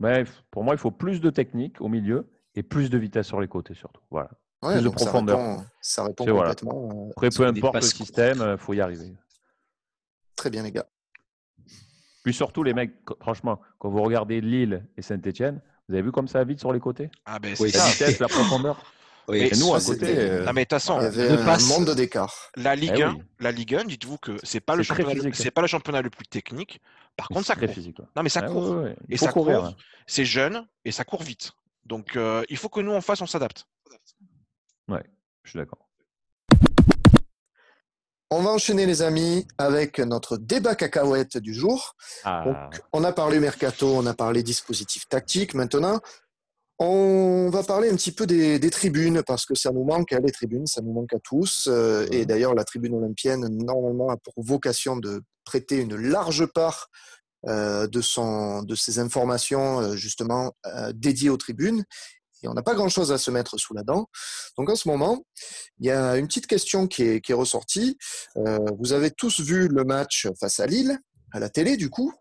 Mais 0.00 0.24
pour 0.50 0.64
moi, 0.64 0.74
il 0.74 0.78
faut 0.78 0.90
plus 0.90 1.20
de 1.20 1.30
technique 1.30 1.80
au 1.80 1.88
milieu 1.88 2.30
et 2.54 2.62
plus 2.62 2.90
de 2.90 2.98
vitesse 2.98 3.26
sur 3.26 3.40
les 3.40 3.48
côtés 3.48 3.74
surtout. 3.74 4.00
Voilà. 4.10 4.30
Ouais, 4.62 4.74
Plus 4.74 4.80
de 4.82 4.84
donc 4.88 4.98
ça 5.00 5.06
profondeur. 5.06 5.38
répond, 5.38 5.64
ça 5.80 6.04
répond 6.04 6.24
voilà. 6.24 6.54
complètement. 6.54 6.88
euh, 7.06 7.10
Après, 7.10 7.30
peu 7.30 7.46
importe 7.46 7.74
le 7.76 7.80
système, 7.82 8.38
il 8.52 8.58
faut 8.58 8.74
y 8.74 8.80
arriver. 8.80 9.12
très 10.36 10.50
bien, 10.50 10.62
les 10.62 10.70
gars. 10.72 10.86
Puis 12.24 12.32
surtout, 12.32 12.62
les 12.62 12.72
mecs, 12.72 12.94
franchement, 13.20 13.60
quand 13.78 13.90
vous 13.90 14.02
regardez 14.02 14.40
Lille 14.40 14.86
et 14.96 15.02
Saint-Etienne, 15.02 15.60
vous 15.88 15.94
avez 15.94 16.02
vu 16.02 16.12
comme 16.12 16.28
ça 16.28 16.44
vite 16.44 16.60
sur 16.60 16.72
les 16.72 16.78
côtés? 16.78 17.10
Ah 17.24 17.40
ben, 17.40 17.56
Oui, 17.58 17.70
c'est 17.70 17.78
La 17.78 17.84
ça. 17.84 17.90
vitesse, 17.90 18.18
la 18.20 18.28
profondeur. 18.28 18.80
Oui, 19.28 19.48
Mais 19.52 19.58
nous, 19.58 19.74
à 19.74 19.80
ça, 19.80 19.92
côté, 19.94 20.06
c'était- 20.06 20.18
euh, 20.20 20.44
Ah 20.48 20.52
mais 20.52 20.62
de 20.62 20.68
toute 20.68 20.70
façon, 20.80 20.98
Il 21.00 21.04
y 21.04 21.06
avait 21.06 21.28
un 21.48 21.58
monde 21.68 21.90
d'écart. 21.94 22.34
La 22.56 22.74
Ligue 22.74 22.94
Eh 22.96 23.02
1, 23.04 23.14
oui. 23.14 23.22
la 23.40 23.52
Ligue 23.52 23.74
1, 23.76 23.84
dites-vous 23.84 24.18
que 24.18 24.32
c'est 24.42 24.60
pas 24.60 24.74
le 24.74 24.82
championnat, 24.82 25.12
c'est 25.32 25.50
pas 25.52 25.60
le 25.60 25.68
championnat 25.68 26.02
le 26.02 26.10
plus 26.10 26.26
technique. 26.26 26.80
Par 27.16 27.28
contre, 27.28 27.46
ça 27.46 27.54
court. 27.54 27.68
physique. 27.70 27.98
ouais. 28.00 28.06
Non 28.16 28.22
mais 28.22 28.28
ça 28.28 28.40
Ah 28.42 28.48
court. 28.48 28.70
ouais, 28.70 28.82
ouais. 28.84 28.96
Il 29.08 29.14
Et 29.14 29.18
ça 29.18 29.32
courir. 29.32 29.60
court. 29.60 29.76
C'est 30.06 30.24
jeune 30.24 30.66
et 30.84 30.90
ça 30.92 31.04
court 31.04 31.22
vite. 31.22 31.52
Donc 31.84 32.16
euh, 32.16 32.42
il 32.48 32.56
faut 32.56 32.68
que 32.68 32.80
nous 32.80 32.92
en 32.92 33.00
face 33.00 33.20
on 33.20 33.26
s'adapte. 33.26 33.66
Ouais, 34.88 35.04
je 35.44 35.50
suis 35.50 35.58
d'accord. 35.58 35.78
On 38.34 38.40
va 38.40 38.48
enchaîner, 38.50 38.86
les 38.86 39.02
amis, 39.02 39.46
avec 39.58 39.98
notre 39.98 40.38
débat 40.38 40.74
cacahuète 40.74 41.36
du 41.36 41.52
jour. 41.52 41.94
Ah, 42.24 42.44
Donc, 42.46 42.80
on 42.94 43.04
a 43.04 43.12
parlé 43.12 43.38
mercato, 43.40 43.94
on 43.94 44.06
a 44.06 44.14
parlé 44.14 44.42
dispositif 44.42 45.06
tactique. 45.06 45.52
Maintenant, 45.52 46.00
on 46.84 47.50
va 47.50 47.62
parler 47.62 47.90
un 47.90 47.96
petit 47.96 48.12
peu 48.12 48.26
des, 48.26 48.58
des 48.58 48.70
tribunes 48.70 49.22
parce 49.22 49.46
que 49.46 49.54
ça 49.54 49.70
nous 49.70 49.84
manque, 49.84 50.12
hein, 50.12 50.20
les 50.24 50.32
tribunes, 50.32 50.66
ça 50.66 50.80
nous 50.80 50.92
manque 50.92 51.12
à 51.14 51.18
tous. 51.22 51.68
Euh, 51.70 52.06
Et 52.10 52.26
d'ailleurs, 52.26 52.54
la 52.54 52.64
tribune 52.64 52.94
olympienne, 52.94 53.46
normalement, 53.48 54.10
a 54.10 54.16
pour 54.16 54.34
vocation 54.36 54.96
de 54.96 55.22
prêter 55.44 55.78
une 55.78 55.96
large 55.96 56.46
part 56.46 56.88
euh, 57.48 57.86
de, 57.88 58.00
son, 58.00 58.62
de 58.62 58.74
ses 58.74 58.98
informations, 59.00 59.80
euh, 59.80 59.96
justement, 59.96 60.52
euh, 60.66 60.92
dédiées 60.94 61.30
aux 61.30 61.36
tribunes. 61.36 61.84
Et 62.42 62.48
on 62.48 62.54
n'a 62.54 62.62
pas 62.62 62.74
grand-chose 62.74 63.12
à 63.12 63.18
se 63.18 63.30
mettre 63.30 63.58
sous 63.58 63.74
la 63.74 63.82
dent. 63.82 64.08
Donc, 64.58 64.68
en 64.68 64.76
ce 64.76 64.88
moment, 64.88 65.24
il 65.78 65.86
y 65.86 65.90
a 65.90 66.16
une 66.16 66.26
petite 66.26 66.46
question 66.46 66.86
qui 66.88 67.02
est, 67.04 67.20
qui 67.20 67.30
est 67.30 67.36
ressortie. 67.36 67.96
Vous 68.80 68.92
avez 68.92 69.12
tous 69.12 69.38
vu 69.40 69.68
le 69.68 69.84
match 69.84 70.26
face 70.40 70.58
à 70.58 70.66
Lille, 70.66 70.98
à 71.32 71.38
la 71.38 71.48
télé, 71.48 71.76
du 71.76 71.88
coup. 71.88 72.12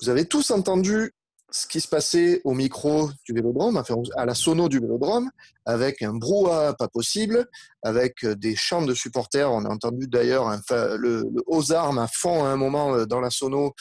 Vous 0.00 0.08
avez 0.08 0.26
tous 0.26 0.50
entendu 0.50 1.12
ce 1.52 1.66
qui 1.66 1.80
se 1.80 1.86
passait 1.86 2.40
au 2.44 2.54
micro 2.54 3.10
du 3.26 3.34
vélodrome, 3.34 3.76
enfin 3.76 3.94
à 4.16 4.24
la 4.24 4.34
sono 4.34 4.68
du 4.68 4.80
vélodrome, 4.80 5.30
avec 5.66 6.00
un 6.00 6.14
brouhaha 6.14 6.72
pas 6.72 6.88
possible, 6.88 7.46
avec 7.82 8.24
euh, 8.24 8.34
des 8.34 8.56
chants 8.56 8.82
de 8.82 8.94
supporters. 8.94 9.52
On 9.52 9.64
a 9.66 9.68
entendu 9.68 10.08
d'ailleurs 10.08 10.50
le, 10.70 10.96
le 10.96 11.42
aux 11.46 11.72
armes 11.72 11.98
à 11.98 12.08
fond 12.08 12.44
à 12.44 12.48
un 12.48 12.56
moment 12.56 12.94
euh, 12.94 13.04
dans 13.04 13.20
la 13.20 13.30
sono. 13.30 13.74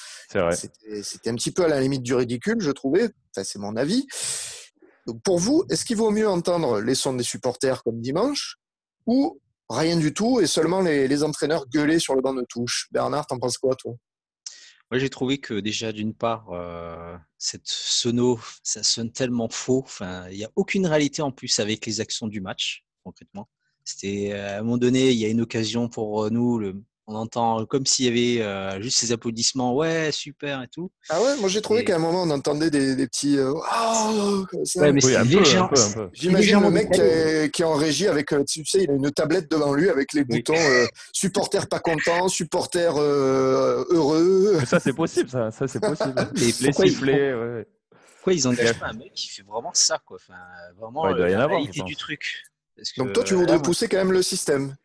C'était 0.51 1.01
c'était 1.01 1.29
un 1.29 1.35
petit 1.35 1.51
peu 1.51 1.63
à 1.63 1.69
la 1.69 1.79
limite 1.79 2.03
du 2.03 2.13
ridicule, 2.13 2.57
je 2.59 2.71
trouvais. 2.71 3.05
Enfin, 3.31 3.45
c'est 3.45 3.59
mon 3.59 3.77
avis. 3.77 4.05
Donc 5.07 5.23
pour 5.23 5.39
vous, 5.39 5.63
est-ce 5.69 5.85
qu'il 5.85 5.97
vaut 5.97 6.11
mieux 6.11 6.27
entendre 6.27 6.81
les 6.81 6.93
sons 6.95 7.13
des 7.13 7.23
supporters 7.23 7.83
comme 7.83 8.01
dimanche 8.01 8.57
ou 9.07 9.39
rien 9.69 9.95
du 9.95 10.13
tout 10.13 10.41
et 10.41 10.47
seulement 10.47 10.81
les, 10.81 11.07
les 11.07 11.23
entraîneurs 11.23 11.65
gueuler 11.69 11.99
sur 11.99 12.15
le 12.15 12.21
banc 12.21 12.33
de 12.33 12.45
touche? 12.47 12.89
Bernard, 12.91 13.25
t'en 13.27 13.39
penses 13.39 13.57
quoi, 13.57 13.75
toi? 13.75 13.93
Moi, 14.91 14.99
j'ai 14.99 15.09
trouvé 15.09 15.37
que 15.37 15.53
déjà, 15.53 15.93
d'une 15.93 16.13
part, 16.13 16.49
euh, 16.51 17.17
cette 17.37 17.65
sono, 17.65 18.39
ça 18.61 18.83
sonne 18.83 19.09
tellement 19.09 19.47
faux. 19.47 19.83
Enfin, 19.85 20.27
il 20.29 20.37
n'y 20.37 20.43
a 20.43 20.51
aucune 20.57 20.85
réalité 20.85 21.21
en 21.21 21.31
plus 21.31 21.59
avec 21.61 21.85
les 21.85 22.01
actions 22.01 22.27
du 22.27 22.41
match, 22.41 22.83
concrètement. 23.05 23.47
C'était 23.85 24.33
euh, 24.33 24.57
à 24.57 24.59
un 24.59 24.63
moment 24.63 24.77
donné, 24.77 25.11
il 25.11 25.17
y 25.17 25.23
a 25.23 25.29
une 25.29 25.39
occasion 25.39 25.87
pour 25.87 26.25
euh, 26.25 26.29
nous. 26.29 26.59
Le, 26.59 26.83
on 27.07 27.15
entend 27.15 27.65
comme 27.65 27.85
s'il 27.85 28.05
y 28.05 28.07
avait 28.37 28.45
euh, 28.45 28.81
juste 28.81 28.99
ces 28.99 29.11
applaudissements, 29.11 29.75
ouais, 29.75 30.11
super 30.11 30.61
et 30.61 30.67
tout. 30.67 30.91
Ah 31.09 31.21
ouais, 31.21 31.35
moi 31.37 31.49
j'ai 31.49 31.61
trouvé 31.61 31.81
Et- 31.81 31.83
qu'à 31.83 31.95
un 31.95 31.99
moment 31.99 32.23
on 32.23 32.29
entendait 32.29 32.69
des, 32.69 32.95
des 32.95 33.07
petits 33.07 33.37
euh, 33.37 33.51
oh, 33.53 34.45
ça. 34.63 34.81
Ouais, 34.81 34.91
mais 34.93 35.03
Oui, 35.03 35.13
c'est. 35.13 35.99
J'imagine 36.13 36.61
le 36.61 36.69
mec 36.69 36.91
qui 36.91 37.01
est, 37.01 37.53
qui 37.53 37.61
est 37.63 37.65
en 37.65 37.73
régie 37.73 38.07
avec, 38.07 38.31
euh, 38.33 38.43
tu 38.43 38.65
sais, 38.65 38.83
il 38.83 38.91
a 38.91 38.93
une 38.93 39.11
tablette 39.11 39.49
devant 39.51 39.73
lui 39.73 39.89
avec 39.89 40.13
les 40.13 40.21
Oui. 40.21 40.27
boutons 40.37 40.53
euh, 40.55 40.85
supporters 41.13 41.67
pas 41.67 41.79
contents, 41.79 42.27
supporters 42.29 42.95
euh, 42.97 43.83
heureux. 43.89 44.57
Mais 44.59 44.65
ça, 44.65 44.79
c'est 44.79 44.93
possible, 44.93 45.29
ça. 45.29 45.51
Ça, 45.51 45.67
c'est 45.67 45.79
possible. 45.79 46.29
Les 46.35 46.53
pourquoi 46.67 46.85
ils- 46.85 46.91
sifflets, 46.91 47.33
ouais. 47.33 47.67
Pourquoi 48.15 48.33
ils 48.33 48.47
engagent 48.47 48.79
pas 48.79 48.87
un 48.89 48.93
mec 48.93 49.11
qui 49.15 49.29
fait 49.29 49.41
vraiment 49.43 49.71
ça, 49.73 49.97
quoi? 50.05 50.17
Enfin, 50.21 50.37
vraiment 50.79 51.03
Ouais, 51.03 51.11
il 51.13 51.17
doit 51.17 51.29
y 51.29 51.33
la 51.33 51.47
réalité 51.47 51.81
du 51.81 51.95
truc. 51.95 52.43
Parce 52.77 52.93
Donc 52.97 53.07
que, 53.09 53.13
toi 53.13 53.23
tu 53.23 53.33
euh, 53.33 53.37
voudrais 53.37 53.57
là, 53.57 53.61
pousser 53.61 53.87
quand 53.87 53.97
même 53.97 54.11
le 54.11 54.21
système. 54.21 54.75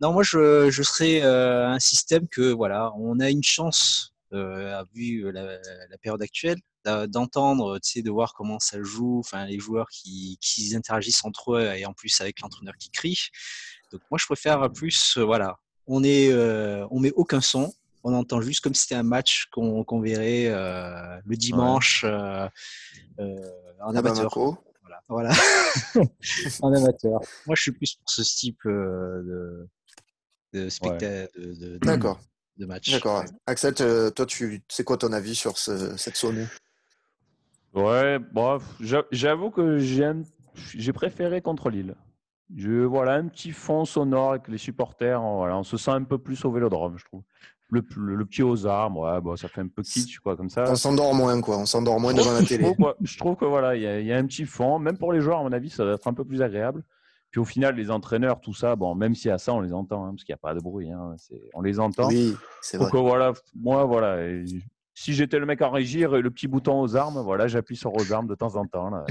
Non, 0.00 0.12
moi, 0.12 0.22
je, 0.22 0.70
je 0.70 0.82
serais 0.82 1.22
euh, 1.22 1.68
un 1.68 1.78
système 1.78 2.28
que, 2.28 2.52
voilà, 2.52 2.92
on 2.98 3.18
a 3.20 3.30
une 3.30 3.42
chance, 3.42 4.14
euh, 4.32 4.82
vu 4.94 5.30
la, 5.32 5.58
la 5.90 5.98
période 5.98 6.22
actuelle, 6.22 6.58
d'entendre, 7.08 7.78
tu 7.80 7.92
sais, 7.92 8.02
de 8.02 8.10
voir 8.10 8.34
comment 8.34 8.60
ça 8.60 8.80
joue, 8.82 9.18
enfin, 9.18 9.46
les 9.46 9.58
joueurs 9.58 9.88
qui, 9.88 10.38
qui 10.40 10.74
interagissent 10.76 11.24
entre 11.24 11.56
eux 11.56 11.72
et 11.74 11.84
en 11.84 11.92
plus 11.92 12.20
avec 12.20 12.40
l'entraîneur 12.40 12.74
qui 12.78 12.90
crie. 12.90 13.28
Donc, 13.92 14.02
moi, 14.10 14.18
je 14.20 14.26
préfère 14.26 14.70
plus, 14.72 15.16
euh, 15.16 15.24
voilà, 15.24 15.58
on 15.86 16.04
est, 16.04 16.30
euh, 16.32 16.86
on 16.90 17.00
met 17.00 17.12
aucun 17.12 17.40
son, 17.40 17.72
on 18.06 18.14
entend 18.14 18.40
juste 18.40 18.60
comme 18.60 18.74
si 18.74 18.82
c'était 18.82 18.94
un 18.94 19.02
match 19.02 19.46
qu'on 19.52 19.82
qu'on 19.82 20.00
verrait 20.00 20.46
euh, 20.46 21.18
le 21.24 21.36
dimanche 21.36 22.04
euh, 22.04 22.48
euh, 23.18 23.36
en 23.80 23.94
amateur. 23.96 24.32
Voilà, 24.82 25.00
voilà. 25.08 25.32
en 26.60 26.72
amateur. 26.72 27.20
Moi, 27.46 27.56
je 27.56 27.62
suis 27.62 27.72
plus 27.72 27.96
pour 27.96 28.08
ce 28.08 28.22
type 28.22 28.64
euh, 28.66 29.22
de, 29.24 29.68
de 30.64 30.68
spectacle, 30.68 31.28
de, 31.36 31.54
de, 31.54 31.78
D'accord, 31.78 32.20
de 32.56 32.66
match. 32.66 32.90
d'accord. 32.90 33.24
Axel, 33.46 33.74
toi 33.74 34.26
tu 34.26 34.62
c'est 34.68 34.84
quoi 34.84 34.96
ton 34.96 35.12
avis 35.12 35.34
sur 35.34 35.58
ce- 35.58 35.96
cette 35.96 36.16
sono 36.16 36.42
Ouais, 37.74 38.18
bon, 38.18 38.58
j'avoue 39.10 39.50
que 39.50 39.78
j'ai 39.78 40.92
préféré 40.92 41.42
contre 41.42 41.68
Lille. 41.70 41.94
Je, 42.54 42.84
voilà, 42.84 43.14
un 43.14 43.26
petit 43.26 43.50
fond 43.50 43.84
sonore 43.84 44.30
avec 44.30 44.48
les 44.48 44.56
supporters. 44.58 45.20
Voilà, 45.20 45.58
on 45.58 45.64
se 45.64 45.76
sent 45.76 45.90
un 45.90 46.04
peu 46.04 46.16
plus 46.16 46.44
au 46.44 46.52
vélodrome, 46.52 46.96
je 46.96 47.04
trouve. 47.04 47.22
Le, 47.68 47.82
le, 47.96 48.24
pied 48.24 48.44
aux 48.44 48.64
armes, 48.66 48.96
ouais, 48.98 49.20
bon, 49.20 49.34
ça 49.34 49.48
fait 49.48 49.60
un 49.60 49.66
peu 49.66 49.82
kitsch, 49.82 50.20
quoi, 50.20 50.36
comme 50.36 50.48
ça. 50.48 50.64
On 50.68 50.76
s'endort 50.76 51.12
moins, 51.12 51.40
quoi. 51.40 51.58
On 51.58 51.66
s'endort 51.66 51.98
moins 51.98 52.14
devant 52.14 52.32
la 52.32 52.42
télé. 52.44 52.72
Je 53.02 53.18
trouve, 53.18 53.34
que 53.34 53.44
voilà, 53.44 53.74
il 53.74 54.06
y, 54.06 54.12
a 54.12 54.16
un 54.16 54.24
petit 54.24 54.46
fond. 54.46 54.78
Même 54.78 54.96
pour 54.96 55.12
les 55.12 55.20
joueurs, 55.20 55.40
à 55.40 55.42
mon 55.42 55.50
avis, 55.52 55.68
ça 55.68 55.84
va 55.84 55.94
être 55.94 56.06
un 56.06 56.14
peu 56.14 56.24
plus 56.24 56.40
agréable. 56.42 56.84
Puis 57.30 57.40
au 57.40 57.44
final, 57.44 57.74
les 57.76 57.90
entraîneurs, 57.90 58.40
tout 58.40 58.54
ça, 58.54 58.76
bon, 58.76 58.94
même 58.94 59.14
si 59.14 59.28
à 59.30 59.38
ça, 59.38 59.52
on 59.52 59.60
les 59.60 59.72
entend, 59.72 60.06
hein, 60.06 60.10
parce 60.10 60.24
qu'il 60.24 60.32
n'y 60.32 60.36
a 60.36 60.38
pas 60.38 60.54
de 60.54 60.60
bruit. 60.60 60.90
Hein, 60.90 61.16
on 61.54 61.62
les 61.62 61.78
entend. 61.78 62.08
Oui, 62.08 62.34
c'est 62.62 62.78
vrai. 62.78 62.90
Donc 62.90 63.02
voilà, 63.02 63.32
moi, 63.54 63.84
voilà, 63.84 64.18
si 64.98 65.12
j'étais 65.12 65.38
le 65.38 65.44
mec 65.44 65.60
en 65.60 65.70
régie, 65.70 66.00
le 66.00 66.30
petit 66.30 66.48
bouton 66.48 66.80
aux 66.80 66.96
armes, 66.96 67.20
voilà, 67.20 67.46
j'appuie 67.48 67.76
sur 67.76 67.94
aux 67.94 68.12
armes 68.12 68.26
de 68.26 68.34
temps 68.34 68.56
en 68.56 68.64
temps. 68.64 68.88
Là, 68.88 69.04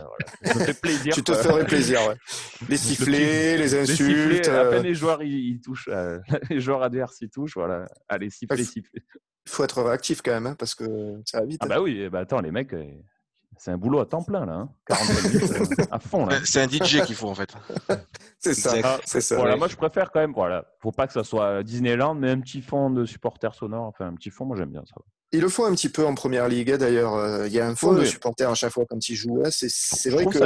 Ça 0.44 0.56
me 0.56 0.66
fait 0.66 0.82
plaisir. 0.82 1.14
tu 1.14 1.24
te 1.24 1.32
ferais 1.32 1.64
plaisir, 1.64 2.00
ouais. 2.08 2.16
Les 2.70 2.78
sifflets, 2.78 3.58
les 3.58 3.76
insultes. 3.76 4.48
Les 4.48 4.50
à 4.50 4.66
peine 4.66 4.80
euh. 4.80 4.82
les 4.82 4.96
joueurs 4.96 5.22
ils, 5.22 5.62
touchent, 5.62 5.90
euh, 5.90 6.20
les 6.50 6.60
joueurs 6.60 6.82
adverses 6.82 7.22
ils 7.22 7.30
touchent, 7.30 7.54
voilà. 7.54 7.86
Allez, 8.10 8.32
siffler, 8.32 8.64
siffler. 8.64 9.04
Il 9.46 9.52
faut 9.52 9.64
être 9.64 9.84
réactif 9.84 10.24
quand 10.24 10.32
même, 10.32 10.48
hein, 10.48 10.56
parce 10.58 10.74
que 10.74 11.22
ça 11.24 11.42
va 11.42 11.46
vite. 11.46 11.60
Ah 11.62 11.66
hein. 11.66 11.70
bah 11.70 11.82
oui, 11.82 12.10
bah 12.10 12.20
attends, 12.22 12.42
les 12.42 12.52
mecs, 12.52 12.74
euh, 12.74 12.84
c'est 13.58 13.72
un 13.72 13.78
boulot 13.78 14.00
à 14.00 14.06
temps 14.06 14.24
plein, 14.24 14.46
là. 14.46 14.54
Hein. 14.54 14.70
40 14.88 15.24
minutes, 15.24 15.88
à 15.92 16.00
fond, 16.00 16.26
là. 16.26 16.38
C'est 16.44 16.62
un 16.62 16.68
DJ 16.68 17.02
qu'il 17.06 17.16
faut, 17.16 17.30
en 17.30 17.36
fait. 17.36 17.56
c'est 18.40 18.54
ça. 18.54 19.00
C'est 19.06 19.22
ça. 19.22 19.36
Voilà, 19.36 19.56
moi, 19.56 19.68
je 19.68 19.76
préfère 19.76 20.12
quand 20.12 20.20
même, 20.20 20.34
voilà. 20.34 20.66
Faut 20.82 20.92
pas 20.92 21.08
que 21.08 21.14
ça 21.14 21.24
soit 21.24 21.64
Disneyland, 21.64 22.16
mais 22.16 22.32
un 22.32 22.40
petit 22.40 22.62
fond 22.62 22.90
de 22.90 23.06
supporters 23.06 23.54
sonores. 23.54 23.86
Enfin, 23.88 24.08
un 24.08 24.16
petit 24.16 24.30
fond, 24.30 24.46
moi, 24.46 24.58
j'aime 24.58 24.72
bien 24.72 24.84
ça. 24.86 24.96
Il 25.36 25.42
le 25.42 25.50
faut 25.50 25.66
un 25.66 25.74
petit 25.74 25.90
peu 25.90 26.06
en 26.06 26.16
première 26.16 26.48
ligue. 26.48 26.72
Hein, 26.72 26.78
d'ailleurs, 26.78 27.16
euh, 27.16 27.48
il 27.48 27.54
y 27.54 27.60
a 27.60 27.68
un 27.68 27.76
fond 27.76 27.94
de 27.94 28.06
supporters 28.06 28.50
à 28.50 28.56
chaque 28.56 28.72
fois 28.72 28.86
quand 28.90 29.10
il 29.10 29.16
joue. 29.16 29.42
C'est 29.52 30.10
vrai 30.10 30.26
que 30.26 30.40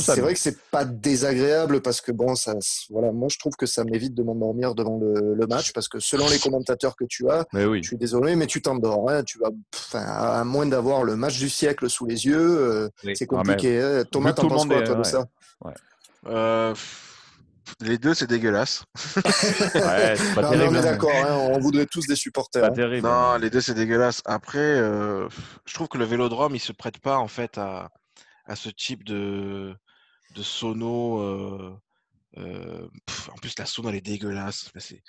c'est 0.00 0.20
vrai 0.20 0.32
que 0.32 0.38
c'est 0.38 0.58
pas 0.70 0.84
désagréable 0.84 1.80
parce 1.82 2.00
que 2.00 2.12
bon, 2.12 2.36
ça, 2.36 2.54
voilà, 2.88 3.10
moi 3.10 3.26
je 3.30 3.38
trouve 3.38 3.54
que 3.56 3.66
ça 3.66 3.82
m'évite 3.84 4.14
de 4.14 4.22
m'endormir 4.22 4.74
devant 4.76 4.98
le, 4.98 5.46
match 5.46 5.72
parce 5.72 5.88
que 5.88 5.98
selon 5.98 6.28
les 6.28 6.38
commentateurs 6.38 6.96
que 6.96 7.04
tu 7.04 7.28
as, 7.28 7.46
je 7.52 7.82
suis 7.82 7.96
désolé, 7.96 8.36
mais 8.36 8.46
tu 8.46 8.62
t'endors. 8.62 9.10
Hein, 9.10 9.24
tu 9.24 9.38
vas, 9.38 9.50
à 10.38 10.44
moins 10.44 10.66
d'avoir 10.66 11.02
le 11.02 11.16
match 11.16 11.38
du 11.38 11.48
siècle 11.48 11.90
sous 11.90 12.06
les 12.06 12.26
yeux, 12.26 12.38
euh, 12.38 12.88
c'est 13.02 13.22
ah, 13.22 13.26
compliqué. 13.26 13.80
Hein. 13.80 14.04
Thomas, 14.10 14.32
t'en 14.32 14.48
penses 14.48 14.66
quoi 14.66 14.82
toi 14.82 14.94
de 14.94 15.02
ça? 15.02 15.26
Euh, 16.26 16.74
les 17.80 17.98
deux, 17.98 18.14
c'est 18.14 18.26
dégueulasse. 18.26 18.84
ouais, 19.16 20.16
c'est 20.16 20.34
pas 20.34 20.48
terrible. 20.50 20.76
On 20.76 20.78
est 20.78 20.82
d'accord, 20.82 21.10
hein, 21.14 21.34
on 21.52 21.58
voudrait 21.58 21.86
tous 21.86 22.06
des 22.06 22.16
supporters. 22.16 22.62
Pas 22.62 22.68
hein. 22.68 22.72
terrible. 22.72 23.06
Non, 23.06 23.36
les 23.36 23.50
deux, 23.50 23.60
c'est 23.60 23.74
dégueulasse. 23.74 24.22
Après, 24.24 24.58
euh, 24.58 25.28
je 25.66 25.74
trouve 25.74 25.88
que 25.88 25.98
le 25.98 26.04
vélodrome, 26.04 26.54
il 26.54 26.60
se 26.60 26.72
prête 26.72 26.98
pas 26.98 27.18
en 27.18 27.28
fait 27.28 27.58
à, 27.58 27.90
à 28.46 28.56
ce 28.56 28.68
type 28.68 29.04
de, 29.04 29.74
de 30.34 30.42
sono. 30.42 31.20
Euh, 31.20 31.76
euh, 32.38 32.88
en 33.32 33.36
plus, 33.36 33.58
la 33.58 33.66
sono, 33.66 33.88
elle 33.88 33.96
est 33.96 34.00
dégueulasse. 34.00 34.70
C'est, 34.76 35.00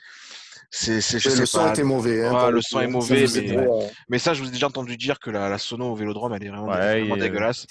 c'est, 0.69 1.01
c'est, 1.01 1.35
le 1.35 1.45
son 1.45 1.73
est 1.73 1.83
mauvais. 1.83 2.25
Hein, 2.25 2.49
le 2.51 2.61
son 2.61 2.81
est 2.81 2.87
mauvais, 2.87 3.25
mais, 3.35 3.67
mais, 4.09 4.19
ça, 4.19 4.33
je 4.33 4.41
vous 4.41 4.49
ai 4.49 4.51
déjà 4.51 4.67
entendu 4.67 4.97
dire 4.97 5.19
que 5.19 5.29
la, 5.29 5.49
la 5.49 5.57
sono 5.57 5.91
au 5.91 5.95
vélodrome, 5.95 6.33
elle 6.33 6.43
est 6.43 6.49
vraiment, 6.49 6.67
vraiment 6.67 7.17
dégueulasse 7.17 7.65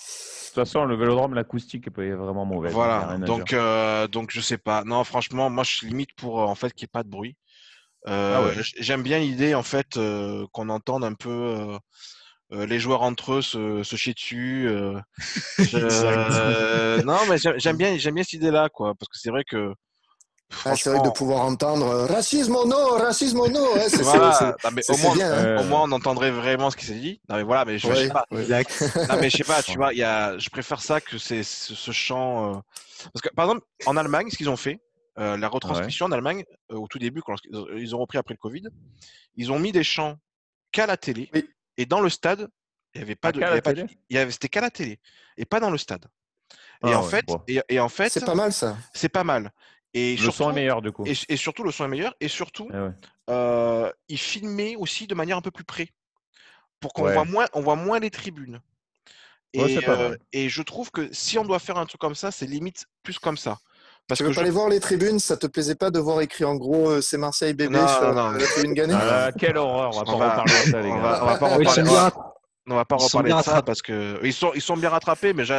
toute 0.56 0.64
façon, 0.64 0.86
le 0.86 0.96
vélodrome, 0.96 1.34
l'acoustique 1.34 1.86
est 1.86 2.12
vraiment 2.14 2.46
mauvaise. 2.46 2.72
Voilà. 2.72 3.18
Donc, 3.18 3.52
euh, 3.52 4.08
donc, 4.08 4.30
je 4.32 4.40
sais 4.40 4.56
pas. 4.56 4.84
Non, 4.84 5.04
franchement, 5.04 5.50
moi, 5.50 5.64
je 5.64 5.84
limite 5.84 6.14
pour 6.14 6.40
euh, 6.40 6.46
en 6.46 6.54
fait 6.54 6.72
qu'il 6.72 6.84
n'y 6.84 6.88
ait 6.88 6.96
pas 6.98 7.02
de 7.02 7.10
bruit. 7.10 7.36
Euh, 8.08 8.52
ah 8.56 8.62
j'aime 8.78 9.02
bien 9.02 9.18
l'idée 9.18 9.56
en 9.56 9.64
fait 9.64 9.98
qu'on 10.52 10.68
entende 10.68 11.02
un 11.02 11.14
peu 11.14 11.76
les 12.50 12.78
joueurs 12.78 13.02
entre 13.02 13.34
eux 13.34 13.42
se, 13.42 13.82
se 13.82 13.96
chier 13.96 14.14
dessus. 14.14 14.68
non, 17.04 17.18
mais 17.28 17.36
j'aime 17.56 17.76
bien, 17.76 17.96
j'aime 17.98 18.14
bien 18.14 18.22
cette 18.22 18.34
idée-là, 18.34 18.68
quoi, 18.68 18.94
parce 18.94 19.08
que 19.08 19.18
c'est 19.18 19.30
vrai 19.30 19.44
que 19.44 19.74
ah, 20.64 20.76
c'est 20.76 20.90
vrai 20.90 21.00
de 21.02 21.10
pouvoir 21.10 21.44
entendre 21.44 21.86
euh, 21.86 22.06
racisme 22.06 22.54
ou 22.54 22.66
non, 22.66 22.90
racisme 22.90 23.40
ou 23.40 23.48
non. 23.48 23.66
c'est, 23.88 24.00
au, 24.02 24.96
moins, 24.98 25.20
hein. 25.20 25.60
au 25.60 25.64
moins, 25.64 25.82
on 25.82 25.92
entendrait 25.92 26.30
vraiment 26.30 26.70
ce 26.70 26.76
qui 26.76 26.86
s'est 26.86 26.94
dit. 26.94 27.20
Non, 27.28 27.36
mais 27.36 27.42
voilà, 27.42 27.64
mais 27.64 27.78
je, 27.78 27.92
sais 27.92 28.08
pas. 28.08 28.24
non, 28.30 28.38
mais 29.20 29.28
je 29.28 29.36
sais 29.36 29.44
pas, 29.44 29.62
tu 29.62 29.76
vois, 29.76 29.92
y 29.92 30.04
a, 30.04 30.38
je 30.38 30.48
préfère 30.48 30.80
ça 30.80 31.00
que 31.00 31.18
c'est 31.18 31.42
ce, 31.42 31.90
chant. 31.90 32.54
Euh, 32.54 32.58
parce 33.12 33.22
que, 33.22 33.28
par 33.34 33.46
exemple, 33.46 33.66
en 33.86 33.96
Allemagne, 33.96 34.30
ce 34.30 34.36
qu'ils 34.36 34.48
ont 34.48 34.56
fait, 34.56 34.80
euh, 35.18 35.36
la 35.36 35.48
retransmission 35.48 36.06
en 36.06 36.12
Allemagne, 36.12 36.44
au 36.70 36.86
tout 36.86 36.98
début, 36.98 37.22
quand 37.22 37.34
ils 37.76 37.94
ont 37.94 37.98
repris 37.98 38.18
après 38.18 38.34
le 38.34 38.38
Covid, 38.38 38.62
ils 39.34 39.50
ont 39.50 39.58
mis 39.58 39.72
des 39.72 39.84
chants 39.84 40.16
qu'à 40.70 40.86
la 40.86 40.96
télé. 40.96 41.28
Et 41.76 41.86
dans 41.86 42.00
le 42.00 42.08
stade, 42.08 42.48
il 42.94 42.98
n'y 42.98 43.02
avait 43.02 43.16
pas 43.16 43.28
ah, 43.28 43.32
de. 43.32 43.86
Il 44.08 44.16
y 44.16 44.18
avait, 44.18 44.30
c'était 44.30 44.48
qu'à 44.48 44.60
la 44.60 44.70
télé. 44.70 44.98
Et 45.36 45.44
pas 45.44 45.60
dans 45.60 45.70
le 45.70 45.78
stade. 45.78 46.06
Et, 46.84 46.92
ah 46.92 47.00
en 47.00 47.02
fait, 47.02 47.24
et, 47.68 47.80
en 47.80 47.88
fait, 47.88 48.10
c'est 48.10 48.24
pas 48.24 48.34
mal 48.34 48.52
ça. 48.52 48.76
C'est 48.92 49.08
pas 49.08 49.24
mal. 49.24 49.52
Et 49.94 50.12
le 50.12 50.22
surtout, 50.22 50.36
son 50.36 50.50
est 50.50 50.54
meilleur 50.54 50.82
du 50.82 50.92
coup. 50.92 51.04
Et, 51.06 51.36
surtout, 51.36 51.62
le 51.62 51.70
son 51.70 51.86
est 51.86 51.88
meilleur. 51.88 52.14
Et 52.20 52.28
surtout, 52.28 52.68
ah 52.72 52.92
euh, 53.30 53.92
il 54.08 54.18
filmait 54.18 54.76
aussi 54.76 55.06
de 55.06 55.14
manière 55.14 55.38
un 55.38 55.42
peu 55.42 55.50
plus 55.50 55.64
près. 55.64 55.88
Pour 56.80 56.92
qu'on 56.92 57.10
voit, 57.10 57.24
moins, 57.24 57.46
on 57.54 57.62
voit 57.62 57.76
moins 57.76 57.98
les 57.98 58.10
tribunes. 58.10 58.60
Et, 59.54 59.78
euh, 59.88 60.16
et, 60.32 60.48
je 60.50 60.62
trouve 60.62 60.90
que 60.90 61.10
si 61.12 61.38
on 61.38 61.44
doit 61.44 61.58
faire 61.58 61.78
un 61.78 61.86
truc 61.86 62.00
comme 62.00 62.14
ça, 62.14 62.30
c'est 62.30 62.46
limite 62.46 62.86
plus 63.02 63.18
comme 63.18 63.38
ça. 63.38 63.58
Parce 64.08 64.18
tu 64.18 64.24
veux 64.24 64.30
que 64.30 64.36
pas 64.36 64.42
aller 64.42 64.50
voir 64.50 64.68
les 64.68 64.80
tribunes 64.80 65.18
Ça 65.18 65.36
te 65.36 65.46
plaisait 65.46 65.74
pas 65.74 65.90
de 65.90 65.98
voir 65.98 66.20
écrit 66.20 66.44
en 66.44 66.54
gros 66.54 66.90
euh, 66.90 67.00
c'est 67.00 67.18
Marseille 67.18 67.54
bébé 67.54 67.78
sur 67.98 68.12
la 68.12 68.32
tribune 68.38 68.74
gagnée 68.74 68.94
ah, 68.96 69.30
Quelle 69.36 69.56
horreur 69.56 69.90
On 69.94 69.98
va 69.98 70.04
pas 70.04 70.12
en 70.12 70.16
reparler 70.16 70.52
de 70.64 70.70
ça, 70.70 70.80
les 70.80 70.88
gars. 70.88 70.94
On 70.94 71.00
va, 71.00 71.22
on 71.22 71.26
va 71.26 71.38
pas 71.38 71.48
reparler. 71.48 72.22
On 72.68 72.74
va 72.74 72.84
pas 72.84 72.96
reparler 72.96 73.32
de 73.32 73.42
ça 73.42 73.62
parce 73.62 73.80
que 73.80 74.18
ils 74.24 74.32
sont, 74.32 74.50
ils 74.54 74.60
sont 74.60 74.76
bien 74.76 74.90
rattrapés, 74.90 75.32
mais 75.32 75.44
j'ai 75.44 75.54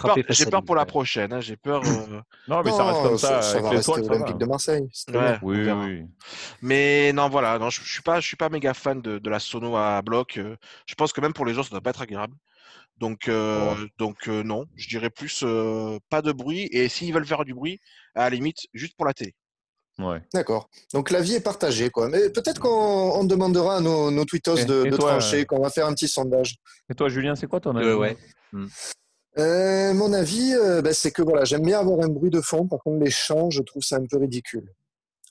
peur, 0.00 0.16
j'ai 0.28 0.46
peur, 0.46 0.64
pour 0.64 0.74
la 0.74 0.84
prochaine. 0.86 1.32
Hein, 1.32 1.40
j'ai 1.40 1.56
peur. 1.56 1.82
Euh, 1.84 2.20
non, 2.48 2.62
mais 2.64 2.72
ça 2.72 2.84
reste 2.84 3.02
comme 3.02 3.18
ça. 3.18 3.42
Ça, 3.42 3.60
va 3.60 3.70
rester 3.70 4.00
l'Olympique 4.00 4.38
de 4.38 4.46
Marseille. 4.46 4.88
oui, 5.42 5.70
oui. 5.70 6.04
Mais 6.62 7.12
non, 7.12 7.28
voilà, 7.28 7.60
non, 7.60 7.70
je, 7.70 7.80
je 7.80 7.92
suis 7.92 8.02
pas, 8.02 8.18
je 8.18 8.26
suis 8.26 8.36
pas 8.36 8.48
méga 8.48 8.74
fan 8.74 9.00
de, 9.00 9.18
de 9.18 9.30
la 9.30 9.38
sono 9.38 9.76
à 9.76 10.02
bloc. 10.02 10.36
Euh, 10.36 10.56
je 10.84 10.96
pense 10.96 11.12
que 11.12 11.20
même 11.20 11.32
pour 11.32 11.46
les 11.46 11.54
gens, 11.54 11.62
ça 11.62 11.70
doit 11.70 11.80
pas 11.80 11.90
être 11.90 12.02
agréable. 12.02 12.34
Donc, 12.98 13.28
euh, 13.28 13.74
donc 13.98 14.26
non, 14.26 14.64
je 14.74 14.88
dirais 14.88 15.10
plus 15.10 15.44
pas 16.08 16.22
de 16.22 16.32
bruit. 16.32 16.68
Et 16.72 16.88
s'ils 16.88 17.12
veulent 17.12 17.26
faire 17.26 17.44
du 17.44 17.54
bruit, 17.54 17.80
à 18.14 18.24
la 18.24 18.30
limite, 18.30 18.66
juste 18.72 18.94
pour 18.96 19.06
la 19.06 19.12
télé. 19.12 19.34
D'accord. 20.34 20.68
Donc 20.92 21.10
l'avis 21.10 21.34
est 21.34 21.40
partagé, 21.40 21.90
quoi. 21.90 22.08
Mais 22.08 22.28
peut-être 22.30 22.60
qu'on 22.60 23.24
demandera 23.24 23.76
à 23.76 23.80
nos, 23.80 24.10
nos 24.10 24.24
tweetos 24.24 24.64
de, 24.64 24.90
trancher, 24.90 25.40
euh, 25.40 25.44
qu'on 25.44 25.60
va 25.60 25.70
faire 25.70 25.86
un 25.86 25.94
petit 25.94 26.08
sondage. 26.08 26.56
Et 26.90 26.94
toi, 26.94 27.08
Julien, 27.08 27.34
c'est 27.34 27.46
quoi 27.46 27.60
ton 27.60 27.74
avis 27.76 27.86
euh, 27.86 27.96
ouais. 27.96 28.16
Hmm. 28.52 28.66
Euh, 29.38 29.94
mon 29.94 30.12
avis, 30.12 30.54
ben, 30.82 30.92
c'est 30.92 31.10
que 31.10 31.22
voilà, 31.22 31.44
j'aime 31.44 31.62
bien 31.62 31.80
avoir 31.80 32.04
un 32.04 32.08
bruit 32.08 32.30
de 32.30 32.40
fond. 32.40 32.66
Par 32.66 32.80
contre, 32.80 33.02
les 33.02 33.10
chants, 33.10 33.50
je 33.50 33.62
trouve 33.62 33.82
ça 33.82 33.96
un 33.96 34.06
peu 34.10 34.18
ridicule. 34.18 34.70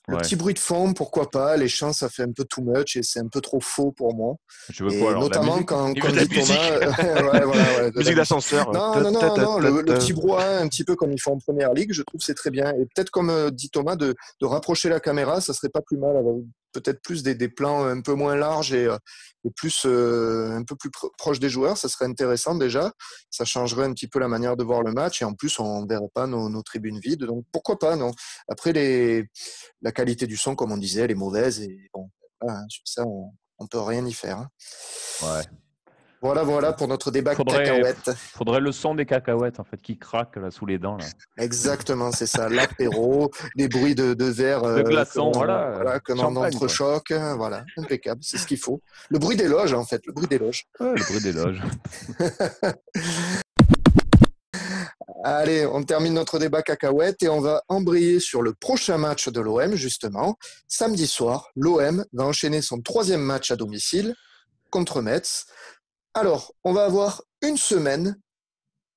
Le 0.08 0.18
petit 0.18 0.36
bruit 0.36 0.54
de 0.54 0.58
fond, 0.58 0.92
pourquoi 0.92 1.30
pas. 1.30 1.56
Les 1.56 1.66
chants, 1.66 1.92
ça 1.92 2.08
fait 2.08 2.22
un 2.22 2.30
peu 2.30 2.44
too 2.44 2.62
much 2.62 2.96
et 2.96 3.02
c'est 3.02 3.18
un 3.18 3.26
peu 3.26 3.40
trop 3.40 3.60
faux 3.60 3.90
pour 3.90 4.14
moi. 4.14 4.36
Je 4.70 4.84
veux 4.84 4.98
quoi, 5.00 5.10
alors, 5.10 5.22
notamment 5.22 5.62
quand, 5.64 5.92
quand 5.94 6.12
dit 6.12 6.28
Thomas, 6.28 6.78
ouais, 7.32 7.44
voilà, 7.44 7.90
musique 7.96 8.14
d'ascenseur. 8.14 8.72
Non, 8.72 9.00
non, 9.00 9.10
non, 9.10 9.36
non, 9.36 9.58
le, 9.58 9.84
petit 9.84 10.12
brouhaha, 10.12 10.58
un 10.60 10.68
petit 10.68 10.84
peu 10.84 10.94
comme 10.94 11.12
ils 11.12 11.20
font 11.20 11.32
en 11.32 11.38
première 11.38 11.72
ligue, 11.72 11.92
je 11.92 12.02
trouve 12.02 12.20
c'est 12.20 12.34
très 12.34 12.50
bien. 12.50 12.70
Et 12.74 12.86
peut-être 12.94 13.10
comme 13.10 13.30
euh, 13.30 13.50
dit 13.50 13.68
Thomas, 13.70 13.96
de, 13.96 14.14
de, 14.40 14.46
rapprocher 14.46 14.88
la 14.88 15.00
caméra, 15.00 15.40
ça 15.40 15.52
serait 15.52 15.70
pas 15.70 15.82
plus 15.82 15.98
mal. 15.98 16.14
Peut-être 16.72 17.00
plus 17.00 17.22
des, 17.22 17.48
plans 17.48 17.84
un 17.84 18.00
peu 18.00 18.14
moins 18.14 18.36
larges 18.36 18.72
et, 18.72 18.86
euh, 18.86 18.98
plus 19.54 19.84
euh, 19.86 20.50
un 20.50 20.64
peu 20.64 20.74
plus 20.76 20.90
proche 21.16 21.38
des 21.38 21.48
joueurs, 21.48 21.78
ça 21.78 21.88
serait 21.88 22.06
intéressant 22.06 22.54
déjà. 22.54 22.92
Ça 23.30 23.44
changerait 23.44 23.84
un 23.84 23.92
petit 23.92 24.08
peu 24.08 24.18
la 24.18 24.28
manière 24.28 24.56
de 24.56 24.64
voir 24.64 24.82
le 24.82 24.92
match 24.92 25.22
et 25.22 25.24
en 25.24 25.34
plus 25.34 25.58
on 25.60 25.82
ne 25.82 25.88
verrait 25.88 26.10
pas 26.12 26.26
nos, 26.26 26.62
tribunes 26.62 26.98
vides. 26.98 27.24
Donc 27.24 27.44
pourquoi 27.52 27.78
pas 27.78 27.96
non. 27.96 28.12
Après 28.48 28.72
la 29.82 29.92
qualité 29.92 30.26
du 30.26 30.36
son, 30.36 30.54
comme 30.54 30.72
on 30.72 30.76
disait, 30.76 31.02
elle 31.02 31.12
est 31.12 31.14
mauvaise 31.14 31.60
et 31.60 31.88
bon, 31.94 32.10
hein, 32.46 32.64
sur 32.68 32.82
ça 32.86 33.04
on, 33.06 33.32
ne 33.60 33.66
peut 33.68 33.80
rien 33.80 34.04
y 34.04 34.12
faire. 34.12 34.38
Hein. 34.38 34.48
Ouais. 35.22 35.44
Voilà, 36.22 36.42
voilà 36.42 36.72
pour 36.72 36.88
notre 36.88 37.10
débat 37.10 37.34
faudrait, 37.34 37.64
cacahuètes. 37.64 38.10
Faudrait 38.16 38.60
le 38.60 38.72
son 38.72 38.94
des 38.94 39.06
cacahuètes 39.06 39.60
en 39.60 39.64
fait 39.64 39.80
qui 39.80 39.98
craquent 39.98 40.36
là 40.36 40.50
sous 40.50 40.66
les 40.66 40.78
dents. 40.78 40.96
Là. 40.96 41.04
Exactement, 41.38 42.10
c'est 42.12 42.26
ça. 42.26 42.48
L'apéro, 42.48 43.30
les 43.56 43.68
bruits 43.68 43.94
de, 43.94 44.14
de 44.14 44.24
verre, 44.24 44.62
de 44.62 44.68
euh, 44.68 44.82
glaçons, 44.82 45.30
voilà, 45.32 45.72
voilà, 45.74 46.00
comme 46.00 46.20
en 46.20 46.34
entrechoc, 46.36 47.10
hein, 47.10 47.36
voilà, 47.36 47.64
impeccable, 47.76 48.20
c'est 48.22 48.38
ce 48.38 48.46
qu'il 48.46 48.58
faut. 48.58 48.80
Le 49.10 49.18
bruit 49.18 49.36
des 49.36 49.48
loges 49.48 49.74
en 49.74 49.84
fait, 49.84 50.04
le 50.06 50.12
bruit 50.12 50.28
des 50.28 50.38
loges. 50.38 50.66
le 50.80 51.04
bruit 51.04 51.20
des 51.20 51.32
loges. 51.32 51.62
Allez, 55.28 55.66
on 55.66 55.82
termine 55.82 56.14
notre 56.14 56.38
débat 56.38 56.62
cacahuète 56.62 57.20
et 57.22 57.28
on 57.28 57.40
va 57.40 57.62
embrayer 57.68 58.20
sur 58.20 58.42
le 58.42 58.54
prochain 58.54 58.96
match 58.96 59.28
de 59.28 59.40
l'OM, 59.40 59.74
justement. 59.74 60.38
Samedi 60.68 61.08
soir, 61.08 61.50
l'OM 61.56 62.04
va 62.12 62.24
enchaîner 62.24 62.62
son 62.62 62.80
troisième 62.80 63.22
match 63.22 63.50
à 63.50 63.56
domicile 63.56 64.14
contre 64.70 65.02
Metz. 65.02 65.46
Alors, 66.16 66.54
on 66.64 66.72
va 66.72 66.86
avoir 66.86 67.22
une 67.42 67.58
semaine 67.58 68.18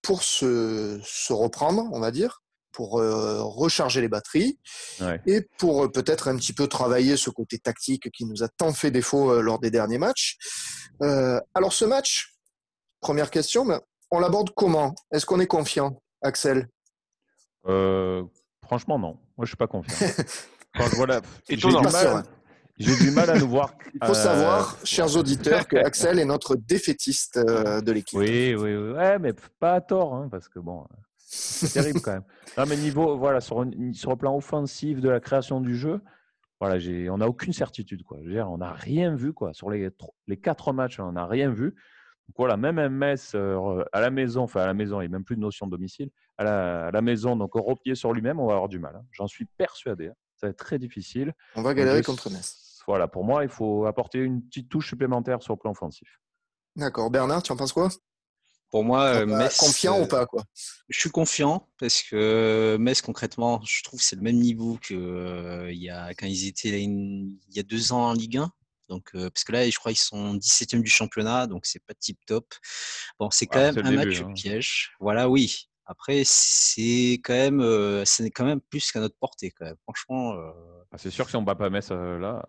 pour 0.02 0.24
se, 0.24 1.34
reprendre, 1.34 1.84
on 1.92 2.00
va 2.00 2.12
dire, 2.12 2.42
pour 2.72 2.98
euh, 2.98 3.44
recharger 3.44 4.00
les 4.00 4.08
batteries 4.08 4.58
et 5.26 5.42
pour 5.58 5.84
euh, 5.84 5.92
peut-être 5.92 6.30
un 6.30 6.38
petit 6.38 6.54
peu 6.54 6.68
travailler 6.68 7.18
ce 7.18 7.30
côté 7.30 7.60
tactique 7.60 8.10
qui 8.12 8.24
nous 8.24 8.42
a 8.42 8.48
tant 8.48 8.72
fait 8.72 8.90
défaut 8.90 9.32
euh, 9.32 9.42
lors 9.42 9.60
des 9.60 9.70
derniers 9.70 9.98
matchs. 9.98 10.38
alors 11.02 11.74
ce 11.74 11.84
match, 11.84 12.38
première 13.02 13.32
question, 13.32 13.66
mais 13.66 13.76
on 14.12 14.22
l'aborde 14.22 14.52
comment? 14.56 14.96
Est-ce 15.12 15.26
qu'on 15.26 15.42
est 15.42 15.48
confiant, 15.48 16.02
Axel? 16.22 16.70
Franchement, 17.66 18.98
non. 18.98 19.20
Moi, 19.36 19.44
je 19.44 19.48
suis 19.48 19.58
pas 19.58 19.68
confiant. 19.68 20.08
Vois 20.96 21.08
la... 21.08 21.22
J'ai 21.50 21.58
du, 21.58 21.68
mal... 21.68 22.24
du 22.80 23.12
mal 23.12 23.30
à 23.30 23.38
nous 23.38 23.48
voir. 23.48 23.74
Il 23.94 24.06
faut 24.06 24.14
savoir, 24.14 24.78
chers 24.84 25.16
auditeurs, 25.18 25.68
que 25.68 25.78
Axel 25.78 26.20
est 26.20 26.26
notre 26.26 26.56
défaitiste 26.56 27.38
de 27.38 27.92
l'équipe. 27.92 28.20
Oui, 28.20 28.56
oui, 28.56 28.76
oui. 28.76 28.92
Ouais, 28.92 29.20
mais 29.20 29.34
pas 29.60 29.74
à 29.74 29.82
tort, 29.82 30.14
hein, 30.14 30.30
parce 30.32 30.48
que 30.48 30.60
bon, 30.60 30.86
c'est 31.18 31.74
terrible 31.74 32.02
quand 32.02 32.14
même. 32.14 32.24
Non, 32.58 32.66
mais 32.68 32.78
niveau, 32.78 33.18
voilà, 33.18 33.42
sur, 33.42 33.66
sur 33.94 34.12
le 34.12 34.16
plan 34.16 34.36
offensif 34.36 35.02
de 35.02 35.10
la 35.10 35.20
création 35.20 35.62
du 35.62 35.76
jeu, 35.76 36.02
voilà, 36.60 36.78
on 37.12 37.18
n'a 37.20 37.28
aucune 37.28 37.54
certitude. 37.54 38.04
Quoi. 38.04 38.18
Je 38.22 38.28
veux 38.28 38.34
dire, 38.34 38.50
on 38.50 38.58
n'a 38.58 38.74
rien 38.74 39.16
vu. 39.16 39.34
Quoi. 39.34 39.54
Sur 39.54 39.70
les, 39.70 39.90
les 40.28 40.38
quatre 40.38 40.74
matchs, 40.74 41.00
on 41.00 41.14
n'a 41.14 41.26
rien 41.26 41.52
vu. 41.52 41.76
Donc 42.28 42.36
voilà, 42.38 42.58
même 42.58 42.90
Metz 42.90 43.32
euh, 43.34 43.84
à 43.92 44.02
la 44.02 44.12
maison, 44.12 44.44
enfin 44.44 44.62
à 44.62 44.68
la 44.68 44.74
maison, 44.74 45.02
il 45.02 45.06
n'y 45.06 45.14
a 45.14 45.18
même 45.18 45.24
plus 45.24 45.36
de 45.36 45.42
notion 45.42 45.66
de 45.66 45.72
domicile, 45.72 46.10
à 46.38 46.44
la, 46.44 46.88
à 46.88 46.92
la 46.92 47.02
maison, 47.02 47.36
donc 47.36 47.52
replié 47.56 47.96
sur 47.96 48.14
lui-même, 48.14 48.40
on 48.40 48.46
va 48.46 48.54
avoir 48.54 48.70
du 48.70 48.78
mal. 48.78 48.96
Hein. 48.96 49.04
J'en 49.12 49.26
suis 49.26 49.46
persuadé. 49.46 50.10
Hein. 50.10 50.14
Ça 50.36 50.46
va 50.46 50.52
être 50.52 50.58
très 50.58 50.78
difficile. 50.78 51.34
On 51.56 51.64
va 51.64 51.74
galérer 51.74 52.04
contre 52.04 52.30
Metz. 52.30 52.69
Voilà, 52.90 53.08
pour 53.08 53.24
moi, 53.24 53.44
il 53.44 53.52
faut 53.52 53.86
apporter 53.86 54.18
une 54.18 54.42
petite 54.42 54.68
touche 54.68 54.90
supplémentaire 54.90 55.44
sur 55.44 55.54
le 55.54 55.60
plan 55.60 55.70
offensif. 55.70 56.20
D'accord. 56.76 57.12
Bernard, 57.12 57.44
tu 57.44 57.52
en 57.52 57.56
penses 57.56 57.72
quoi? 57.72 57.90
Pour 58.72 58.84
moi, 58.84 59.04
euh, 59.14 59.26
Metz. 59.28 59.58
Confiant 59.58 60.02
ou 60.02 60.08
pas 60.08 60.26
quoi? 60.26 60.44
Je 60.90 61.00
suis 61.00 61.12
confiant 61.12 61.70
parce 61.78 62.02
que 62.02 62.78
Metz, 62.80 63.04
concrètement, 63.04 63.62
je 63.64 63.84
trouve 63.84 64.02
c'est 64.02 64.16
le 64.16 64.24
même 64.24 64.40
niveau 64.40 64.80
que 64.82 64.96
euh, 64.96 65.72
il 65.72 65.78
y 65.78 65.92
a, 65.92 66.16
quand 66.16 66.26
ils 66.26 66.48
étaient 66.48 66.82
il 66.82 67.38
y 67.50 67.60
a 67.60 67.64
deux 67.64 67.94
ans 67.94 68.10
en 68.10 68.14
Ligue 68.14 68.38
1. 68.38 68.52
Donc, 68.88 69.12
euh, 69.14 69.30
parce 69.30 69.44
que 69.44 69.52
là, 69.52 69.70
je 69.70 69.78
crois 69.78 69.92
qu'ils 69.92 70.02
sont 70.02 70.34
17e 70.34 70.82
du 70.82 70.90
championnat, 70.90 71.46
donc 71.46 71.68
c'est 71.68 71.86
pas 71.86 71.94
tip 71.94 72.18
top. 72.26 72.56
Bon, 73.20 73.30
c'est 73.30 73.46
quand 73.46 73.60
même 73.60 73.86
un 73.86 73.92
match 73.92 74.22
hein. 74.22 74.34
piège. 74.34 74.94
Voilà, 75.00 75.30
oui. 75.30 75.69
Après, 75.92 76.22
c'est 76.24 77.20
quand 77.24 77.34
même, 77.34 77.62
euh, 77.62 78.04
quand 78.36 78.46
même 78.46 78.62
plus 78.62 78.92
qu'à 78.92 79.00
notre 79.00 79.16
portée, 79.20 79.50
quand 79.50 79.66
même. 79.66 79.76
Franchement. 79.82 80.34
Euh, 80.34 80.52
ah, 80.92 80.98
c'est 81.00 81.10
sûr 81.10 81.26
que 81.26 81.32
si 81.32 81.36
on 81.36 81.42
bat 81.42 81.56
pas 81.56 81.72
Metz 81.72 81.90
là. 81.90 82.46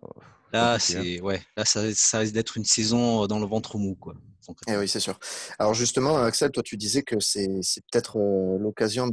Là, 0.52 0.74
hein. 0.74 0.78
c'est 0.78 1.22
ouais. 1.22 1.42
Là, 1.56 1.64
ça, 1.64 1.82
ça 1.94 2.18
risque 2.18 2.34
d'être 2.34 2.58
une 2.58 2.66
saison 2.66 3.26
dans 3.26 3.38
le 3.38 3.46
ventre 3.46 3.78
mou, 3.78 3.94
quoi. 3.94 4.14
Eh 4.66 4.76
oui, 4.76 4.88
c'est 4.88 5.00
sûr. 5.00 5.18
Alors 5.58 5.74
justement, 5.74 6.18
Axel, 6.18 6.50
toi, 6.50 6.62
tu 6.62 6.76
disais 6.76 7.02
que 7.02 7.18
c'est 7.20 7.48
peut-être 7.90 8.18
l'occasion 8.58 9.08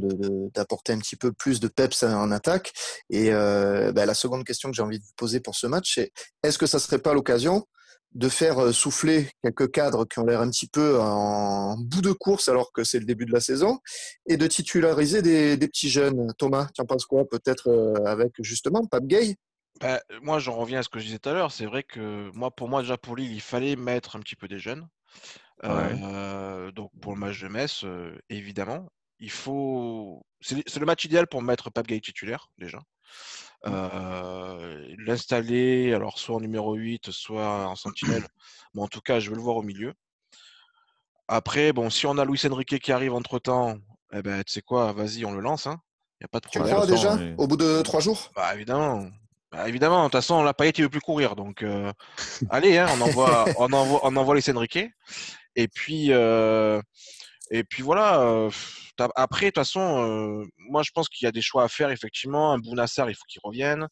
d'apporter 0.52 0.92
un 0.92 0.98
petit 0.98 1.16
peu 1.16 1.32
plus 1.32 1.60
de 1.60 1.68
peps 1.68 2.02
en 2.02 2.30
attaque. 2.32 2.72
Et 3.08 3.30
bah, 3.30 4.04
la 4.04 4.14
seconde 4.14 4.44
question 4.44 4.68
que 4.68 4.74
j'ai 4.74 4.82
envie 4.82 4.98
de 4.98 5.04
vous 5.04 5.12
poser 5.16 5.38
pour 5.38 5.54
ce 5.54 5.68
match, 5.68 5.94
c'est 5.94 6.12
est-ce 6.42 6.58
que 6.58 6.66
ça 6.66 6.80
serait 6.80 6.98
pas 6.98 7.14
l'occasion 7.14 7.66
de 8.12 8.28
faire 8.28 8.72
souffler 8.74 9.30
quelques 9.42 9.70
cadres 9.70 10.06
qui 10.06 10.18
ont 10.18 10.24
l'air 10.24 10.40
un 10.40 10.50
petit 10.50 10.68
peu 10.68 10.98
en 11.00 11.76
bout 11.78 12.00
de 12.00 12.12
course 12.12 12.48
alors 12.48 12.72
que 12.72 12.82
c'est 12.84 12.98
le 12.98 13.04
début 13.04 13.26
de 13.26 13.32
la 13.32 13.40
saison 13.40 13.78
et 14.26 14.36
de 14.36 14.46
titulariser 14.46 15.22
des, 15.22 15.56
petits 15.58 15.90
jeunes. 15.90 16.32
Thomas, 16.38 16.68
tu 16.74 16.80
en 16.80 16.86
penses 16.86 17.04
quoi 17.04 17.28
Peut-être 17.28 17.68
avec 18.06 18.32
justement 18.40 18.84
Pape 18.86 19.06
Gay 19.06 19.36
bah, 19.80 20.00
moi, 20.22 20.40
j'en 20.40 20.56
reviens 20.56 20.80
à 20.80 20.82
ce 20.82 20.88
que 20.88 20.98
je 20.98 21.04
disais 21.04 21.18
tout 21.20 21.28
à 21.28 21.34
l'heure. 21.34 21.52
C'est 21.52 21.66
vrai 21.66 21.84
que 21.84 22.32
moi, 22.34 22.50
pour 22.50 22.68
moi, 22.68 22.82
déjà 22.82 22.98
pour 22.98 23.14
Lille, 23.14 23.32
il 23.32 23.40
fallait 23.40 23.76
mettre 23.76 24.16
un 24.16 24.20
petit 24.20 24.34
peu 24.34 24.48
des 24.48 24.58
jeunes. 24.58 24.88
donc 25.62 26.90
pour 27.00 27.12
le 27.12 27.18
match 27.18 27.40
de 27.40 27.48
Metz, 27.48 27.84
évidemment, 28.28 28.88
il 29.20 29.30
faut. 29.30 30.24
C'est 30.40 30.76
le 30.76 30.86
match 30.86 31.04
idéal 31.04 31.26
pour 31.26 31.42
mettre 31.42 31.70
Pape 31.70 31.86
Gay 31.86 32.00
titulaire 32.00 32.48
déjà. 32.58 32.80
Mmh. 33.64 34.96
L'installer, 35.06 35.92
alors 35.92 36.18
soit 36.18 36.36
en 36.36 36.40
numéro 36.40 36.74
8, 36.74 37.10
soit 37.10 37.66
en 37.66 37.76
sentinelle. 37.76 38.26
Bon, 38.74 38.84
en 38.84 38.88
tout 38.88 39.00
cas, 39.00 39.18
je 39.18 39.30
veux 39.30 39.36
le 39.36 39.40
voir 39.40 39.56
au 39.56 39.62
milieu. 39.62 39.94
Après, 41.26 41.72
bon, 41.72 41.88
si 41.88 42.06
on 42.06 42.18
a 42.18 42.24
Luis 42.26 42.40
Enrique 42.44 42.78
qui 42.78 42.92
arrive 42.92 43.14
entre 43.14 43.38
temps, 43.38 43.78
eh 44.12 44.20
ben, 44.20 44.42
tu 44.44 44.52
sais 44.52 44.60
quoi, 44.60 44.92
vas-y, 44.92 45.24
on 45.24 45.32
le 45.32 45.40
lance. 45.40 45.66
Hein. 45.66 45.80
Il 46.20 46.24
a 46.24 46.28
pas 46.28 46.40
de 46.40 46.48
Tu 46.48 46.58
crois 46.58 46.86
déjà 46.86 47.16
Au 47.38 47.46
bout 47.46 47.56
de 47.56 47.82
trois 47.82 48.00
jours? 48.00 48.30
Bah 48.34 48.54
évidemment. 48.54 49.08
Bah, 49.52 49.68
évidemment, 49.68 50.00
de 50.00 50.04
toute 50.04 50.12
façon, 50.12 50.42
la 50.42 50.52
paillette, 50.52 50.78
il 50.78 50.82
veut 50.82 50.90
plus 50.90 51.00
courir. 51.00 51.36
Donc, 51.36 51.62
euh, 51.62 51.92
allez, 52.50 52.76
hein, 52.76 52.86
on, 52.98 53.00
envoie, 53.00 53.46
on, 53.58 53.72
envoie, 53.72 54.00
on 54.02 54.16
envoie 54.16 54.34
les 54.34 54.50
Enrique. 54.50 54.78
Et 55.56 55.68
puis, 55.68 56.12
euh, 56.12 56.80
et 57.50 57.64
puis 57.64 57.82
voilà. 57.82 58.20
Euh, 58.20 58.50
après, 59.14 59.46
de 59.46 59.50
toute 59.50 59.56
façon, 59.56 60.44
moi, 60.58 60.82
je 60.82 60.90
pense 60.92 61.08
qu'il 61.08 61.24
y 61.24 61.28
a 61.28 61.32
des 61.32 61.42
choix 61.42 61.64
à 61.64 61.68
faire, 61.68 61.90
effectivement. 61.90 62.52
Un 62.52 62.58
Bounassar, 62.58 63.10
il 63.10 63.14
faut 63.14 63.24
qu'il 63.28 63.40
revienne. 63.44 63.88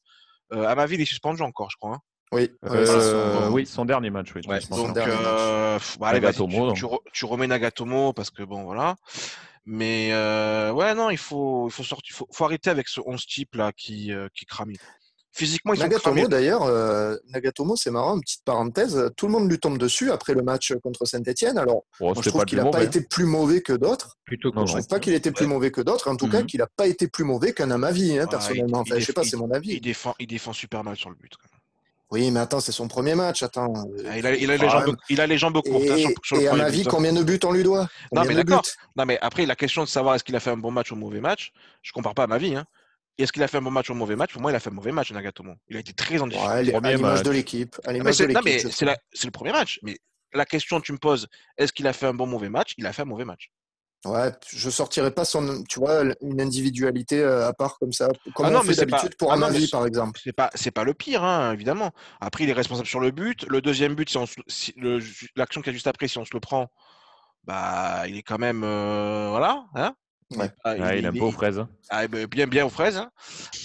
à 0.50 0.74
ma 0.74 0.86
vie, 0.86 0.96
il 0.96 1.00
est 1.00 1.06
suspendu 1.06 1.42
encore, 1.42 1.70
je 1.70 1.76
crois. 1.76 1.94
Hein. 1.94 2.00
Oui, 2.32 2.50
son... 2.64 3.50
oui, 3.52 3.66
son 3.66 3.84
dernier 3.84 4.10
match. 4.10 4.30
Oui, 4.34 4.42
donc, 4.70 4.94
bah, 4.94 5.78
allez, 6.02 6.20
tu, 6.32 6.86
tu, 7.12 7.24
remets 7.24 7.46
Nagatomo 7.46 8.12
parce 8.12 8.30
que 8.30 8.42
bon, 8.42 8.64
voilà. 8.64 8.96
Mais 9.64 10.10
ouais, 10.72 10.94
non, 10.94 11.10
il 11.10 11.18
faut, 11.18 11.68
il 11.68 11.72
faut, 11.72 11.84
sortir, 11.84 12.16
faut, 12.16 12.26
faut 12.32 12.44
arrêter 12.44 12.70
avec 12.70 12.88
ce 12.88 13.00
11 13.04 13.24
type 13.26 13.54
là 13.54 13.72
qui, 13.72 14.12
qui 14.34 14.44
crame. 14.44 14.72
Physiquement, 15.36 15.74
ils 15.74 15.80
Nagatomo, 15.80 16.28
d'ailleurs, 16.28 16.62
euh, 16.62 17.14
Nagatomo, 17.28 17.76
c'est 17.76 17.90
marrant, 17.90 18.14
une 18.16 18.22
petite 18.22 18.42
parenthèse, 18.42 19.10
tout 19.18 19.26
le 19.26 19.32
monde 19.32 19.50
lui 19.50 19.58
tombe 19.58 19.76
dessus 19.76 20.10
après 20.10 20.32
le 20.32 20.40
match 20.40 20.72
contre 20.82 21.04
Saint-Etienne. 21.04 21.58
Alors, 21.58 21.84
je 22.00 22.30
trouve 22.30 22.46
qu'il 22.46 22.56
n'a 22.56 22.64
pas 22.70 22.82
été 22.82 23.02
plus 23.02 23.26
mauvais 23.26 23.60
que 23.60 23.74
d'autres. 23.74 24.16
Plutôt 24.24 24.50
je 24.54 24.60
ne 24.60 24.66
trouve 24.66 24.86
pas 24.86 24.98
qu'il 24.98 25.12
était 25.12 25.32
plus 25.32 25.46
mauvais 25.46 25.70
que 25.70 25.82
d'autres, 25.82 26.08
en 26.10 26.16
tout 26.16 26.30
cas 26.30 26.40
mhm. 26.40 26.46
qu'il 26.46 26.60
n'a 26.60 26.66
pas 26.66 26.86
été 26.86 27.06
plus 27.06 27.24
mauvais 27.24 27.52
qu'un 27.52 27.70
Amavi, 27.70 28.18
hein, 28.18 28.26
personnellement. 28.26 28.78
enfin, 28.78 28.98
je 28.98 29.04
sais 29.04 29.12
pas, 29.12 29.24
c'est 29.24 29.36
mon 29.36 29.50
avis. 29.50 29.74
Il 29.74 29.82
défend, 29.82 30.14
il 30.18 30.26
défend 30.26 30.54
super 30.54 30.82
mal 30.82 30.96
sur 30.96 31.10
le 31.10 31.16
but. 31.16 31.32
Oui, 32.10 32.30
mais 32.30 32.40
attends, 32.40 32.60
c'est 32.60 32.72
son 32.72 32.88
premier 32.88 33.14
match. 33.14 33.42
Attends. 33.42 33.74
Ah, 34.08 34.16
il, 34.16 34.26
a, 34.26 34.34
il, 34.36 34.50
a 34.50 34.56
les 34.56 34.68
jambes, 34.68 34.96
il, 35.10 35.20
a, 35.20 35.26
les 35.26 35.38
jambes, 35.38 35.60
courtes. 35.60 35.84
Hein, 35.90 35.96
et, 35.96 36.14
sur, 36.22 36.40
et 36.40 36.48
à 36.48 36.54
ma 36.54 36.70
vie, 36.70 36.82
hein. 36.82 36.88
combien 36.88 37.12
de 37.12 37.22
buts 37.22 37.40
on 37.44 37.52
lui 37.52 37.64
doit? 37.64 37.88
Non, 38.12 38.24
mais 38.24 38.34
d'accord. 38.34 38.62
Non, 38.96 39.04
mais 39.04 39.18
après, 39.20 39.44
la 39.44 39.56
question 39.56 39.82
de 39.82 39.88
savoir 39.88 40.14
est-ce 40.14 40.24
qu'il 40.24 40.36
a 40.36 40.40
fait 40.40 40.50
un 40.50 40.56
bon 40.56 40.70
match 40.70 40.92
ou 40.92 40.94
un 40.94 40.98
mauvais 40.98 41.20
match, 41.20 41.52
je 41.82 41.92
compare 41.92 42.14
pas 42.14 42.22
à 42.22 42.26
ma 42.26 42.38
vie. 42.38 42.54
Hein. 42.54 42.64
Est-ce 43.18 43.32
qu'il 43.32 43.42
a 43.42 43.48
fait 43.48 43.56
un 43.56 43.62
bon 43.62 43.70
match 43.70 43.88
ou 43.88 43.92
un 43.92 43.96
mauvais 43.96 44.16
match? 44.16 44.32
Pour 44.32 44.42
moi, 44.42 44.52
il 44.52 44.54
a 44.54 44.60
fait 44.60 44.70
un 44.70 44.74
mauvais 44.74 44.92
match, 44.92 45.10
Nagatomo. 45.10 45.54
Il 45.68 45.76
a 45.76 45.80
été 45.80 45.92
très 45.92 46.20
en 46.20 46.26
difficulté. 46.26 46.72
Ouais, 46.72 46.84
à 46.84 46.92
l'image 46.92 47.22
de 47.22 47.30
l'équipe. 47.30 47.76
mais 47.86 48.12
c'est 48.12 49.24
le 49.24 49.30
premier 49.30 49.52
match. 49.52 49.78
Mais 49.82 49.98
la 50.32 50.44
question 50.44 50.80
que 50.80 50.86
tu 50.86 50.92
me 50.92 50.98
poses, 50.98 51.26
est-ce 51.56 51.72
qu'il 51.72 51.86
a 51.86 51.92
fait 51.92 52.06
un 52.06 52.14
bon 52.14 52.26
mauvais 52.26 52.50
match? 52.50 52.74
Il 52.78 52.86
a 52.86 52.92
fait 52.92 53.02
un 53.02 53.06
mauvais 53.06 53.24
match. 53.24 53.50
Ouais, 54.04 54.30
je 54.48 54.70
sortirais 54.70 55.10
pas 55.10 55.24
son, 55.24 55.64
tu 55.64 55.80
vois, 55.80 56.02
une 56.20 56.40
individualité 56.40 57.20
euh, 57.20 57.48
à 57.48 57.52
part 57.52 57.78
comme 57.78 57.92
ça, 57.92 58.08
comme 58.34 58.46
ah 58.46 58.50
non, 58.50 58.60
on 58.60 58.62
fait 58.62 58.76
d'habitude 58.76 59.16
pour 59.16 59.32
un 59.32 59.42
ah 59.42 59.46
avis, 59.46 59.68
par 59.68 59.84
exemple. 59.84 60.20
C'est 60.22 60.34
pas, 60.34 60.50
c'est 60.54 60.70
pas 60.70 60.84
le 60.84 60.94
pire, 60.94 61.24
hein, 61.24 61.52
évidemment. 61.52 61.90
Après, 62.20 62.44
il 62.44 62.50
est 62.50 62.52
responsable 62.52 62.86
sur 62.86 63.00
le 63.00 63.10
but. 63.10 63.44
Le 63.48 63.60
deuxième 63.60 63.94
but, 63.94 64.16
si 64.46 64.74
l'action 65.34 65.60
qui 65.60 65.70
a 65.70 65.72
juste 65.72 65.88
après, 65.88 66.06
si 66.06 66.18
on 66.18 66.24
se 66.24 66.34
le 66.34 66.40
prend, 66.40 66.68
bah, 67.44 68.04
il 68.06 68.16
est 68.16 68.22
quand 68.22 68.38
même, 68.38 68.62
euh, 68.62 69.28
voilà, 69.30 69.64
hein 69.74 69.94
Ouais. 70.34 70.50
Ah, 70.64 70.96
il, 70.96 71.04
aime 71.04 71.16
pas 71.16 71.24
aux 71.24 71.30
fraises. 71.30 71.58
Hein. 71.58 71.68
Ah, 71.88 72.06
bien, 72.08 72.46
bien 72.46 72.66
aux 72.66 72.70
fraises. 72.70 72.96
Hein. 72.96 73.10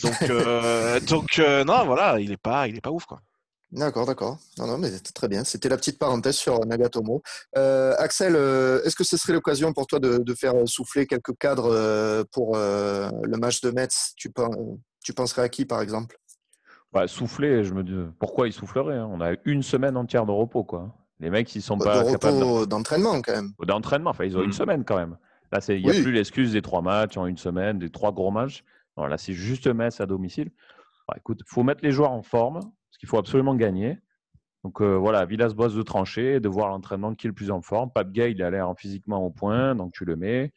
Donc, 0.04 0.22
euh, 0.30 1.00
donc 1.08 1.40
euh, 1.40 1.64
non, 1.64 1.86
voilà, 1.86 2.20
il 2.20 2.32
est 2.32 2.38
pas, 2.38 2.68
il 2.68 2.78
est 2.78 2.82
pas 2.82 2.92
ouf, 2.92 3.06
quoi. 3.06 3.22
D'accord, 3.72 4.06
d'accord. 4.06 4.38
Non, 4.58 4.68
non, 4.68 4.78
mais 4.78 4.90
très 5.00 5.30
bien. 5.30 5.44
C'était 5.46 5.70
la 5.70 5.78
petite 5.78 5.98
parenthèse 5.98 6.36
sur 6.36 6.66
Nagatomo. 6.66 7.24
Euh, 7.58 7.96
Axel, 7.98 8.36
est-ce 8.36 8.96
que 8.98 9.06
ce 9.06 9.16
serait 9.16 9.34
l'occasion 9.34 9.72
pour 9.72 9.88
toi 9.88 10.00
de, 10.00 10.34
faire 10.36 10.54
souffler 10.66 11.08
quelques 11.08 11.38
cadres 11.38 12.24
pour 12.32 12.58
le 12.58 13.38
match 13.38 13.62
de 13.62 13.72
Metz? 13.72 14.12
Tu, 14.18 14.30
tu 15.04 15.14
penserais 15.14 15.44
à 15.44 15.50
qui, 15.50 15.66
par 15.66 15.82
exemple? 15.82 16.18
Bah, 16.92 17.08
Souffler, 17.08 17.64
je 17.64 17.74
me 17.74 17.84
dis, 17.84 17.96
pourquoi 18.20 18.50
ils 18.50 18.54
souffleraient 18.54 18.98
hein? 18.98 19.10
On 19.10 19.22
a 19.22 19.36
une 19.46 19.64
semaine 19.64 19.96
entière 19.96 20.26
de 20.26 20.32
repos, 20.32 20.66
quoi. 20.66 20.94
Les 21.22 21.30
mecs, 21.30 21.56
ils 21.56 21.62
sont 21.62 21.78
bah, 21.78 21.86
pas 21.86 22.04
de 22.04 22.10
repos 22.10 22.66
d'entraînement, 22.66 23.22
quand 23.22 23.32
même. 23.32 23.54
D'entraînement, 23.66 24.10
enfin, 24.10 24.26
ils 24.26 24.36
ont 24.38 24.42
une 24.42 24.50
mmh. 24.50 24.54
semaine, 24.54 24.84
quand 24.84 24.98
même. 24.98 25.18
Là, 25.52 25.60
il 25.70 25.84
n'y 25.84 25.90
a 25.90 25.94
plus 25.94 26.12
l'excuse 26.12 26.54
des 26.54 26.62
trois 26.62 26.82
matchs 26.82 27.18
en 27.18 27.26
une 27.26 27.38
semaine, 27.38 27.80
des 27.80 27.90
trois 27.90 28.12
gros 28.12 28.32
matchs. 28.32 28.64
là, 28.98 29.18
c'est 29.18 29.34
juste 29.34 29.68
Metz 29.68 30.00
à 30.00 30.06
domicile. 30.06 30.52
écoute, 31.16 31.42
il 31.46 31.50
faut 31.50 31.64
mettre 31.64 31.84
les 31.84 31.92
joueurs 31.92 32.12
en 32.12 32.24
forme, 32.24 32.60
parce 32.60 32.98
qu'il 33.00 33.10
faut 33.10 33.18
absolument 33.18 33.56
gagner. 33.56 33.98
Donc 34.64 34.82
euh, 34.82 34.96
voilà, 34.96 35.26
Villas-Boas 35.26 35.70
de 35.70 35.82
trancher, 35.82 36.40
de 36.40 36.48
voir 36.48 36.70
l'entraînement 36.70 37.16
qui 37.16 37.28
est 37.28 37.30
le 37.30 37.34
plus 37.34 37.52
en 37.52 37.62
forme. 37.62 37.92
Pape 37.92 38.12
Gay, 38.12 38.32
il 38.32 38.44
a 38.44 38.52
l'air 38.52 38.72
physiquement 38.78 39.26
au 39.26 39.32
point, 39.32 39.76
donc 39.76 39.92
tu 39.94 40.06
le 40.06 40.16
mets. 40.16 40.54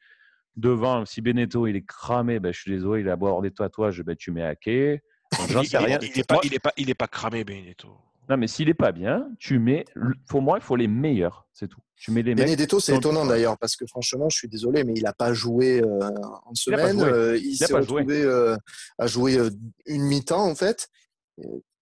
Devant, 0.56 1.04
si 1.04 1.20
Beneteau 1.20 1.66
il 1.66 1.74
est 1.74 1.84
cramé, 1.84 2.38
ben, 2.38 2.52
je 2.52 2.60
suis 2.60 2.70
désolé, 2.70 3.00
il 3.00 3.08
a 3.08 3.16
beau 3.16 3.26
avoir 3.26 3.42
des 3.42 3.50
tatouages, 3.50 4.02
ben, 4.02 4.14
tu 4.14 4.30
mets 4.30 4.44
Ake. 4.44 5.02
J'en 5.48 5.62
sais 5.64 5.78
rien. 5.78 5.98
Il 6.02 6.16
n'est 6.16 6.22
pas, 6.22 6.38
il 6.44 6.54
est 6.54 6.58
pas, 6.60 6.72
il 6.76 6.90
est 6.90 6.94
pas 6.94 7.08
cramé, 7.08 7.42
Benedetto. 7.44 7.96
Non, 8.28 8.36
mais 8.36 8.46
s'il 8.46 8.68
n'est 8.68 8.74
pas 8.74 8.92
bien, 8.92 9.28
tu 9.38 9.58
mets. 9.58 9.84
Pour 10.28 10.42
moi, 10.42 10.58
il 10.58 10.62
faut 10.62 10.76
les 10.76 10.86
meilleurs, 10.86 11.48
c'est 11.52 11.68
tout. 11.68 11.80
Tu 11.96 12.10
mets 12.10 12.22
les 12.22 12.34
Benedetto, 12.34 12.80
c'est 12.80 12.96
étonnant 12.96 13.24
d'ailleurs, 13.24 13.56
parce 13.56 13.76
que 13.76 13.86
franchement, 13.86 14.28
je 14.28 14.36
suis 14.36 14.48
désolé, 14.48 14.84
mais 14.84 14.94
il 14.96 15.04
n'a 15.04 15.12
pas 15.12 15.32
joué 15.32 15.80
euh, 15.80 16.10
en 16.44 16.54
semaine. 16.54 17.00
Euh, 17.00 17.38
il, 17.38 17.56
s'est 17.56 17.72
retrouvé 17.72 18.22
euh, 18.22 18.56
à 18.98 19.06
jouer 19.06 19.38
une 19.86 20.02
mi-temps, 20.02 20.44
en 20.44 20.54
fait. 20.54 20.88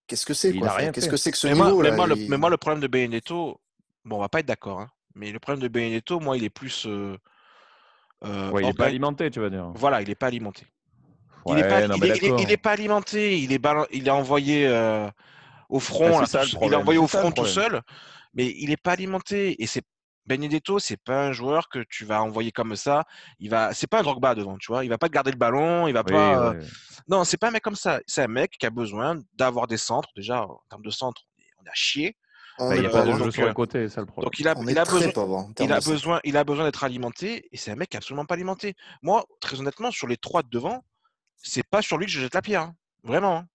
Qu'est-ce 0.07 0.27
que 0.27 0.35
c'est 0.35 0.53
Qu'est-ce 0.53 1.09
que 1.09 1.17
c'est 1.17 1.31
que 1.31 1.39
ce 1.39 1.47
niveau 1.49 1.83
mais, 1.83 1.93
moi, 1.93 2.07
le, 2.07 2.17
mais 2.17 2.37
moi, 2.37 2.51
le 2.51 2.59
problème 2.59 2.81
de 2.81 2.87
Benedetto, 2.87 3.59
bon, 4.05 4.17
on 4.17 4.21
va 4.21 4.29
pas 4.29 4.41
être 4.41 4.47
d'accord, 4.47 4.81
hein, 4.81 4.91
mais 5.15 5.33
le 5.33 5.39
problème 5.39 5.63
de 5.63 5.69
Benedetto, 5.69 6.21
moi, 6.21 6.37
il 6.37 6.45
est 6.45 6.51
plus. 6.51 6.87
il 6.87 7.19
n'est 8.23 8.75
pas 8.75 8.87
alimenté, 8.87 9.31
tu 9.31 9.41
vas 9.41 9.51
dire. 9.51 9.73
Voilà, 9.75 10.03
il 10.03 10.09
n'est 10.09 10.15
pas 10.15 10.27
alimenté. 10.27 10.67
il 11.47 11.55
n'est 11.55 11.63
pas, 11.63 11.89
pas, 12.63 12.71
alimenté, 12.71 13.41
il 13.41 13.53
est, 13.53 13.61
il 13.93 14.07
est 14.07 14.11
envoyé 14.11 14.69
au 15.71 15.81
front, 15.81 16.23
il 16.23 16.73
est 16.73 16.77
envoyé 16.77 16.99
au 16.99 17.09
front 17.09 17.33
tout 17.33 17.47
seul, 17.47 17.81
mais 18.35 18.47
il 18.59 18.69
n'est 18.69 18.77
pas 18.77 18.93
alimenté. 18.93 19.61
Et 19.63 19.67
c'est 19.67 19.83
Benedetto, 20.27 20.79
c'est 20.79 20.97
pas 20.97 21.27
un 21.27 21.33
joueur 21.33 21.69
que 21.69 21.81
tu 21.89 22.05
vas 22.05 22.23
envoyer 22.23 22.53
comme 22.53 22.77
ça. 22.77 23.05
Il 23.39 23.51
va, 23.51 23.75
c'est 23.75 23.87
pas 23.87 24.01
un 24.01 24.03
Drogba 24.03 24.35
devant, 24.35 24.57
tu 24.57 24.71
vois. 24.71 24.85
Il 24.85 24.89
va 24.89 24.99
pas 24.99 25.09
garder 25.09 25.31
le 25.31 25.37
ballon, 25.37 25.89
il 25.89 25.93
va 25.93 26.05
pas. 26.05 26.53
Euh, 26.53 26.63
non, 27.09 27.25
c'est 27.25 27.37
pas 27.37 27.49
un 27.49 27.51
mec 27.51 27.63
comme 27.63 27.75
ça. 27.75 28.01
C'est 28.07 28.23
un 28.23 28.29
mec 28.29 28.53
qui 28.59 28.67
a 28.67 28.71
besoin 28.71 29.19
d'avoir 29.35 29.67
des 29.67 29.77
centres. 29.77 30.11
Déjà, 30.17 30.45
en 30.45 30.61
termes 30.69 30.83
de 30.83 30.91
centre, 30.91 31.23
on 31.61 31.65
est 31.65 31.71
à 31.71 31.75
chier. 31.75 32.17
Bah, 32.59 32.77
il 32.77 32.81
n'y 32.81 32.87
a 32.87 32.91
pas 32.91 33.03
de 33.03 33.13
jeu 33.13 33.31
sur 33.31 33.47
les 33.47 33.55
côtés, 33.55 33.89
c'est 33.89 34.01
le 34.01 34.07
problème. 34.07 34.27
Donc 34.27 34.39
il 34.39 34.47
a, 34.47 34.55
il 34.59 34.79
a 34.79 34.85
besoin, 34.85 35.51
il 35.59 35.73
a 35.73 35.81
besoin, 35.81 36.21
il 36.23 36.37
a 36.37 36.45
besoin 36.45 36.65
d'être 36.67 36.85
alimenté 36.85 37.49
et 37.51 37.57
c'est 37.57 37.71
un 37.71 37.77
mec 37.77 37.89
qui 37.89 37.97
est 37.97 37.99
absolument 37.99 38.27
pas 38.27 38.35
alimenté. 38.35 38.75
Moi, 39.01 39.25
très 39.41 39.59
honnêtement, 39.59 39.91
sur 39.91 40.07
les 40.07 40.19
trois 40.19 40.43
de 40.43 40.49
devant, 40.51 40.85
c'est 41.37 41.67
pas 41.67 41.83
sur 41.83 41.97
lui 41.97 42.07
que 42.07 42.13
je 42.13 42.21
jette 42.21 42.35
la 42.35 42.43
pierre, 42.43 42.63
hein. 42.63 42.75
vraiment. 43.05 43.39
Hein. 43.39 43.47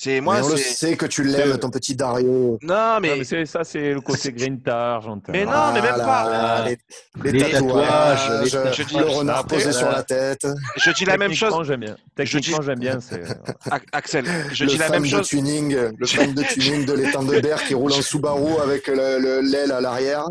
C'est 0.00 0.20
moi. 0.20 0.36
on 0.44 0.50
le 0.50 0.56
sait 0.56 0.96
que 0.96 1.06
tu 1.06 1.24
l'aimes, 1.24 1.58
ton 1.58 1.70
petit 1.70 1.96
Dario. 1.96 2.56
Non, 2.62 3.00
mais, 3.02 3.24
c'est 3.24 3.44
ça, 3.46 3.64
c'est 3.64 3.94
le 3.94 4.00
côté 4.00 4.32
Grintage. 4.32 5.04
Mais 5.28 5.44
non, 5.44 5.72
mais 5.74 5.82
même 5.82 5.96
pas. 5.96 6.64
les, 6.68 7.32
les, 7.32 7.50
tatouages, 7.50 8.30
je 8.44 8.82
dis, 8.84 8.96
le 8.96 9.06
renard 9.06 9.44
posé 9.44 9.72
sur 9.72 9.90
la 9.90 10.04
tête. 10.04 10.46
Je 10.76 10.92
dis 10.92 11.04
la 11.04 11.16
même 11.16 11.34
chose. 11.34 11.52
J'aime 11.66 11.80
bien. 11.80 11.96
Techniquement, 12.14 12.62
j'aime 12.62 12.78
bien. 12.78 13.00
Axel, 13.90 14.24
je 14.52 14.66
dis 14.66 14.78
la 14.78 14.88
même 14.88 15.04
chose. 15.04 15.26
Tuning, 15.26 15.76
le 15.98 16.06
fan 16.06 16.32
de 16.32 16.42
tuning 16.54 16.86
de 16.86 16.92
l'étang 16.92 17.24
de 17.24 17.40
Berre 17.40 17.64
qui 17.64 17.74
roule 17.74 17.92
en 17.92 18.00
Subaru 18.00 18.52
avec 18.62 18.86
l'aile 18.86 19.72
à 19.72 19.80
l'arrière. 19.80 20.26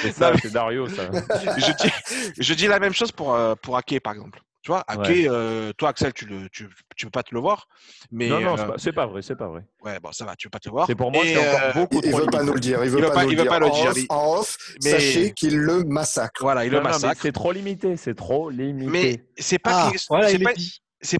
C'est 0.00 0.12
ça, 0.12 0.32
c'est 0.40 0.50
Dario, 0.50 0.88
ça. 0.88 1.10
je 2.38 2.54
dis 2.54 2.66
la 2.66 2.78
même 2.78 2.94
chose 2.94 3.12
pour 3.12 3.34
euh, 3.34 3.54
pour 3.60 3.76
Ake, 3.76 4.00
par 4.02 4.14
exemple. 4.14 4.40
Tu 4.62 4.70
vois, 4.70 4.84
Ake, 4.88 5.26
euh, 5.26 5.72
toi, 5.72 5.88
Axel, 5.88 6.12
tu 6.12 6.26
ne 6.26 6.46
tu, 6.48 6.68
tu 6.94 7.06
peux 7.06 7.10
pas 7.10 7.22
te 7.22 7.34
le 7.34 7.40
voir. 7.40 7.66
Mais, 8.10 8.28
non, 8.28 8.40
non, 8.40 8.58
euh, 8.58 8.74
c'est 8.76 8.92
pas, 8.92 9.06
vrai, 9.06 9.22
c'est 9.22 9.34
pas 9.34 9.48
vrai. 9.48 9.64
Ouais, 9.82 9.98
bon, 10.00 10.12
ça 10.12 10.26
va, 10.26 10.36
tu 10.36 10.48
peux 10.48 10.50
pas 10.50 10.58
te 10.58 10.68
le 10.68 10.72
voir. 10.72 10.86
C'est 10.86 10.94
pour 10.94 11.10
moi, 11.10 11.22
c'est 11.24 11.38
encore 11.38 11.60
euh, 11.62 11.72
beaucoup 11.72 12.00
il, 12.02 12.10
trop. 12.10 12.20
Il 12.20 12.24
veut 12.24 12.30
pas 12.30 12.42
nous 12.42 12.52
le 12.52 12.60
dire. 12.60 12.84
Il 12.84 12.90
veut, 12.90 13.00
pas, 13.00 13.24
nous 13.24 13.30
il 13.30 13.38
veut 13.38 13.46
pas 13.46 13.58
le 13.58 13.70
dire. 13.70 14.04
En 14.10 14.38
off, 14.38 14.58
mais... 14.84 14.90
sachez 14.90 15.32
qu'il 15.32 15.56
le 15.56 15.84
massacre. 15.84 16.42
Voilà, 16.42 16.66
il 16.66 16.72
le 16.72 16.82
massacre. 16.82 17.22
C'est 17.22 17.32
trop 17.32 17.52
limité, 17.52 17.96
c'est 17.96 18.14
trop 18.14 18.50
limité. 18.50 18.90
Mais 18.90 19.24
c'est 19.38 19.58
pas, 19.58 19.88
ah, 19.88 19.92
voilà, 20.10 20.28
c'est 20.28 20.38
pas, 20.38 20.52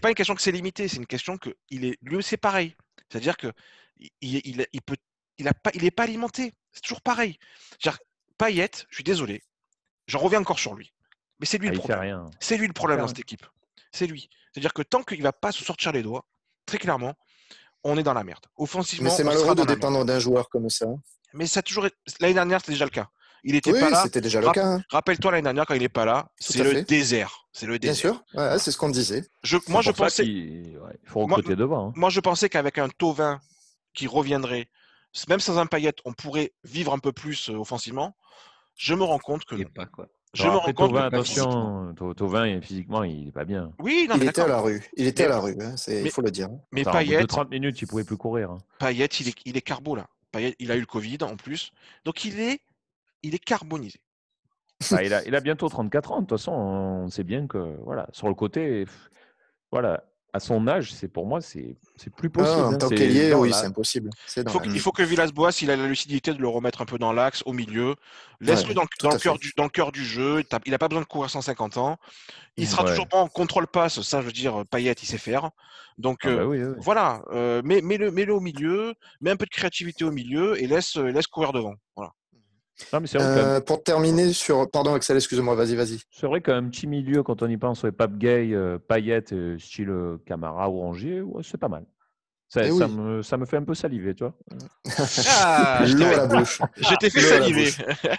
pas, 0.01 0.09
une 0.09 0.15
question 0.15 0.35
que 0.35 0.41
c'est 0.41 0.51
limité, 0.51 0.87
c'est 0.87 0.97
une 0.97 1.07
question 1.07 1.37
que 1.37 1.49
il 1.71 1.85
est, 1.85 1.97
lui, 2.03 2.21
c'est 2.21 2.37
pareil. 2.37 2.75
C'est-à-dire 3.09 3.37
que 3.37 3.47
il, 4.21 4.41
il, 4.45 4.67
il, 4.71 4.81
peut, 4.83 4.97
il 5.39 5.47
a 5.47 5.53
pas, 5.55 5.71
il 5.73 5.83
est 5.83 5.91
pas 5.91 6.03
alimenté. 6.03 6.53
C'est 6.73 6.81
toujours 6.81 7.01
pareil. 7.01 7.37
Payet, 8.37 8.69
je 8.89 8.95
suis 8.95 9.03
désolé, 9.03 9.43
j'en 10.07 10.19
reviens 10.19 10.41
encore 10.41 10.59
sur 10.59 10.73
lui. 10.73 10.91
Mais 11.41 11.45
c'est 11.45 11.57
lui 11.57 11.67
ah, 11.67 11.71
le 11.71 11.79
problème. 11.79 12.29
C'est 12.39 12.55
lui 12.55 12.67
le 12.67 12.73
problème 12.73 12.99
dans 12.99 13.07
cette 13.07 13.19
équipe 13.19 13.45
c'est 13.91 14.07
lui. 14.07 14.29
C'est-à-dire 14.51 14.73
que 14.73 14.81
tant 14.81 15.03
qu'il 15.03 15.19
ne 15.19 15.23
va 15.23 15.33
pas 15.33 15.51
se 15.51 15.63
sortir 15.63 15.91
les 15.91 16.03
doigts, 16.03 16.25
très 16.65 16.77
clairement, 16.77 17.13
on 17.83 17.97
est 17.97 18.03
dans 18.03 18.13
la 18.13 18.23
merde. 18.23 18.45
Offensivement, 18.57 19.09
mais 19.09 19.15
c'est 19.15 19.23
malheureux 19.23 19.55
de 19.55 19.63
dépendre 19.63 20.05
d'un 20.05 20.19
joueur 20.19 20.49
comme 20.49 20.69
ça. 20.69 20.87
Mais 21.33 21.47
ça 21.47 21.59
a 21.59 21.63
toujours 21.63 21.87
l'année 22.19 22.33
dernière, 22.33 22.59
c'était 22.59 22.73
déjà 22.73 22.85
le 22.85 22.91
cas. 22.91 23.07
Il 23.43 23.55
était 23.55 23.71
pas 23.71 23.89
là. 23.89 24.03
C'était 24.03 24.21
déjà 24.21 24.39
le 24.39 24.51
cas. 24.51 24.65
Hein. 24.65 24.83
Rappelle-toi 24.89 25.31
l'année 25.31 25.43
dernière 25.43 25.65
quand 25.65 25.73
il 25.73 25.81
n'est 25.81 25.89
pas 25.89 26.05
là, 26.05 26.29
c'est 26.39 26.63
le 26.63 26.83
désert. 26.83 27.47
C'est 27.53 27.65
le 27.65 27.79
désert. 27.79 28.13
Bien 28.33 28.43
sûr, 28.43 28.59
c'est 28.59 28.71
ce 28.71 28.77
qu'on 28.77 28.89
disait. 28.89 29.23
moi, 29.67 29.81
je 29.81 29.91
pensais. 29.91 30.25
Il... 30.25 30.77
faut 31.05 31.21
recruter 31.21 31.55
devant. 31.55 31.87
Hein. 31.87 31.93
Moi, 31.95 32.09
je 32.09 32.19
pensais 32.19 32.49
qu'avec 32.49 32.77
un 32.77 32.89
Tovin 32.89 33.39
qui 33.93 34.07
reviendrait, 34.07 34.69
même 35.27 35.39
sans 35.39 35.57
un 35.57 35.65
paillette, 35.65 35.97
on 36.05 36.13
pourrait 36.13 36.53
vivre 36.63 36.93
un 36.93 36.99
peu 36.99 37.11
plus 37.11 37.49
euh, 37.49 37.55
offensivement. 37.55 38.15
Je 38.75 38.93
me 38.93 39.03
rends 39.03 39.19
compte 39.19 39.43
que. 39.43 39.55
Pas, 39.63 39.85
quoi. 39.85 40.07
Je 40.33 40.45
me 40.45 40.55
rends 40.55 40.73
compte 40.73 40.95
attention, 40.95 41.93
Tovin, 42.15 42.61
physiquement, 42.61 43.03
il 43.03 43.25
n'est 43.25 43.31
pas 43.31 43.43
bien. 43.43 43.73
Oui, 43.79 44.07
il 44.13 44.23
était 44.23 44.41
à 44.41 44.47
la 44.47 44.61
rue. 44.61 44.81
Il 44.95 45.05
était 45.07 45.25
à 45.25 45.29
la 45.29 45.39
rue, 45.39 45.57
hein, 45.61 45.75
il 45.87 46.09
faut 46.09 46.21
le 46.21 46.31
dire. 46.31 46.47
Hein. 46.47 46.61
Mais 46.71 46.83
Payet. 46.83 47.21
De 47.21 47.25
30 47.25 47.49
minutes, 47.49 47.81
il 47.81 47.87
pouvait 47.87 48.05
plus 48.05 48.17
courir. 48.17 48.51
Hein. 48.51 48.57
Payet, 48.79 49.05
il 49.05 49.27
est, 49.27 49.35
il 49.45 49.57
est 49.57 49.61
carbo 49.61 49.95
là. 49.95 50.07
Payet, 50.31 50.55
il 50.59 50.71
a 50.71 50.77
eu 50.77 50.79
le 50.79 50.85
Covid 50.85 51.17
en 51.21 51.35
plus. 51.35 51.73
Donc 52.05 52.23
il 52.23 52.39
est, 52.39 52.61
il 53.23 53.35
est 53.35 53.43
carbonisé. 53.43 53.99
Bah, 54.89 55.03
il, 55.03 55.13
a, 55.13 55.23
il, 55.25 55.35
a, 55.35 55.41
bientôt 55.41 55.67
34 55.67 56.11
ans. 56.11 56.15
De 56.15 56.21
toute 56.21 56.39
façon, 56.39 56.53
on 56.53 57.09
sait 57.09 57.23
bien 57.23 57.45
que 57.45 57.77
voilà, 57.83 58.07
sur 58.13 58.29
le 58.29 58.33
côté, 58.33 58.85
voilà, 59.71 60.03
à 60.33 60.39
son 60.39 60.67
âge, 60.67 60.93
c'est 60.93 61.09
pour 61.09 61.25
moi, 61.25 61.41
c'est 61.41 61.75
plus 62.15 62.29
ah, 62.35 62.37
possible. 62.37 62.61
en 62.61 62.71
hein, 62.71 62.77
tant 62.77 62.89
qu'ailier, 62.89 63.33
oui, 63.33 63.51
c'est 63.53 63.65
impossible. 63.65 64.09
Il 64.37 64.49
faut, 64.49 64.61
il 64.63 64.79
faut 64.79 64.91
que 64.91 65.03
Villas-Boas, 65.03 65.51
il 65.61 65.69
a 65.71 65.75
la 65.75 65.87
lucidité 65.87 66.33
de 66.33 66.39
le 66.39 66.47
remettre 66.47 66.81
un 66.81 66.85
peu 66.85 66.97
dans 66.97 67.11
l'axe, 67.11 67.43
au 67.45 67.53
milieu. 67.53 67.95
Laisse-le 68.39 68.73
dans, 68.73 68.85
dans, 69.01 69.11
le 69.11 69.19
cœur 69.19 69.37
du, 69.37 69.53
dans 69.57 69.65
le 69.65 69.69
cœur 69.69 69.91
du 69.91 70.05
jeu. 70.05 70.43
Il 70.65 70.71
n'a 70.71 70.77
pas 70.77 70.87
besoin 70.87 71.01
de 71.01 71.07
courir 71.07 71.29
150 71.29 71.77
ans. 71.77 71.97
Il 72.57 72.67
sera 72.67 72.85
toujours 72.85 73.07
pas 73.07 73.17
en 73.17 73.27
contrôle 73.27 73.67
passe. 73.67 74.01
Ça, 74.01 74.21
je 74.21 74.25
veux 74.25 74.31
dire, 74.31 74.63
Payet, 74.71 74.93
il 74.93 75.05
sait 75.05 75.17
faire. 75.17 75.51
Donc 75.97 76.21
ah 76.23 76.29
bah 76.29 76.41
euh, 76.41 76.75
voilà, 76.79 77.21
euh, 77.31 77.61
mets-le 77.63 78.11
mets 78.11 78.29
au 78.29 78.39
milieu, 78.39 78.95
mets 79.19 79.29
un 79.29 79.35
peu 79.35 79.45
de 79.45 79.51
créativité 79.51 80.03
au 80.03 80.11
milieu 80.11 80.59
et 80.61 80.65
laisse, 80.65 80.95
laisse 80.95 81.27
courir 81.27 81.51
devant. 81.51 81.75
Voilà. 81.95 82.13
Euh, 83.15 83.61
pour 83.61 83.83
terminer 83.83 84.33
sur. 84.33 84.69
Pardon, 84.69 84.93
Axel, 84.93 85.17
excuse-moi, 85.17 85.55
vas-y, 85.55 85.75
vas-y. 85.75 85.99
C'est 86.11 86.27
vrai 86.27 86.41
qu'un 86.41 86.67
petit 86.69 86.87
milieu, 86.87 87.23
quand 87.23 87.41
on 87.41 87.47
y 87.47 87.57
pense, 87.57 87.83
ouais, 87.83 87.91
Pape 87.91 88.17
Gay, 88.17 88.51
euh, 88.53 88.77
Payet, 88.79 89.23
euh, 89.33 89.57
style 89.59 89.89
euh, 89.89 90.17
Camara 90.25 90.69
ou 90.69 90.79
Rangier, 90.79 91.21
ouais, 91.21 91.43
c'est 91.43 91.59
pas 91.59 91.67
mal. 91.67 91.85
Ça, 92.49 92.65
eh 92.65 92.71
ça, 92.71 92.87
me, 92.87 93.21
ça, 93.21 93.37
me, 93.37 93.45
fait 93.45 93.57
un 93.57 93.63
peu 93.63 93.73
saliver, 93.73 94.13
tu 94.13 94.25
vois. 94.25 94.33
Ah, 95.39 95.81
je 95.85 95.95
à 96.03 96.17
la 96.17 96.27
bouche. 96.27 96.61
Je 96.75 96.95
t'ai 96.95 97.09
fait 97.09 97.21
saliver. 97.21 97.71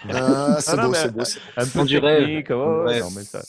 Ah, 0.09 0.57
c'est 0.59 0.75
beau, 0.77 0.93
c'est 0.93 1.13
beau. 1.13 1.23
Un 1.55 1.67
peu 1.67 1.85
technique. 1.85 2.49
Oh, 2.49 2.83
ouais. 2.85 2.99
non, 2.99 3.11
mais 3.11 3.23
ça... 3.23 3.43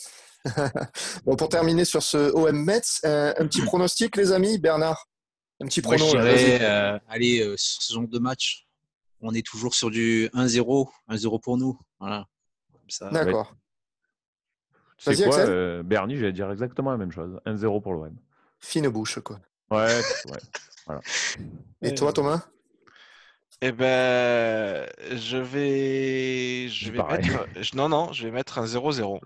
bon, 1.25 1.37
pour 1.37 1.49
terminer 1.49 1.87
sur 1.87 2.03
ce 2.03 2.31
OM 2.35 2.65
Metz, 2.65 3.01
un, 3.03 3.33
un 3.39 3.47
petit 3.47 3.63
pronostic, 3.63 4.15
les 4.17 4.31
amis, 4.31 4.59
Bernard? 4.59 5.07
Un 5.63 5.67
petit 5.67 5.81
pronostic. 5.81 6.21
Allez, 7.09 7.55
saison 7.57 8.03
de 8.03 8.19
match, 8.19 8.64
on 9.25 9.35
est 9.35 9.45
toujours 9.45 9.75
sur 9.75 9.91
du 9.91 10.29
1-0, 10.35 10.89
1-0 11.09 11.41
pour 11.41 11.57
nous. 11.57 11.79
Voilà. 11.99 12.27
D'accord. 13.11 13.55
C'est 14.99 15.25
quoi, 15.25 15.39
euh, 15.39 15.83
Bernie, 15.83 16.17
j'allais 16.17 16.33
dire 16.33 16.51
exactement 16.51 16.91
la 16.91 16.99
même 16.99 17.11
chose. 17.11 17.41
1-0 17.47 17.83
pour 17.83 17.95
l'OM. 17.95 18.15
Fine 18.61 18.89
bouche, 18.89 19.19
quoi. 19.21 19.41
Ouais, 19.71 20.01
ouais. 20.27 20.39
Voilà. 20.87 21.01
Et 21.81 21.95
toi, 21.95 22.13
Thomas? 22.13 22.47
Eh 23.63 23.73
ben, 23.73 24.87
je 25.13 25.39
vais, 25.39 26.69
je 26.69 26.93
vais 26.93 27.03
mettre, 27.03 27.75
non, 27.75 27.89
non, 27.89 28.13
je 28.13 28.25
vais 28.27 28.31
mettre 28.31 28.59
un 28.59 28.67
0-0. 28.67 29.19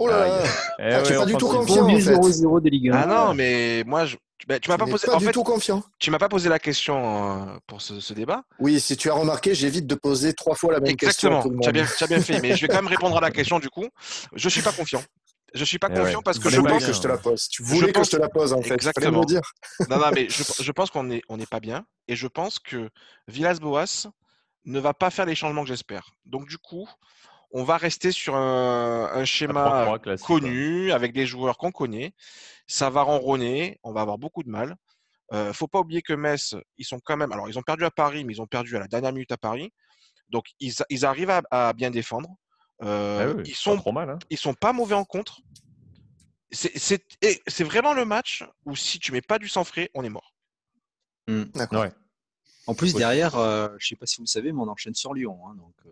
Oh 0.00 0.08
là 0.08 0.26
là 0.26 0.42
ah, 0.78 1.02
Tu 1.02 1.12
n'es 1.12 1.18
pas 1.18 1.26
du 1.26 1.34
tout 1.34 1.46
confiant, 1.46 1.84
en 1.84 1.88
fait. 1.88 2.14
0-0 2.14 2.62
des 2.62 2.70
Ligue 2.70 2.90
Ah 2.92 3.06
non, 3.06 3.34
mais 3.34 3.84
moi, 3.86 4.06
je, 4.06 4.16
bah, 4.48 4.58
tu 4.58 4.70
m'as 4.70 4.78
pas 4.78 4.86
posé. 4.86 5.06
Pas 5.06 5.16
du 5.18 5.28
tout 5.28 5.44
confiant. 5.44 5.82
Tu 5.98 6.10
m'as 6.10 6.18
pas 6.18 6.30
posé 6.30 6.48
la 6.48 6.58
question 6.58 7.42
euh, 7.42 7.58
pour 7.66 7.82
ce, 7.82 8.12
débat. 8.14 8.42
Oui, 8.58 8.80
si 8.80 8.96
tu 8.96 9.10
as 9.10 9.14
remarqué, 9.14 9.54
j'évite 9.54 9.86
de 9.86 9.94
poser 9.94 10.32
trois 10.32 10.54
fois 10.54 10.72
la 10.72 10.80
même 10.80 10.96
question. 10.96 11.28
Exactement. 11.28 11.60
Tu 11.60 11.68
as 11.68 11.72
bien, 11.72 11.84
as 11.84 12.06
bien 12.06 12.20
fait, 12.20 12.40
mais 12.40 12.56
je 12.56 12.62
vais 12.62 12.68
quand 12.68 12.82
même 12.82 12.86
répondre 12.86 13.16
à 13.18 13.20
la 13.20 13.30
question 13.30 13.58
du 13.58 13.68
coup. 13.68 13.86
Je 14.34 14.48
suis 14.48 14.62
pas 14.62 14.72
confiant. 14.72 15.02
Je 15.52 15.64
suis 15.64 15.78
pas 15.78 15.88
eh 15.90 15.98
confiant 15.98 16.22
parce 16.22 16.38
que 16.38 16.48
je 16.48 16.60
pense 16.60 16.84
que 16.84 16.92
je 16.92 17.00
te 17.00 17.08
la 17.08 17.18
pose. 17.18 17.48
Tu 17.48 17.62
voulais 17.62 17.92
que 17.92 18.02
je 18.02 18.10
te 18.10 18.16
la 18.16 18.28
pose 18.28 18.52
en 18.52 18.62
fait. 18.62 18.74
Exactement. 18.74 19.20
Me 19.20 19.26
dire. 19.26 19.42
non, 19.88 19.98
non, 19.98 20.10
mais 20.14 20.28
je, 20.30 20.42
je 20.62 20.72
pense 20.72 20.90
qu'on 20.90 21.10
est, 21.10 21.22
on 21.28 21.36
n'est 21.36 21.46
pas 21.46 21.60
bien 21.60 21.84
et 22.08 22.16
je 22.16 22.26
pense 22.26 22.58
que 22.58 22.88
Villas-Boas 23.28 24.08
ne 24.64 24.80
va 24.80 24.94
pas 24.94 25.10
faire 25.10 25.26
les 25.26 25.34
changements 25.34 25.62
que 25.62 25.68
j'espère. 25.68 26.12
Donc 26.24 26.48
du 26.48 26.56
coup, 26.56 26.88
on 27.52 27.64
va 27.64 27.76
rester 27.76 28.12
sur 28.12 28.36
un, 28.36 29.10
un 29.12 29.24
schéma 29.24 29.98
connu 30.22 30.92
avec 30.92 31.12
des 31.12 31.26
joueurs 31.26 31.58
qu'on 31.58 31.72
connaît 31.72 32.14
ça 32.70 32.88
va 32.88 33.02
ronronner, 33.02 33.80
on 33.82 33.92
va 33.92 34.02
avoir 34.02 34.16
beaucoup 34.16 34.44
de 34.44 34.48
mal. 34.48 34.76
Euh, 35.32 35.52
faut 35.52 35.66
pas 35.66 35.80
oublier 35.80 36.02
que 36.02 36.12
Metz, 36.12 36.54
ils 36.78 36.84
sont 36.84 37.00
quand 37.00 37.16
même. 37.16 37.32
Alors, 37.32 37.48
ils 37.48 37.58
ont 37.58 37.62
perdu 37.62 37.84
à 37.84 37.90
Paris, 37.90 38.24
mais 38.24 38.32
ils 38.32 38.40
ont 38.40 38.46
perdu 38.46 38.76
à 38.76 38.78
la 38.78 38.86
dernière 38.86 39.12
minute 39.12 39.32
à 39.32 39.36
Paris. 39.36 39.72
Donc, 40.28 40.46
ils, 40.60 40.72
ils 40.88 41.04
arrivent 41.04 41.32
à, 41.50 41.72
bien 41.72 41.90
défendre. 41.90 42.36
Euh, 42.82 43.34
ah 43.36 43.42
ils 43.44 43.54
sont 43.56 43.74
pas 43.74 43.80
trop 43.80 43.92
mal. 43.92 44.10
Hein. 44.10 44.18
Ils 44.30 44.38
sont 44.38 44.54
pas 44.54 44.72
mauvais 44.72 44.94
en 44.94 45.04
contre. 45.04 45.40
C'est 46.52 47.64
vraiment 47.64 47.92
le 47.92 48.04
match 48.04 48.44
où 48.64 48.76
si 48.76 49.00
tu 49.00 49.10
mets 49.10 49.20
pas 49.20 49.40
du 49.40 49.48
sang 49.48 49.64
frais, 49.64 49.90
on 49.94 50.04
est 50.04 50.08
mort. 50.08 50.32
Mmh. 51.26 51.42
D'accord. 51.54 51.86
En 52.68 52.74
plus, 52.74 52.94
derrière, 52.94 53.34
euh, 53.34 53.68
je 53.78 53.88
sais 53.88 53.96
pas 53.96 54.06
si 54.06 54.18
vous 54.18 54.24
le 54.24 54.28
savez, 54.28 54.52
mais 54.52 54.60
on 54.60 54.68
enchaîne 54.68 54.94
sur 54.94 55.12
Lyon. 55.12 55.40
Hein, 55.48 55.56
donc, 55.56 55.74
euh, 55.86 55.90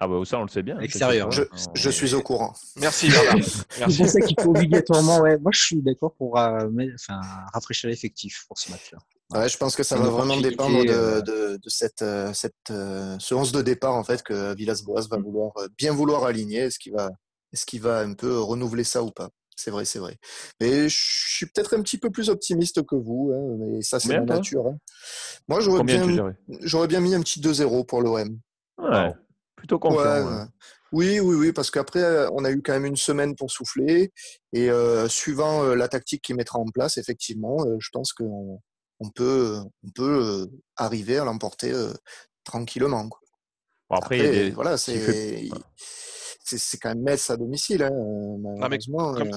ah 0.00 0.06
bah 0.06 0.20
ça 0.24 0.38
on 0.38 0.42
le 0.42 0.48
sait 0.48 0.62
bien. 0.62 0.78
Extérieur. 0.80 1.30
Je, 1.30 1.42
je, 1.74 1.90
suis 1.90 2.14
au 2.14 2.22
courant. 2.22 2.54
Merci. 2.76 3.08
Merci. 3.08 3.64
C'est 3.78 3.96
pour 3.96 4.08
ça 4.08 4.20
qu'il 4.20 4.40
faut 4.40 4.50
obligatoirement. 4.50 5.20
Ouais, 5.20 5.38
moi 5.38 5.50
je 5.52 5.60
suis 5.60 5.82
d'accord 5.82 6.14
pour 6.14 6.38
euh, 6.38 6.68
enfin, 6.94 7.20
rafraîchir 7.52 7.90
l'effectif 7.90 8.44
pour 8.46 8.58
ce 8.58 8.70
match-là. 8.70 8.98
Ouais, 9.30 9.48
je 9.48 9.58
pense 9.58 9.76
que 9.76 9.82
ça 9.82 9.96
va 9.96 10.08
vraiment 10.08 10.40
dépendre 10.40 10.82
de, 10.84 10.88
euh, 10.88 11.20
de, 11.20 11.56
de 11.56 11.68
cette, 11.68 12.00
euh, 12.02 12.32
cette, 12.32 12.54
ce 12.68 13.34
11 13.34 13.52
de 13.52 13.60
départ 13.60 13.94
en 13.94 14.04
fait 14.04 14.22
que 14.22 14.54
Villas-Boas 14.54 15.08
va 15.10 15.18
vouloir 15.18 15.52
bien 15.76 15.92
vouloir 15.92 16.24
aligner. 16.24 16.60
Est-ce 16.60 16.78
qu'il 16.78 16.92
va, 16.92 17.10
est-ce 17.52 17.66
qu'il 17.66 17.82
va 17.82 18.00
un 18.00 18.14
peu 18.14 18.38
renouveler 18.38 18.84
ça 18.84 19.02
ou 19.02 19.10
pas? 19.10 19.30
C'est 19.56 19.72
vrai, 19.72 19.84
c'est 19.84 19.98
vrai. 19.98 20.16
Mais 20.60 20.88
je 20.88 20.96
suis 20.96 21.46
peut-être 21.46 21.76
un 21.76 21.82
petit 21.82 21.98
peu 21.98 22.10
plus 22.10 22.30
optimiste 22.30 22.86
que 22.86 22.94
vous, 22.94 23.32
hein, 23.34 23.56
mais 23.58 23.82
ça 23.82 23.98
c'est 23.98 24.12
la 24.12 24.20
nature. 24.20 24.68
Hein. 24.68 24.78
Moi 25.48 25.60
j'aurais 25.60 25.82
bien, 25.82 26.32
j'aurais 26.60 26.86
bien 26.86 27.00
mis 27.00 27.14
un 27.14 27.20
petit 27.20 27.40
2-0 27.40 27.84
pour 27.84 28.00
l'OM. 28.00 28.38
Ouais. 28.78 29.12
Plutôt 29.58 29.78
confiant. 29.78 30.48
Oui, 30.92 31.20
oui, 31.20 31.36
oui, 31.36 31.52
parce 31.52 31.70
qu'après, 31.70 32.02
euh, 32.02 32.30
on 32.32 32.44
a 32.44 32.50
eu 32.50 32.62
quand 32.62 32.72
même 32.72 32.86
une 32.86 32.96
semaine 32.96 33.36
pour 33.36 33.50
souffler. 33.50 34.12
Et 34.52 34.70
euh, 34.70 35.06
suivant 35.08 35.62
euh, 35.62 35.74
la 35.74 35.88
tactique 35.88 36.22
qu'il 36.22 36.36
mettra 36.36 36.58
en 36.58 36.66
place, 36.66 36.96
effectivement, 36.96 37.58
je 37.78 37.88
pense 37.92 38.12
qu'on 38.12 38.60
on 39.00 39.10
peut, 39.10 39.58
on 39.84 39.90
peut 39.90 40.48
arriver 40.76 41.18
à 41.18 41.24
l'emporter 41.24 41.72
tranquillement. 42.44 43.08
après, 43.90 44.50
voilà, 44.50 44.76
c'est 44.78 45.50
c'est 46.42 46.78
quand 46.78 46.88
même 46.88 47.02
Metz 47.02 47.28
à 47.28 47.36
domicile. 47.36 47.82
Hein, 47.82 47.90
mais 48.70 48.78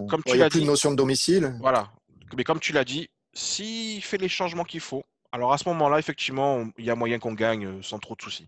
comme, 0.09 0.23
tu 0.25 0.37
l'as 0.37 0.47
dit, 0.47 0.59
plus 0.59 0.61
de 0.61 0.67
notion 0.67 0.91
de 0.91 0.95
domicile. 0.95 1.57
Voilà. 1.59 1.91
Mais 2.37 2.45
comme 2.45 2.61
tu 2.61 2.71
l'as 2.71 2.85
dit, 2.85 3.09
s'il 3.33 4.01
fait 4.01 4.17
les 4.17 4.29
changements 4.29 4.63
qu'il 4.63 4.79
faut, 4.79 5.03
alors 5.31 5.53
à 5.53 5.57
ce 5.57 5.67
moment-là, 5.69 5.97
effectivement, 5.97 6.65
il 6.77 6.85
y 6.85 6.89
a 6.89 6.95
moyen 6.95 7.17
qu'on 7.17 7.33
gagne 7.33 7.65
euh, 7.65 7.81
sans 7.81 7.99
trop 7.99 8.15
de 8.15 8.21
soucis. 8.21 8.47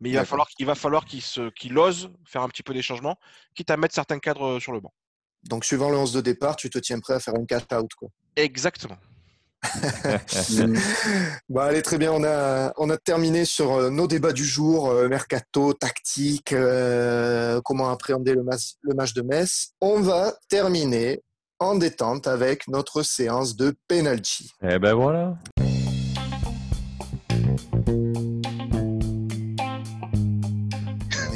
Mais 0.00 0.10
il 0.10 0.16
va 0.16 0.24
falloir, 0.24 0.48
il 0.58 0.66
va 0.66 0.74
falloir 0.74 1.04
qu'il 1.04 1.78
ose 1.78 2.10
faire 2.24 2.42
un 2.42 2.48
petit 2.48 2.64
peu 2.64 2.74
des 2.74 2.82
changements, 2.82 3.16
quitte 3.54 3.70
à 3.70 3.76
mettre 3.76 3.94
certains 3.94 4.18
cadres 4.18 4.56
euh, 4.56 4.60
sur 4.60 4.72
le 4.72 4.80
banc. 4.80 4.92
Donc, 5.44 5.64
suivant 5.64 5.90
le 5.90 5.96
11 5.96 6.12
de 6.12 6.20
départ, 6.20 6.56
tu 6.56 6.70
te 6.70 6.78
tiens 6.78 6.98
prêt 6.98 7.14
à 7.14 7.20
faire 7.20 7.34
un 7.34 7.44
cash-out. 7.44 7.88
Exactement. 8.34 8.96
bon, 11.48 11.60
allez, 11.60 11.82
très 11.82 11.98
bien. 11.98 12.12
On 12.12 12.24
a, 12.24 12.72
on 12.78 12.90
a 12.90 12.96
terminé 12.96 13.44
sur 13.44 13.72
euh, 13.72 13.90
nos 13.90 14.06
débats 14.06 14.32
du 14.32 14.44
jour, 14.44 14.92
mercato, 15.08 15.72
tactique, 15.72 16.54
comment 17.64 17.90
appréhender 17.90 18.34
le 18.34 18.42
match, 18.42 18.72
le 18.82 18.94
match 18.94 19.14
de 19.14 19.22
Metz. 19.22 19.72
On 19.80 20.00
va 20.00 20.34
terminer 20.48 21.22
en 21.60 21.76
détente 21.76 22.26
avec 22.26 22.66
notre 22.68 23.02
séance 23.02 23.54
de 23.54 23.74
penalty. 23.86 24.50
Eh 24.62 24.78
ben 24.78 24.94
voilà. 24.94 25.36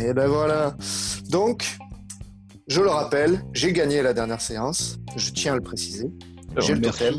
Et 0.09 0.15
ben 0.15 0.27
voilà. 0.27 0.75
Donc, 1.29 1.77
je 2.67 2.81
le 2.81 2.89
rappelle, 2.89 3.45
j'ai 3.53 3.75
gagné 3.75 4.01
la 4.01 4.15
dernière 4.15 4.41
séance. 4.41 4.99
Je 5.17 5.31
tiens 5.33 5.53
à 5.53 5.57
le 5.57 5.61
préciser. 5.61 6.11
J'ai 6.57 6.75
le 6.75 6.81
totem. 6.81 7.15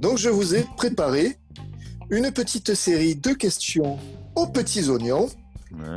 Donc, 0.00 0.16
je 0.16 0.30
vous 0.30 0.54
ai 0.54 0.64
préparé 0.78 1.36
une 2.08 2.30
petite 2.30 2.72
série 2.72 3.16
de 3.16 3.34
questions 3.34 3.98
aux 4.34 4.46
petits 4.46 4.88
oignons. 4.88 5.28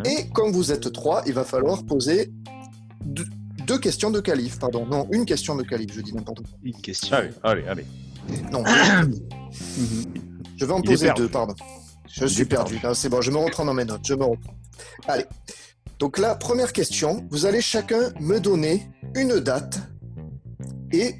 Et 0.04 0.28
comme 0.34 0.51
vous 0.51 0.74
êtes 0.74 0.91
trois, 0.91 1.24
il 1.26 1.34
va 1.34 1.45
falloir 1.45 1.86
poser 1.86 2.34
deux, 3.06 3.80
questions 3.80 4.12
de 4.12 4.20
calife. 4.20 4.60
Pardon, 4.60 4.86
non, 4.86 5.08
une 5.14 5.24
question 5.24 5.56
de 5.56 5.64
calife, 5.64 5.93
je 5.93 6.01
dis 6.01 6.14
n'importe 6.14 6.39
quoi. 6.39 6.49
Une 6.64 6.82
question. 6.82 7.16
Allez, 7.16 7.32
allez, 7.43 7.64
allez. 7.66 7.86
Non. 8.51 8.66
je 10.58 10.66
vais 10.66 10.74
en 10.74 10.82
poser 10.82 11.14
deux, 11.16 11.30
pardon. 11.30 11.56
Je 12.12 12.26
suis 12.26 12.43
perdu. 12.43 12.78
C'est 12.93 13.08
bon, 13.08 13.22
je 13.22 13.32
me 13.32 13.38
reprends 13.38 13.64
dans 13.64 13.74
mes 13.74 13.86
notes. 13.86 14.06
Je 14.06 14.16
me 14.16 14.26
reprends. 14.26 14.54
Allez. 15.08 15.26
Donc 16.04 16.18
la 16.18 16.36
première 16.36 16.74
question, 16.74 17.26
vous 17.32 17.45
allez 17.45 17.62
chacun 17.62 18.12
me 18.20 18.38
donner 18.38 18.91
une 19.16 19.39
date 19.39 19.80
et 20.91 21.16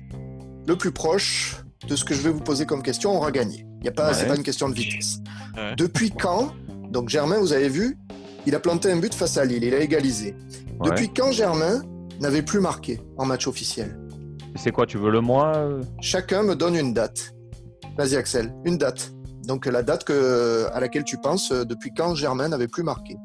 le 0.68 0.76
plus 0.76 0.92
proche 0.92 1.64
de 1.88 1.96
ce 1.96 2.04
que 2.04 2.14
je 2.14 2.22
vais 2.22 2.32
vous 2.32 2.42
poser 2.42 2.66
comme 2.66 2.84
question 2.84 3.16
aura 3.16 3.32
gagné. 3.32 3.66
Il 3.80 3.86
y 3.86 3.88
a 3.88 3.94
pas, 3.94 4.14
c'est 4.14 4.28
pas 4.28 4.36
une 4.36 4.44
question 4.44 4.68
de 4.68 4.74
vitesse. 4.74 5.22
Depuis 5.78 6.12
quand 6.12 6.52
Donc 6.90 7.08
Germain, 7.08 7.40
vous 7.40 7.54
avez 7.54 7.70
vu, 7.70 7.98
il 8.46 8.54
a 8.56 8.60
planté 8.60 8.92
un 8.92 8.98
but 8.98 9.14
face 9.14 9.38
à 9.38 9.46
Lille, 9.46 9.64
il 9.64 9.74
a 9.74 9.80
égalisé. 9.80 10.36
Depuis 10.84 11.08
quand 11.08 11.32
Germain 11.32 11.82
n'avait 12.20 12.42
plus 12.42 12.60
marqué 12.60 13.00
en 13.18 13.24
match 13.24 13.48
officiel? 13.48 13.98
C'est 14.58 14.72
quoi 14.72 14.86
Tu 14.86 14.98
veux 14.98 15.12
le 15.12 15.22
mois? 15.22 15.66
Chacun 16.02 16.44
me 16.44 16.58
donne 16.58 16.76
une 16.76 16.94
date. 16.94 17.34
Vas-y 17.98 18.18
Axel, 18.18 18.54
une 18.66 18.78
date. 18.78 19.14
Donc 19.46 19.66
la 19.66 19.82
date 19.82 20.04
que, 20.04 20.68
à 20.74 20.82
laquelle 20.82 21.06
tu 21.06 21.18
penses 21.20 21.54
euh, 21.54 21.64
depuis 21.64 21.92
quand 21.96 22.16
Germain 22.16 22.50
n'avait 22.50 22.68
plus 22.68 22.84
marqué. 22.84 23.16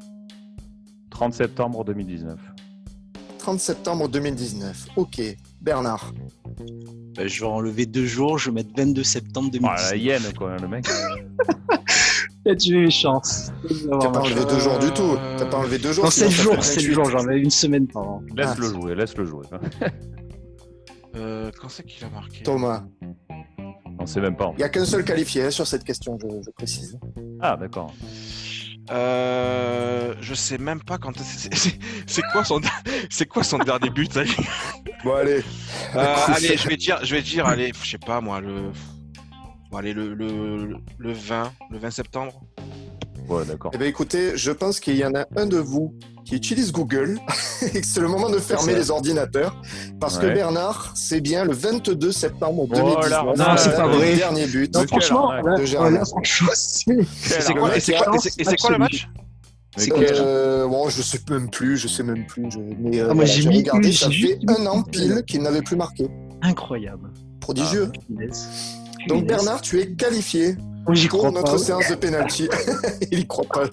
30 1.19 1.33
septembre 1.33 1.83
2019. 1.83 2.39
30 3.39 3.59
septembre 3.59 4.07
2019. 4.07 4.87
Ok. 4.95 5.21
Bernard. 5.59 6.13
Ben, 7.17 7.27
je 7.27 7.41
vais 7.41 7.45
enlever 7.45 7.85
deux 7.85 8.05
jours, 8.05 8.37
je 8.37 8.49
vais 8.49 8.55
mettre 8.55 8.69
22 8.77 9.03
septembre 9.03 9.51
2019. 9.51 9.75
Ah, 9.77 9.91
la 9.91 9.97
hyène, 9.97 10.33
quoi, 10.37 10.55
le 10.55 10.67
mec. 10.69 10.85
T'as 12.45 12.55
tué 12.55 12.77
mes 12.77 12.89
chances. 12.89 13.51
T'as 13.99 14.09
pas 14.11 14.21
enlevé 14.21 14.45
deux 14.45 14.59
jours 14.59 14.79
du 14.79 14.91
tout. 14.91 15.17
T'as 15.37 15.45
pas 15.45 15.57
enlevé 15.57 15.77
deux 15.77 15.91
jours. 15.91 16.05
Non, 16.05 16.09
7 16.09 16.29
jours, 16.29 16.63
7 16.63 16.83
jours, 16.83 17.09
j'en 17.09 17.27
avais 17.27 17.41
une 17.41 17.49
semaine 17.49 17.85
par 17.85 18.03
an. 18.03 18.23
Laisse-le 18.33 18.67
ah. 18.67 18.73
jouer, 18.73 18.95
laisse-le 18.95 19.25
jouer. 19.25 19.45
euh, 21.17 21.51
quand 21.59 21.67
c'est 21.67 21.83
qu'il 21.83 22.05
a 22.05 22.09
marqué 22.11 22.43
Thomas. 22.43 22.85
On 23.99 24.05
sait 24.05 24.21
même 24.21 24.37
pas. 24.37 24.51
Il 24.53 24.59
n'y 24.59 24.63
a 24.63 24.69
qu'un 24.69 24.85
seul 24.85 25.03
qualifié 25.03 25.43
hein, 25.43 25.51
sur 25.51 25.67
cette 25.67 25.83
question, 25.83 26.17
je, 26.21 26.27
je 26.45 26.51
précise. 26.51 26.97
Ah, 27.41 27.57
d'accord. 27.57 27.93
Euh, 28.91 30.15
je 30.21 30.33
sais 30.33 30.57
même 30.57 30.81
pas 30.81 30.97
quand. 30.97 31.13
C'est 32.07 32.21
quoi 32.31 32.43
son, 32.43 32.59
c'est 33.09 33.27
quoi 33.27 33.43
son 33.43 33.59
dernier 33.59 33.89
but 33.91 34.17
Bon 35.03 35.13
allez. 35.13 35.43
Euh, 35.95 36.15
allez, 36.27 36.57
je 36.57 36.67
vais 36.67 36.75
dire, 36.75 36.99
je 37.03 37.15
vais 37.15 37.21
dire, 37.21 37.45
allez, 37.45 37.71
je 37.83 37.91
sais 37.91 37.97
pas 37.99 38.19
moi 38.19 38.41
le. 38.41 38.71
Bon, 39.69 39.77
allez 39.77 39.93
le, 39.93 40.15
le, 40.15 40.75
le 40.97 41.13
20, 41.13 41.53
le 41.69 41.77
20 41.77 41.91
septembre. 41.91 42.41
Ouais, 43.29 43.45
d'accord. 43.45 43.71
Eh 43.73 43.77
bien, 43.77 43.87
écoutez, 43.87 44.35
je 44.35 44.51
pense 44.51 44.79
qu'il 44.79 44.95
y 44.95 45.05
en 45.05 45.13
a 45.13 45.25
un 45.35 45.45
de 45.45 45.57
vous 45.57 45.93
qui 46.25 46.35
utilise 46.35 46.71
Google 46.71 47.19
et 47.73 47.81
que 47.81 47.85
c'est 47.85 48.01
le 48.01 48.07
moment 48.07 48.29
de 48.29 48.39
fermer 48.39 48.73
les 48.73 48.91
ordinateurs 48.91 49.55
parce 49.99 50.17
que 50.17 50.25
Bernard, 50.27 50.91
c'est 50.95 51.21
bien 51.21 51.45
le 51.45 51.53
22 51.53 52.11
septembre 52.11 52.67
2019. 52.67 53.19
Oh 53.23 53.33
non, 53.37 53.45
c'est 53.57 53.75
pas 53.75 53.87
vrai. 53.87 54.11
Le 54.11 54.17
dernier 54.17 54.47
but. 54.47 54.73
Non, 54.73 54.85
franchement, 54.87 55.31
c'est 56.53 57.53
quoi, 57.53 57.77
et 57.77 57.79
c'est 57.79 57.93
quoi, 58.57 58.71
le 58.71 58.77
match 58.77 59.07
euh, 59.77 60.67
bon, 60.67 60.89
je 60.89 61.01
sais 61.01 61.19
même 61.29 61.49
plus, 61.49 61.77
je 61.77 61.87
sais 61.87 62.03
même 62.03 62.25
plus. 62.25 62.49
Je... 62.51 62.57
Mais 62.79 62.99
euh, 62.99 63.13
ah, 63.17 63.25
j'ai 63.25 63.47
regardé, 63.47 63.91
ça 63.91 64.09
fait 64.09 64.39
un 64.47 64.65
an 64.65 64.83
pile 64.83 65.23
qu'il 65.27 65.41
n'avait 65.41 65.61
plus 65.61 65.75
marqué. 65.75 66.07
Incroyable. 66.41 67.11
Prodigieux. 67.39 67.91
Ah, 68.19 68.23
Donc 69.07 69.25
Bernard, 69.25 69.61
tu 69.61 69.79
es 69.79 69.93
qualifié 69.93 70.55
pour 71.09 71.31
notre 71.31 71.57
séance 71.57 71.89
de 71.89 71.95
penalty. 71.95 72.49
Il 73.11 73.19
y 73.19 73.27
croit 73.27 73.45
pas. 73.45 73.65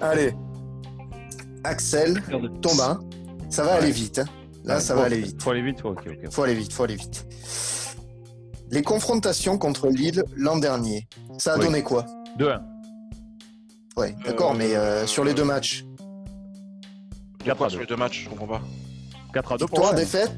Ah, 0.00 0.10
Allez, 0.10 0.34
Axel, 1.64 2.22
Thomas, 2.62 2.98
ça 3.48 3.64
va 3.64 3.74
aller 3.74 3.90
vite. 3.90 4.20
Hein. 4.20 4.26
Là, 4.64 4.80
ça 4.80 4.94
va 4.94 5.04
aller 5.04 5.18
vite. 5.20 5.42
Faut 5.42 5.50
aller 5.50 5.62
vite, 5.62 5.84
ok, 5.84 6.02
ok. 6.06 6.30
Faut 6.30 6.42
aller 6.42 6.54
vite, 6.54 6.72
faut 6.72 6.84
aller 6.84 6.96
vite. 6.96 7.26
Les 8.70 8.82
confrontations 8.82 9.58
contre 9.58 9.88
Lille 9.88 10.22
l'an 10.36 10.56
dernier, 10.58 11.08
ça 11.38 11.54
a 11.54 11.58
donné 11.58 11.82
quoi? 11.82 12.06
2-1. 12.38 12.60
Ouais, 13.96 14.14
d'accord, 14.24 14.54
mais 14.54 14.76
euh, 14.76 15.06
sur 15.06 15.24
les 15.24 15.34
deux 15.34 15.44
matchs 15.44 15.84
4 17.44 17.70
sur 17.70 17.80
les 17.80 17.86
deux 17.86 17.96
matchs, 17.96 18.24
je 18.24 18.28
comprends 18.28 18.46
pas. 18.46 18.62
4 19.32 19.52
à 19.52 19.56
2 19.58 19.64
Victoire, 19.64 19.94
défaite 19.94 20.32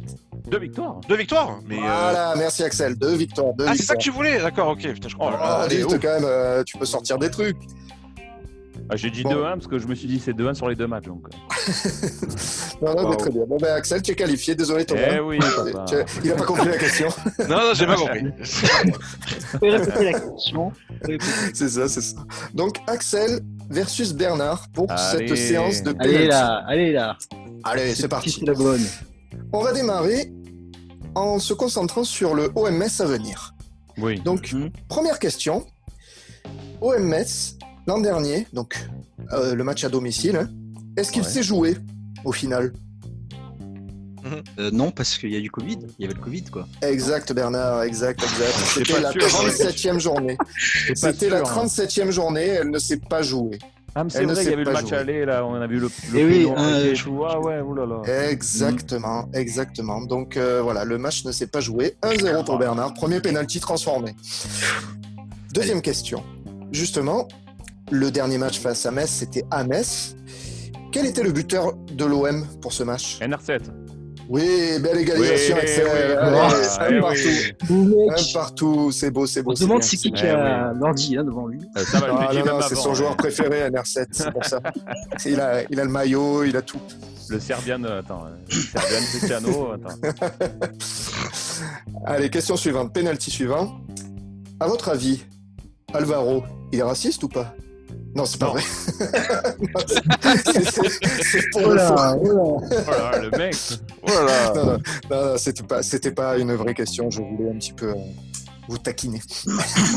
Deux 0.50 0.58
victoires. 0.58 1.00
Deux 1.08 1.16
victoires 1.16 1.58
mais 1.66 1.78
euh, 1.78 1.80
Voilà, 1.80 2.34
merci 2.36 2.62
Axel, 2.62 2.96
deux 2.96 3.14
victoires. 3.14 3.54
Deux 3.54 3.66
ah, 3.68 3.72
c'est 3.74 3.82
ça 3.82 3.94
que 3.94 4.02
tu 4.02 4.10
voulais? 4.10 4.40
D'accord, 4.40 4.68
ok. 4.68 4.82
Putain, 4.92 5.08
je 5.08 5.14
comprends. 5.14 5.32
Oh, 5.32 5.62
allez, 5.62 5.82
quand 5.82 6.02
même, 6.02 6.24
euh, 6.24 6.62
tu 6.64 6.78
peux 6.78 6.84
sortir 6.84 7.18
des 7.18 7.30
trucs. 7.30 7.56
Ah, 8.92 8.96
j'ai 8.96 9.10
dit 9.10 9.22
2-1 9.22 9.54
parce 9.54 9.66
que 9.66 9.78
je 9.78 9.86
me 9.86 9.94
suis 9.94 10.06
dit 10.06 10.20
c'est 10.22 10.32
2-1 10.32 10.54
sur 10.54 10.68
les 10.68 10.74
deux 10.74 10.86
matchs. 10.86 11.06
Donc. 11.06 11.26
non, 12.82 12.94
non, 12.94 13.08
mais 13.08 13.16
très 13.16 13.30
bien. 13.30 13.44
Bon, 13.46 13.56
ben, 13.56 13.74
Axel, 13.74 14.02
tu 14.02 14.12
es 14.12 14.14
qualifié. 14.14 14.54
Désolé, 14.54 14.84
Thomas. 14.84 15.00
Eh 15.14 15.20
oui, 15.20 15.38
Il 16.22 16.30
n'a 16.30 16.36
pas 16.36 16.44
compris 16.44 16.68
la 16.68 16.76
question. 16.76 17.08
non, 17.48 17.56
non, 17.56 17.74
j'ai 17.74 17.86
pas 17.86 17.96
compris. 17.96 18.22
la 19.62 20.12
question. 20.12 20.72
c'est 21.54 21.68
ça, 21.68 21.88
c'est 21.88 22.00
ça. 22.00 22.16
Donc, 22.52 22.80
Axel 22.86 23.40
versus 23.70 24.12
Bernard 24.12 24.68
pour 24.74 24.86
cette 24.98 25.36
séance 25.36 25.82
de 25.82 25.92
penalty. 25.92 26.16
Allez 26.16 26.26
là, 26.26 26.64
allez 26.66 26.92
là. 26.92 27.16
Allez, 27.64 27.94
c'est 27.94 28.08
parti. 28.08 28.44
la 28.44 28.54
bonne. 28.54 28.84
On 29.52 29.62
va 29.62 29.72
démarrer 29.72 30.32
en 31.14 31.38
se 31.38 31.54
concentrant 31.54 32.04
sur 32.04 32.34
le 32.34 32.50
OMS 32.54 33.00
à 33.00 33.04
venir. 33.04 33.54
Oui. 33.98 34.20
Donc, 34.20 34.52
mhm. 34.52 34.70
première 34.88 35.18
question. 35.18 35.66
OMS 36.80 37.58
L'an 37.86 38.00
dernier, 38.00 38.46
donc 38.52 38.78
euh, 39.32 39.56
le 39.56 39.64
match 39.64 39.82
à 39.82 39.88
domicile, 39.88 40.36
hein, 40.36 40.48
est-ce 40.96 41.10
qu'il 41.10 41.24
s'est 41.24 41.42
joué 41.42 41.76
au 42.24 42.32
final 42.32 42.72
euh, 44.58 44.70
non, 44.72 44.92
parce 44.92 45.18
qu'il 45.18 45.30
y 45.30 45.36
a 45.36 45.40
du 45.40 45.50
Covid. 45.50 45.78
Il 45.98 46.02
y 46.02 46.04
avait 46.04 46.14
le 46.14 46.20
Covid, 46.20 46.44
quoi. 46.44 46.68
Exact, 46.80 47.32
Bernard, 47.32 47.82
exact, 47.82 48.22
exact. 48.22 48.56
C'était 48.72 49.00
la 49.00 49.10
37e 49.10 49.98
journée. 49.98 50.38
C'était 50.94 51.28
la 51.28 51.42
37e 51.42 52.12
journée, 52.12 52.46
elle 52.46 52.70
ne 52.70 52.78
s'est 52.78 52.98
pas 52.98 53.22
jouée. 53.22 53.58
Ah, 53.94 54.04
mais 54.04 54.10
c'est 54.10 54.24
vrai, 54.24 54.42
il 54.42 54.50
y 54.50 54.52
avait 54.52 54.64
le 54.64 54.72
match 54.72 54.90
aller, 54.92 55.24
là, 55.26 55.44
on 55.44 55.54
a 55.54 55.66
vu 55.66 55.78
le. 55.78 55.90
le 56.12 56.18
et 56.18 56.24
oui, 56.24 56.48
ah 56.56 57.40
ouais, 57.40 57.60
oulala. 57.60 58.00
Exactement, 58.30 59.28
exactement. 59.34 60.00
Donc 60.00 60.36
euh, 60.36 60.62
voilà, 60.62 60.84
le 60.84 60.96
match 60.96 61.24
ne 61.26 61.32
s'est 61.32 61.46
pas 61.46 61.60
joué. 61.60 61.96
1-0 62.02 62.44
pour 62.46 62.58
Bernard, 62.58 62.94
premier 62.94 63.20
penalty 63.20 63.60
transformé. 63.60 64.14
Deuxième 65.52 65.82
question. 65.82 66.24
Justement, 66.70 67.28
le 67.90 68.10
dernier 68.10 68.38
match 68.38 68.58
face 68.60 68.86
à 68.86 68.90
Metz, 68.90 69.10
c'était 69.10 69.44
à 69.50 69.64
Metz. 69.64 70.16
Quel 70.90 71.04
était 71.04 71.22
le 71.22 71.32
buteur 71.32 71.74
de 71.74 72.04
l'OM 72.06 72.46
pour 72.62 72.72
ce 72.72 72.82
match? 72.84 73.18
NR7. 73.20 73.81
Oui, 74.28 74.78
belle 74.80 74.98
égalisation, 74.98 75.56
oui, 75.56 76.12
un 76.18 77.00
partout. 77.00 78.08
Un 78.10 78.32
partout, 78.32 78.92
c'est 78.92 79.10
beau, 79.10 79.26
c'est 79.26 79.42
beau. 79.42 79.52
On 79.52 79.56
se 79.56 79.64
demande 79.64 79.82
c'est 79.82 79.96
qui 79.96 80.12
qui 80.12 80.26
a 80.26 80.72
l'ordi 80.72 81.16
hein, 81.16 81.24
devant 81.24 81.46
lui. 81.46 81.60
Euh, 81.76 81.84
ça 81.84 82.00
va, 82.00 82.28
ah, 82.30 82.66
c'est 82.68 82.74
son 82.74 82.94
joueur 82.94 83.16
préféré, 83.16 83.68
NR7, 83.70 84.06
c'est 84.10 84.30
pour 84.30 84.44
ça. 84.44 84.60
il, 85.26 85.40
a, 85.40 85.62
il 85.70 85.80
a 85.80 85.84
le 85.84 85.90
maillot, 85.90 86.44
il 86.44 86.56
a 86.56 86.62
tout. 86.62 86.80
Le 87.28 87.40
Serbian, 87.40 87.82
euh, 87.84 88.00
attends, 88.00 88.24
euh, 88.26 88.36
le 88.48 88.54
Serbian 88.54 89.06
Cristiano, 89.08 89.72
attends. 89.74 90.26
Allez, 92.06 92.30
question 92.30 92.56
suivante, 92.56 92.92
penalty 92.92 93.30
suivant. 93.30 93.80
À 94.60 94.66
votre 94.66 94.88
avis, 94.88 95.24
Alvaro, 95.92 96.44
il 96.72 96.78
est 96.78 96.82
raciste 96.82 97.22
ou 97.22 97.28
pas? 97.28 97.54
Non, 98.14 98.24
c'est 98.26 98.38
pas 98.38 98.48
vrai. 98.50 98.62
c'est 101.22 101.50
pour 101.52 101.62
le 101.70 101.80
Voilà, 102.84 103.18
le 103.18 103.30
mec. 103.38 103.56
Voilà. 104.06 104.52
Non, 104.54 104.64
non, 104.66 104.78
non, 105.10 105.38
c'était 105.38 105.62
pas, 105.62 105.82
c'était 105.82 106.12
pas 106.12 106.36
une 106.38 106.52
vraie 106.54 106.74
question. 106.74 107.10
Je 107.10 107.22
voulais 107.22 107.50
un 107.50 107.54
petit 107.58 107.72
peu 107.72 107.88
euh, 107.90 107.94
vous 108.68 108.78
taquiner. 108.78 109.20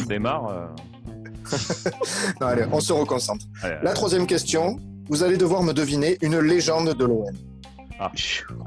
On 0.01 0.05
démarre. 0.05 0.47
euh, 0.47 0.67
Non, 2.41 2.47
allez, 2.47 2.63
on 2.71 2.79
se 2.79 2.93
reconcentre. 2.93 3.45
allez, 3.63 3.75
La 3.83 3.93
troisième 3.93 4.27
question, 4.27 4.77
vous 5.09 5.23
allez 5.23 5.37
devoir 5.37 5.61
me 5.63 5.73
deviner 5.73 6.17
une 6.21 6.39
légende 6.39 6.93
de 6.93 7.05
l'OM. 7.05 7.25
Ah. 7.99 8.11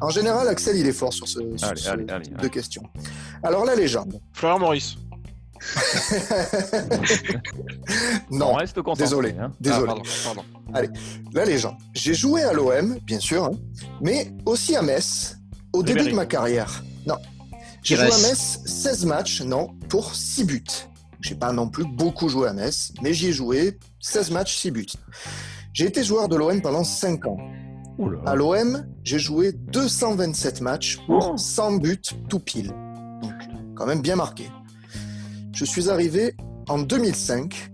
En 0.01 0.09
général, 0.11 0.49
Axel, 0.49 0.77
il 0.77 0.87
est 0.87 0.93
fort 0.93 1.13
sur 1.13 1.29
ce, 1.29 1.39
sur 1.57 1.69
Allez, 1.69 1.81
ce 1.81 1.89
allez, 1.91 2.05
allez, 2.09 2.25
type 2.25 2.35
allez. 2.39 2.49
de 2.49 2.53
questions. 2.53 2.83
Alors, 3.43 3.65
la 3.67 3.75
légende. 3.75 4.21
Florian 4.33 4.59
Maurice. 4.59 4.97
On 8.31 8.37
non, 8.37 8.53
reste 8.55 8.81
concentré. 8.83 9.05
désolé. 9.05 9.35
hein. 9.41 9.53
désolé. 9.61 9.93
Ah, 9.97 10.03
pardon, 10.25 10.43
pardon. 10.73 10.93
La 11.33 11.45
légende. 11.45 11.77
J'ai 11.95 12.15
joué 12.15 12.43
à 12.43 12.53
l'OM, 12.53 12.99
bien 13.05 13.21
sûr, 13.21 13.45
hein, 13.45 13.53
mais 14.01 14.33
aussi 14.47 14.77
à 14.77 14.83
Metz 14.83 15.37
au 15.73 15.79
Ribéry. 15.79 15.99
début 15.99 16.11
de 16.11 16.17
ma 16.17 16.27
carrière. 16.27 16.83
Non. 17.07 17.17
J'ai 17.83 17.97
joué 17.97 18.05
à 18.07 18.19
Metz 18.29 18.61
16 18.67 19.05
matchs, 19.07 19.43
non, 19.43 19.69
pour 19.89 20.15
6 20.15 20.45
buts. 20.45 20.65
J'ai 21.21 21.35
pas 21.35 21.53
non 21.53 21.69
plus 21.69 21.85
beaucoup 21.85 22.29
joué 22.29 22.49
à 22.49 22.53
Metz, 22.53 22.93
mais 23.03 23.13
j'y 23.13 23.29
ai 23.29 23.33
joué 23.33 23.79
16 24.01 24.31
matchs, 24.31 24.57
6 24.59 24.71
buts. 24.71 24.87
J'ai 25.73 25.87
été 25.87 26.05
joueur 26.05 26.29
de 26.29 26.37
l'OM 26.37 26.61
pendant 26.61 26.85
5 26.85 27.27
ans. 27.27 27.39
Là. 27.99 28.31
À 28.31 28.35
l'OM, 28.37 28.87
j'ai 29.03 29.19
joué 29.19 29.53
227 29.53 30.61
matchs 30.61 30.99
pour 31.07 31.31
Oh. 31.33 31.37
100 31.37 31.73
buts 31.79 32.01
tout 32.29 32.39
pile. 32.39 32.69
Donc, 33.23 33.33
quand 33.75 33.87
même 33.87 34.01
bien 34.03 34.15
marqué. 34.15 34.49
Je 35.59 35.65
suis 35.65 35.91
arrivé 35.91 36.35
en 36.69 36.79
2005 36.79 37.71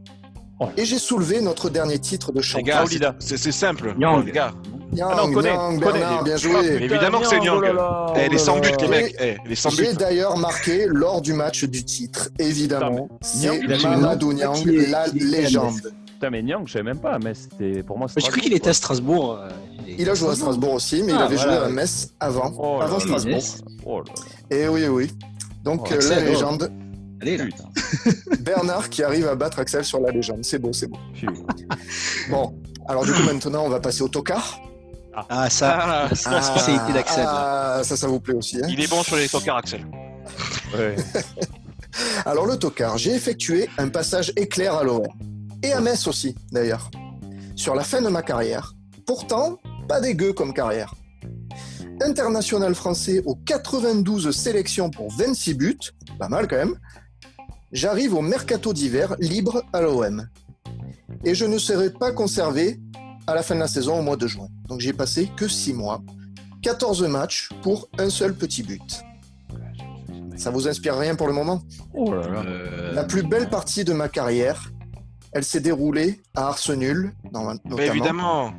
Oh. 0.60 0.66
et 0.76 0.84
j'ai 0.86 0.98
soulevé 1.00 1.40
notre 1.42 1.68
dernier 1.68 1.98
titre 1.98 2.30
de 2.32 2.40
champion. 2.40 2.76
c'est 3.18 3.52
simple. 3.52 3.94
Yang. 3.98 4.24
Les 4.24 4.32
gars. 4.32 4.52
Yang, 4.94 5.08
Ah 5.12 5.16
non, 5.26 5.32
connais, 5.34 5.48
Yang, 5.50 5.80
connais. 5.80 5.98
Bernard, 5.98 6.22
bien 6.24 6.34
Ah, 6.34 6.36
joué. 6.38 6.52
putain, 6.62 6.84
Évidemment 6.84 7.20
que 7.20 7.26
c'est 7.26 7.36
Yang, 7.44 7.56
oh 7.56 7.60
là 7.60 7.72
là, 7.74 8.06
Eh, 8.16 8.20
oh 8.26 8.32
les 8.32 8.38
100 8.38 8.54
là 8.54 8.60
buts, 8.60 8.76
les 8.80 8.88
mecs. 8.88 9.16
Eh, 9.20 9.36
les 9.46 9.54
100 9.56 9.68
buts. 9.70 9.76
J'ai 9.78 9.92
d'ailleurs 9.94 10.38
marqué 10.38 10.86
lors 10.86 11.20
du 11.20 11.32
match 11.34 11.64
du 11.64 11.84
titre, 11.84 12.30
évidemment. 12.38 13.08
C'est 13.20 13.60
Mamadou 13.82 14.32
Nyang. 14.32 14.64
La 14.88 15.08
légende. 15.08 15.92
Putain, 16.06 16.30
mais 16.30 16.42
Nyang, 16.42 16.66
je 16.66 16.72
savais 16.72 16.84
même 16.84 17.00
pas, 17.00 17.18
mais 17.22 17.34
c'était 17.34 17.82
pour 17.82 17.98
moi. 17.98 18.06
J'ai 18.16 18.28
cru 18.28 18.40
qu'il 18.40 18.54
était 18.54 18.70
à 18.70 18.74
Strasbourg. 18.74 19.40
euh, 19.42 19.48
Il 19.98 20.08
a 20.08 20.14
joué 20.14 20.30
à 20.30 20.34
Strasbourg 20.36 20.74
aussi, 20.74 21.02
mais 21.02 21.12
il 21.12 21.18
Ah, 21.18 21.24
avait 21.24 21.34
voilà. 21.36 21.56
joué 21.56 21.66
à 21.66 21.68
Metz 21.68 22.10
avant, 22.20 22.52
Oh 22.56 22.78
avant. 22.80 23.00
Strasbourg. 23.00 23.34
Metz. 23.34 23.58
Oh. 23.84 24.00
Et 24.50 24.68
oui, 24.68 24.86
oui. 24.86 25.10
Donc 25.64 25.90
euh, 25.90 25.98
la 26.10 26.20
légende, 26.20 26.70
Allez, 27.24 27.36
là. 27.38 27.44
Putain. 27.46 27.68
Bernard 28.40 28.88
qui 28.90 29.02
arrive 29.02 29.26
à 29.28 29.34
battre 29.34 29.58
Axel 29.60 29.84
sur 29.84 30.00
la 30.00 30.10
légende. 30.10 30.44
C'est 30.44 30.58
beau, 30.58 30.72
c'est 30.72 30.86
beau. 30.88 30.98
Putain. 31.14 31.34
Bon, 32.30 32.54
alors 32.86 33.04
du 33.04 33.12
coup 33.12 33.22
maintenant 33.22 33.64
on 33.64 33.68
va 33.70 33.80
passer 33.80 34.02
au 34.02 34.08
tocard. 34.08 34.60
Ah, 35.30 35.48
ça, 35.48 35.78
Ah, 35.80 36.08
c'est 36.14 36.30
la 36.30 36.42
spécialité 36.42 36.92
d'Axel. 36.92 37.22
là. 37.24 37.76
Ah, 37.78 37.84
ça, 37.84 37.96
ça 37.96 38.06
vous 38.08 38.18
plaît 38.20 38.34
aussi. 38.34 38.58
hein 38.58 38.66
il 38.68 38.80
est 38.82 38.90
bon 38.90 39.02
sur 39.02 39.16
les 39.16 39.28
tocards, 39.28 39.58
Axel. 39.58 39.86
Ouais. 40.76 40.96
Alors 42.26 42.46
le 42.46 42.56
tocard, 42.58 42.98
j'ai 42.98 43.12
effectué 43.14 43.68
un 43.78 43.88
passage 43.88 44.32
éclair 44.36 44.74
à 44.74 44.82
l'OM. 44.84 45.02
Et 45.62 45.72
à 45.72 45.80
Metz 45.80 46.06
aussi, 46.08 46.34
d'ailleurs. 46.52 46.90
Sur 47.56 47.74
la 47.76 47.84
fin 47.84 48.02
de 48.02 48.08
ma 48.08 48.22
carrière. 48.22 48.74
Pourtant, 49.06 49.58
pas 49.88 50.00
dégueu 50.00 50.32
comme 50.32 50.52
carrière. 50.52 50.92
International 52.02 52.74
français 52.74 53.22
aux 53.24 53.36
92 53.36 54.30
sélections 54.36 54.90
pour 54.90 55.12
26 55.16 55.54
buts, 55.54 55.78
pas 56.18 56.28
mal 56.28 56.48
quand 56.48 56.56
même. 56.56 56.74
J'arrive 57.72 58.14
au 58.14 58.20
mercato 58.22 58.72
d'hiver 58.72 59.16
libre 59.18 59.64
à 59.72 59.80
l'OM. 59.80 60.28
Et 61.24 61.34
je 61.34 61.44
ne 61.44 61.58
serai 61.58 61.90
pas 61.90 62.12
conservé 62.12 62.80
à 63.26 63.34
la 63.34 63.42
fin 63.42 63.54
de 63.54 63.60
la 63.60 63.68
saison 63.68 63.98
au 63.98 64.02
mois 64.02 64.16
de 64.16 64.26
juin. 64.26 64.48
Donc 64.68 64.80
j'ai 64.80 64.92
passé 64.92 65.30
que 65.36 65.48
6 65.48 65.72
mois. 65.74 66.02
14 66.62 67.02
matchs 67.08 67.48
pour 67.62 67.88
un 67.98 68.10
seul 68.10 68.34
petit 68.34 68.62
but. 68.62 69.02
Ça 70.36 70.50
vous 70.50 70.66
inspire 70.68 70.96
rien 70.96 71.14
pour 71.14 71.26
le 71.28 71.32
moment? 71.32 71.62
Oh 71.94 72.12
là 72.12 72.28
là. 72.28 72.42
Euh, 72.46 72.92
la 72.92 73.04
plus 73.04 73.22
belle 73.22 73.48
partie 73.48 73.84
de 73.84 73.92
ma 73.92 74.08
carrière, 74.08 74.72
elle 75.32 75.44
s'est 75.44 75.60
déroulée 75.60 76.20
à 76.34 76.48
Arsenal, 76.48 77.12
notamment, 77.32 77.54
Mais 77.76 77.86
évidemment. 77.86 78.52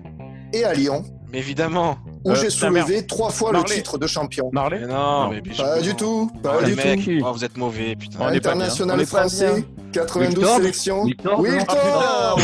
et 0.54 0.64
à 0.64 0.74
Lyon, 0.74 1.04
Mais 1.32 1.40
évidemment. 1.40 1.98
Où 2.26 2.32
Euh, 2.32 2.36
j'ai 2.36 2.50
soulevé 2.50 3.06
trois 3.06 3.30
fois 3.30 3.52
Marley. 3.52 3.70
le 3.70 3.76
titre 3.76 3.98
de 3.98 4.08
champion. 4.08 4.50
Marley 4.52 4.80
Mais 4.82 4.88
non, 4.88 4.96
Non. 4.96 5.30
mais 5.32 5.42
bien 5.42 5.54
Pas 5.56 5.80
du 5.80 5.96
tout, 5.96 6.30
pas 6.44 6.58
Oh, 6.60 6.66
du 6.66 6.76
tout. 6.76 6.82
oh, 7.26 7.32
vous 7.34 7.46
êtes 7.46 7.56
mauvais, 7.58 7.96
putain. 7.96 8.18
On 8.20 8.30
est 8.30 8.40
pas 8.42 8.54
bien, 8.54 8.62
International 8.66 8.98
on 8.98 9.02
est 9.02 9.12
pas 9.12 9.20
français, 9.20 9.54
bien. 9.54 9.64
92 9.94 10.36
Victor 10.36 10.58
sélections. 10.58 11.06
Victor, 11.06 11.44
Ah, 11.70 12.36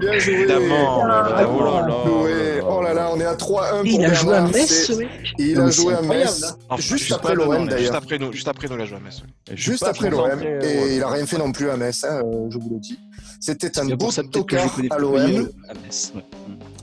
bien 0.00 0.18
joué 0.18 0.32
Évidemment. 0.34 1.00
Oh 1.02 1.06
là 1.06 1.30
là. 1.30 1.44
Joué. 2.06 2.60
On 3.14 3.20
est 3.20 3.24
à 3.24 3.34
3-1 3.34 3.70
pour 3.78 3.84
Il 3.84 4.04
a 4.04 4.14
joué 4.14 4.34
à 4.36 4.40
Metz, 4.42 4.92
Il 5.38 5.60
a 5.60 5.70
joué 5.70 5.94
à 5.94 6.02
Metz, 6.02 6.56
juste 6.78 7.12
après 7.12 7.34
l'OM 7.34 7.66
d'ailleurs. 7.66 7.78
juste 7.80 7.94
après 8.48 8.68
nous, 8.68 8.76
la 8.76 8.84
joue 8.86 8.96
à 8.96 9.00
Metz. 9.00 9.22
Juste 9.54 9.82
après 9.82 10.10
l'OM, 10.10 10.42
et 10.62 10.96
il 10.96 11.02
a 11.02 11.08
rien 11.08 11.26
fait 11.26 11.38
non 11.38 11.52
plus 11.52 11.68
à 11.70 11.76
Metz, 11.76 12.04
hein, 12.04 12.22
euh, 12.24 12.46
je 12.50 12.58
vous 12.58 12.70
le 12.70 12.78
dis. 12.78 12.98
C'était 13.44 13.76
un 13.80 13.88
C'est 13.88 13.96
beau 13.96 14.10
ça 14.12 14.22
peut-être 14.22 14.46
que 14.46 14.56
je 14.56 14.62
tocard 14.68 14.96
à 14.96 14.98
l'OM, 15.00 15.16
un 15.16 15.22
beau 15.42 15.48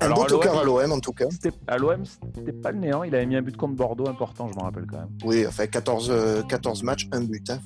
à 0.02 0.08
l'OM, 0.10 0.28
tocard 0.28 0.58
à 0.60 0.64
l'OM 0.66 0.92
en 0.92 1.00
tout 1.00 1.14
cas. 1.14 1.26
C'était- 1.32 1.52
À 1.68 1.78
l'OM, 1.78 2.04
c'était 2.36 2.52
pas 2.52 2.72
le 2.74 2.80
néant. 2.80 3.04
Il 3.04 3.16
avait 3.16 3.26
mis 3.26 3.38
un 3.38 3.42
but 3.42 3.56
contre 3.56 3.76
Bordeaux 3.76 4.10
important, 4.10 4.50
je 4.52 4.58
me 4.58 4.64
rappelle 4.64 4.86
quand 4.86 4.98
même. 4.98 5.08
Oui, 5.24 5.48
enfin 5.48 5.68
14, 5.68 6.10
euh, 6.12 6.42
14 6.44 6.84
matchs, 6.84 7.08
un 7.14 7.22
but. 7.22 7.50
hein. 7.50 7.60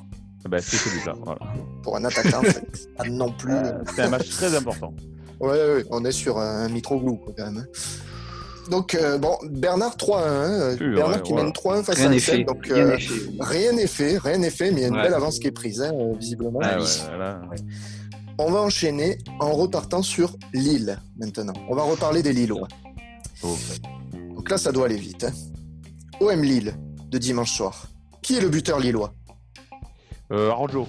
Bah, 0.48 0.60
c'est 0.62 0.76
celui-là. 0.78 1.16
Voilà. 1.24 1.40
Pour 1.82 1.96
un 1.98 2.06
attaquant, 2.06 2.42
c'est 2.74 2.94
pas 2.96 3.06
non 3.06 3.32
plus. 3.32 3.54
Euh, 3.54 3.80
C'était 3.88 4.04
un 4.04 4.10
match 4.10 4.30
très 4.30 4.56
important. 4.56 4.94
Ouais, 5.40 5.50
ouais, 5.50 5.84
on 5.90 6.06
est 6.06 6.12
sur 6.12 6.38
un 6.38 6.70
Mitroglou 6.70 7.16
quoi, 7.18 7.34
quand 7.36 7.46
même. 7.52 7.58
hein. 7.58 8.70
Donc, 8.70 8.96
euh, 8.96 9.18
bon, 9.18 9.36
Bernard 9.50 9.98
3-1. 9.98 10.22
hein, 10.26 10.76
Bernard 10.80 11.10
ouais, 11.18 11.22
qui 11.22 11.32
voilà. 11.34 11.46
mène 11.46 11.54
3-1 11.54 11.84
face 11.84 11.98
Rien 11.98 12.06
à 12.06 12.10
n'est 12.12 12.16
Axel. 12.18 12.38
fait. 12.38 12.44
Donc, 12.46 12.66
Rien 12.66 12.76
euh, 12.78 12.92
n'est 12.92 12.98
fait. 13.00 13.14
rien 13.42 13.72
n'est 13.74 13.88
fait, 13.88 14.18
rien 14.20 14.38
n'est 14.38 14.50
fait, 14.52 14.72
mais 14.72 14.78
il 14.78 14.82
y 14.84 14.86
a 14.86 14.88
une 14.90 14.96
Ouais. 14.96 15.02
belle 15.02 15.14
avance 15.16 15.40
qui 15.40 15.48
est 15.48 15.52
prise, 15.52 15.82
hein, 15.82 15.92
euh, 15.94 16.14
visiblement. 16.18 16.60
Ah, 16.64 16.78
là. 17.18 17.42
On 18.38 18.52
va 18.52 18.62
enchaîner 18.62 19.18
en 19.40 19.52
repartant 19.52 20.02
sur 20.02 20.36
Lille 20.54 21.00
maintenant. 21.18 21.54
On 21.70 21.76
va 21.76 21.84
reparler 21.84 22.24
des 22.24 22.34
Lillois. 22.34 22.68
Oh. 23.44 23.56
Donc 24.36 24.50
là, 24.50 24.58
ça 24.58 24.72
doit 24.72 24.86
aller 24.88 24.98
vite. 24.98 25.24
hein. 25.26 25.32
OM 26.20 26.42
Lille 26.44 26.74
de 27.10 27.18
dimanche 27.18 27.52
soir. 27.56 27.88
Qui 28.22 28.38
est 28.38 28.42
le 28.42 28.50
buteur 28.50 28.80
lillois? 28.80 29.14
Euh, 30.32 30.50
Arojo, 30.50 30.88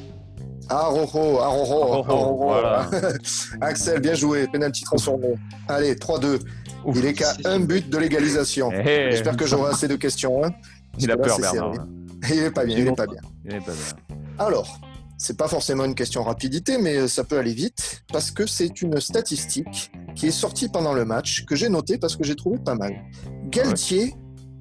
Arrojo, 0.71 1.41
Arojo. 1.41 2.37
voilà. 2.37 2.89
Axel, 3.61 4.01
bien 4.01 4.15
joué, 4.15 4.47
penalty 4.47 4.85
transformé. 4.85 5.35
Allez, 5.69 5.95
3-2. 5.97 6.39
Ouf. 6.85 6.97
Il 6.97 7.05
est 7.07 7.13
qu'à 7.15 7.35
un 7.45 7.61
but 7.61 7.91
de 7.91 7.99
l'égalisation. 7.99 8.71
Eh, 8.73 8.83
eh. 8.87 9.11
J'espère 9.11 9.37
que 9.37 9.47
j'aurai 9.47 9.73
assez 9.73 9.89
de 9.89 9.97
questions. 9.97 10.45
hein. 10.45 10.51
Il 10.99 11.11
a 11.11 11.17
peur, 11.17 11.39
Bernard. 11.39 11.75
serré. 11.75 11.87
Il 12.33 12.39
est 12.45 12.51
pas 12.51 12.65
bien, 12.65 12.79
il 12.79 12.87
est 12.89 12.93
pas 12.93 13.07
bien. 13.07 13.21
Il 13.45 13.55
est 13.55 13.61
pas 13.61 13.73
bien. 13.73 14.17
Alors, 14.39 14.79
c'est 15.19 15.37
pas 15.37 15.49
forcément 15.49 15.85
une 15.85 15.95
question 15.95 16.23
rapidité, 16.23 16.79
mais 16.79 17.09
ça 17.09 17.25
peut 17.25 17.39
aller 17.39 17.55
vite 17.55 18.03
parce 18.13 18.31
que 18.31 18.47
c'est 18.47 18.83
une 18.83 19.01
statistique 19.01 19.93
qui 20.15 20.27
est 20.27 20.33
sortie 20.33 20.69
pendant 20.69 20.93
le 20.93 21.05
match 21.05 21.45
que 21.45 21.57
j'ai 21.57 21.69
notée 21.69 21.99
parce 21.99 22.17
que 22.17 22.25
j'ai 22.25 22.37
trouvé 22.37 22.59
pas 22.59 22.75
mal. 22.75 22.95
Galtier, 23.49 24.15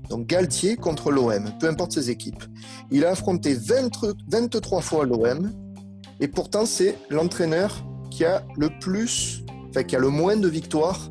donc 0.10 0.28
Galtier 0.28 0.76
contre 0.76 1.12
l'OM, 1.12 1.51
peu 1.60 1.68
importe 1.68 1.93
ses 1.93 2.10
équipes, 2.10 2.43
il 2.91 3.06
a 3.06 3.12
affronté 3.12 3.54
20 3.54 3.89
23 4.30 4.82
fois 4.82 5.06
l'OM 5.06 5.51
et 6.20 6.28
pourtant 6.28 6.66
c'est 6.66 6.97
l'entraîneur 7.10 7.84
qui 8.12 8.26
a 8.26 8.45
le 8.58 8.70
plus, 8.80 9.43
enfin 9.70 9.84
qui 9.84 9.95
a 9.95 9.99
le 9.99 10.10
moins 10.10 10.38
de 10.38 10.47
victoires 10.47 11.10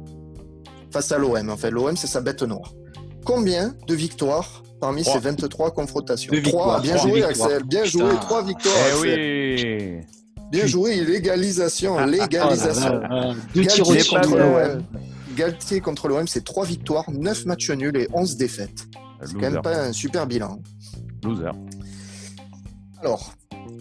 face 0.93 1.11
à 1.11 1.19
l'OM. 1.19 1.51
En 1.51 1.57
fait, 1.57 1.71
l'OM 1.71 1.97
c'est 1.97 2.07
sa 2.07 2.21
bête 2.21 2.43
noire. 2.43 2.73
Combien 3.25 3.75
de 3.87 3.95
victoires 3.95 4.63
parmi 4.83 5.05
ces 5.05 5.19
23 5.21 5.71
confrontations 5.71 6.33
Deux 6.33 6.43
Trois. 6.43 6.81
victoires, 6.81 6.83
Bien 6.83 6.97
trois 6.97 7.09
joué. 7.09 7.23
Axel. 7.23 7.63
Bien 7.65 7.85
joué. 7.85 8.11
Trois 8.21 8.43
victoires. 8.45 8.75
Eh 8.97 9.01
oui 9.01 10.01
Bien 10.51 10.67
joué. 10.67 10.97
Légalisation. 11.05 11.97
Ah, 11.97 12.05
Légalisation. 12.07 13.01
ah, 13.05 13.09
ah, 13.31 13.35
Deux 13.55 13.63
Galtier 13.63 14.03
contre 14.05 14.37
l'OM. 14.37 14.83
Galtier 15.37 15.81
contre 15.81 16.09
l'OM, 16.09 16.27
c'est 16.27 16.45
trois 16.45 16.67
victoires, 16.67 17.09
9 17.13 17.47
matchs 17.47 17.71
nuls 17.71 17.97
et 17.97 18.09
11 18.13 18.37
défaites. 18.37 18.89
C'est 19.25 19.35
quand 19.35 19.53
même 19.53 19.63
pas 19.63 19.85
un 19.85 19.93
super 19.93 20.27
bilan. 20.27 20.59
Loser. 21.23 21.53
Alors, 23.01 23.35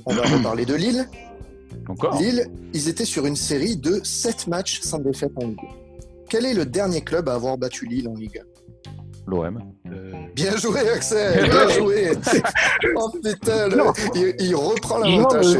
on 0.05 0.13
va 0.13 0.21
reparler 0.21 0.65
de 0.67 0.75
Lille. 0.75 1.09
Encore 1.89 2.15
Lille, 2.21 2.47
ils 2.75 2.89
étaient 2.89 3.05
sur 3.05 3.25
une 3.25 3.35
série 3.35 3.75
de 3.75 4.01
7 4.03 4.45
matchs 4.47 4.81
sans 4.81 4.99
défaite 4.99 5.31
en 5.35 5.47
Ligue. 5.47 5.57
Quel 6.29 6.45
est 6.45 6.53
le 6.53 6.67
dernier 6.67 7.01
club 7.01 7.27
à 7.27 7.33
avoir 7.33 7.57
battu 7.57 7.87
Lille 7.87 8.07
en 8.07 8.13
Ligue 8.13 8.43
L'OM. 9.25 9.59
Euh, 9.91 10.11
Bien 10.35 10.55
joué, 10.57 10.79
Axel 10.89 11.43
Bien 11.49 11.69
joué 11.69 12.11
Oh 12.95 13.09
putain, 13.23 13.67
le- 13.67 13.83
il, 14.15 14.35
il 14.47 14.55
reprend 14.55 14.99
l'avantage. 14.99 15.45
C'est 15.45 15.57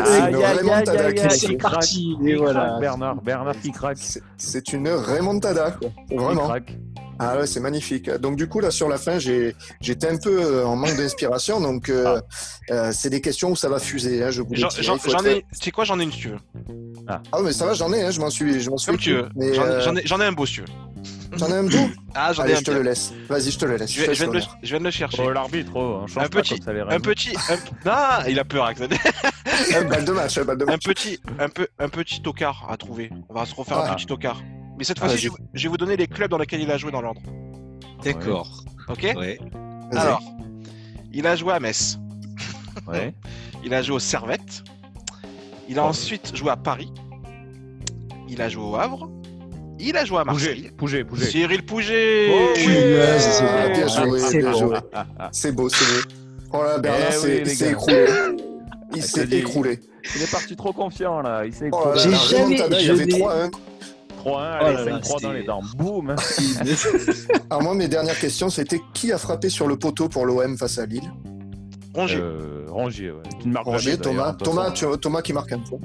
une 1.23 1.29
c'est 1.29 1.57
parti, 1.57 2.15
et 2.25 2.36
voilà. 2.36 2.77
Bernard, 2.79 3.21
Bernard 3.21 3.59
qui 3.61 3.71
craque. 3.71 3.97
C'est- 3.99 4.23
C'est 4.38 4.73
une 4.73 4.89
remontada, 4.89 5.71
quoi. 5.71 5.89
Vraiment. 6.09 6.47
craque. 6.47 6.77
Ah 7.23 7.38
ouais, 7.38 7.45
c'est 7.45 7.59
magnifique. 7.59 8.09
Donc 8.09 8.36
du 8.36 8.47
coup, 8.47 8.61
là, 8.61 8.71
sur 8.71 8.89
la 8.89 8.97
fin, 8.97 9.19
j'ai- 9.19 9.55
j'étais 9.79 10.07
un 10.07 10.17
peu 10.17 10.41
euh, 10.41 10.65
en 10.65 10.75
manque 10.75 10.95
d'inspiration. 10.97 11.61
Donc, 11.61 11.89
euh, 11.89 12.19
euh, 12.71 12.91
c'est 12.93 13.11
des 13.11 13.21
questions 13.21 13.51
où 13.51 13.55
ça 13.55 13.69
va 13.69 13.77
fuser, 13.77 14.23
hein, 14.23 14.32
je 14.32 14.41
vous 14.41 14.53
le 14.53 14.57
J'en 14.57 14.69
être- 14.69 15.27
ai, 15.27 15.41
tu 15.41 15.45
sais 15.65 15.69
quoi, 15.71 15.84
j'en 15.84 15.99
ai 15.99 16.03
une 16.03 16.11
si 16.11 16.17
tu 16.19 16.29
veux. 16.29 16.38
Ah. 17.07 17.21
ah, 17.32 17.38
mais 17.43 17.51
ça 17.53 17.65
va, 17.67 17.73
j'en 17.75 17.93
ai, 17.93 18.01
hein, 18.01 18.09
je 18.11 18.19
m'en 18.19 18.32
suis, 18.32 18.59
je 18.59 18.69
m'en 18.71 18.77
suis. 18.77 18.88
Comme 18.91 18.97
tu 18.99 19.13
veux. 19.13 19.27
Euh, 19.39 19.82
j'en 19.82 19.95
ai, 19.97 20.01
j'en 20.05 20.19
ai, 20.19 20.25
un 20.25 20.32
beau, 20.32 20.47
si 20.47 20.53
tu 20.55 20.61
veux. 20.61 20.67
J'en 21.38 21.47
ai 21.47 21.53
un 21.53 21.63
beau 21.63 21.89
Ah, 22.15 22.34
j'en 22.34 22.45
ai 22.45 22.53
un. 22.53 22.57
Je 22.57 22.63
te 22.63 22.71
le 22.71 22.82
laisse. 22.82 23.13
Vas-y, 23.29 23.51
je 23.51 23.59
te 23.59 23.65
le 23.65 23.77
laisse. 23.77 23.91
Je, 23.91 24.11
viens, 24.11 24.27
de 24.27 24.34
le, 24.34 24.41
je 24.61 24.69
viens 24.69 24.79
de 24.79 24.84
le 24.84 24.91
chercher. 24.91 25.23
Oh, 25.25 25.32
l'arbitre, 25.32 25.71
oh, 25.75 26.05
un 26.17 26.27
petit, 26.27 26.59
un 26.65 26.99
petit, 26.99 27.34
un... 27.86 28.27
il 28.27 28.39
a 28.39 28.43
peur, 28.43 28.65
Axel. 28.65 28.89
un 29.75 29.84
balle 29.86 30.05
de 30.05 30.11
match, 30.11 30.38
un 30.38 30.43
balle 30.43 30.57
de 30.57 30.65
match. 30.65 30.86
Un 30.86 30.89
petit, 30.89 31.19
un 31.39 31.49
peu, 31.49 31.67
un 31.79 31.89
petit 31.89 32.21
tocard 32.21 32.67
à 32.69 32.77
trouver. 32.77 33.09
On 33.29 33.34
va 33.34 33.45
se 33.45 33.55
refaire 33.55 33.79
un 33.79 33.88
ah. 33.88 33.95
petit 33.95 34.05
tocard. 34.05 34.41
Mais 34.77 34.84
cette 34.84 34.99
fois-ci, 34.99 35.29
je, 35.53 35.63
vais 35.63 35.69
vous 35.69 35.77
donner 35.77 35.95
les 35.95 36.07
clubs 36.07 36.29
dans 36.29 36.38
lesquels 36.38 36.61
il 36.61 36.71
a 36.71 36.77
joué 36.77 36.91
dans 36.91 37.01
l'ordre. 37.01 37.21
D'accord. 38.03 38.63
Ok? 38.89 39.05
Alors, 39.91 40.21
il 41.13 41.27
a 41.27 41.36
joué 41.36 41.53
à 41.53 41.59
Metz. 41.59 41.97
Ouais. 42.88 43.13
il 43.63 43.73
a 43.73 43.82
joué 43.82 43.95
au 43.95 43.99
Servette. 43.99 44.63
Il 45.69 45.79
a 45.79 45.86
ensuite 45.86 46.36
joué 46.36 46.49
à 46.49 46.57
Paris. 46.57 46.91
Il 48.27 48.41
a 48.41 48.49
joué 48.49 48.63
au 48.63 48.75
Havre. 48.75 49.09
Il 49.82 49.97
a 49.97 50.05
joué 50.05 50.19
à 50.19 50.23
Marseille. 50.23 50.71
Pouget, 50.77 51.03
Pouget. 51.03 51.25
Cyril 51.25 51.65
Pouget. 51.65 52.29
Oh, 52.32 52.53
bien 52.55 53.88
joué, 53.88 54.39
bien 54.39 54.53
joué. 54.53 54.77
C'est 55.32 55.51
beau, 55.51 55.69
c'est 55.69 55.86
beau. 55.86 56.15
Oh 56.53 56.63
là, 56.63 56.77
Bernard 56.79 57.09
eh 57.25 57.45
s'est 57.45 57.71
écroulé. 57.71 58.05
Il 58.95 59.03
s'est 59.03 59.27
écroulé. 59.32 59.79
Il 60.15 60.21
est 60.21 60.32
parti 60.32 60.55
trop 60.55 60.73
confiant 60.73 61.21
là. 61.21 61.45
Il 61.45 61.53
s'est 61.53 61.67
écroulé. 61.67 61.99
J'ai 61.99 62.11
jamais. 62.11 62.59
Il 62.79 62.88
y 62.88 62.89
avait 62.89 63.05
3-1. 63.05 63.51
3-1, 64.23 64.38
allez, 64.38 64.91
5-3 64.91 65.21
dans 65.21 65.32
les 65.32 65.43
dents. 65.43 65.61
Boum 65.75 66.15
Alors 67.49 67.63
moi, 67.63 67.73
mes 67.73 67.88
dernières 67.88 68.19
questions, 68.19 68.49
c'était 68.49 68.82
qui 68.93 69.11
a 69.11 69.17
frappé 69.17 69.49
sur 69.49 69.67
le 69.67 69.77
poteau 69.77 70.09
pour 70.09 70.25
l'OM 70.25 70.57
face 70.57 70.77
à 70.77 70.86
Lille? 70.86 71.11
Rongier. 71.95 72.19
Euh, 72.21 72.61
Rongier, 72.72 73.11
ouais. 73.11 73.22
Qui 73.39 73.49
marque 73.49 73.65
Rongier, 73.65 73.97
Thomas, 73.97 74.34
Thomas, 74.34 74.72
Thomas 74.72 75.22
qui 75.22 75.34
marque 75.34 75.51
un 75.51 75.59
point. 75.59 75.80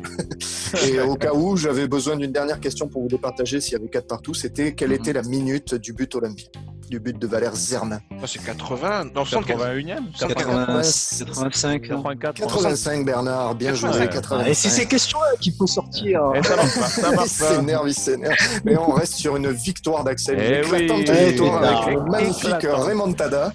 Et 0.87 1.01
au 1.01 1.17
cas 1.17 1.33
où, 1.33 1.57
j'avais 1.57 1.89
besoin 1.89 2.17
d'une 2.17 2.33
dernière 2.33 2.61
question 2.61 2.89
pour 2.89 3.03
vous 3.03 3.09
départager 3.09 3.61
s'il 3.61 3.75
y 3.75 3.77
avait 3.77 3.89
4 3.89 4.07
partout, 4.07 4.35
c'était 4.35 4.75
quelle 4.75 4.91
mhm. 4.91 4.97
était 4.97 5.13
la 5.13 5.23
minute 5.23 5.75
du 5.75 5.93
but 5.93 6.15
olympique 6.15 6.53
du 6.89 7.01
but 7.01 7.19
de 7.19 7.27
Valère 7.27 7.55
Zermain? 7.55 8.01
Oh, 8.13 8.27
c'est 8.27 8.43
80, 8.45 9.07
non, 9.15 9.23
81e 9.25 10.17
85, 10.19 11.83
84, 11.83 12.41
85 12.41 13.05
Bernard, 13.05 13.55
bien 13.55 13.75
joué, 13.75 13.91
85. 13.91 14.47
Et 14.47 14.55
c'est 14.55 14.69
ces 14.69 14.87
questions 14.87 15.19
qu'il 15.41 15.55
faut 15.55 15.67
sortir. 15.67 16.21
Et 16.35 16.43
ça 16.43 16.57
marche 16.57 16.79
pas, 16.79 16.87
ça 16.87 17.11
marche 17.11 17.27
il 17.27 17.31
s'énerve, 17.31 17.89
il 17.89 17.95
s'énerve. 17.95 18.37
Mais 18.65 18.77
on 18.77 18.93
reste 18.93 19.15
sur 19.15 19.37
une 19.37 19.51
victoire 19.51 20.05
d'Axel, 20.05 20.39
une 20.39 20.45
eh 20.45 20.59
éclatante 20.61 21.11
victoire 21.11 21.63
avec 21.63 21.95
une 21.97 22.11
magnifique 22.11 22.63
remontada. 22.63 23.53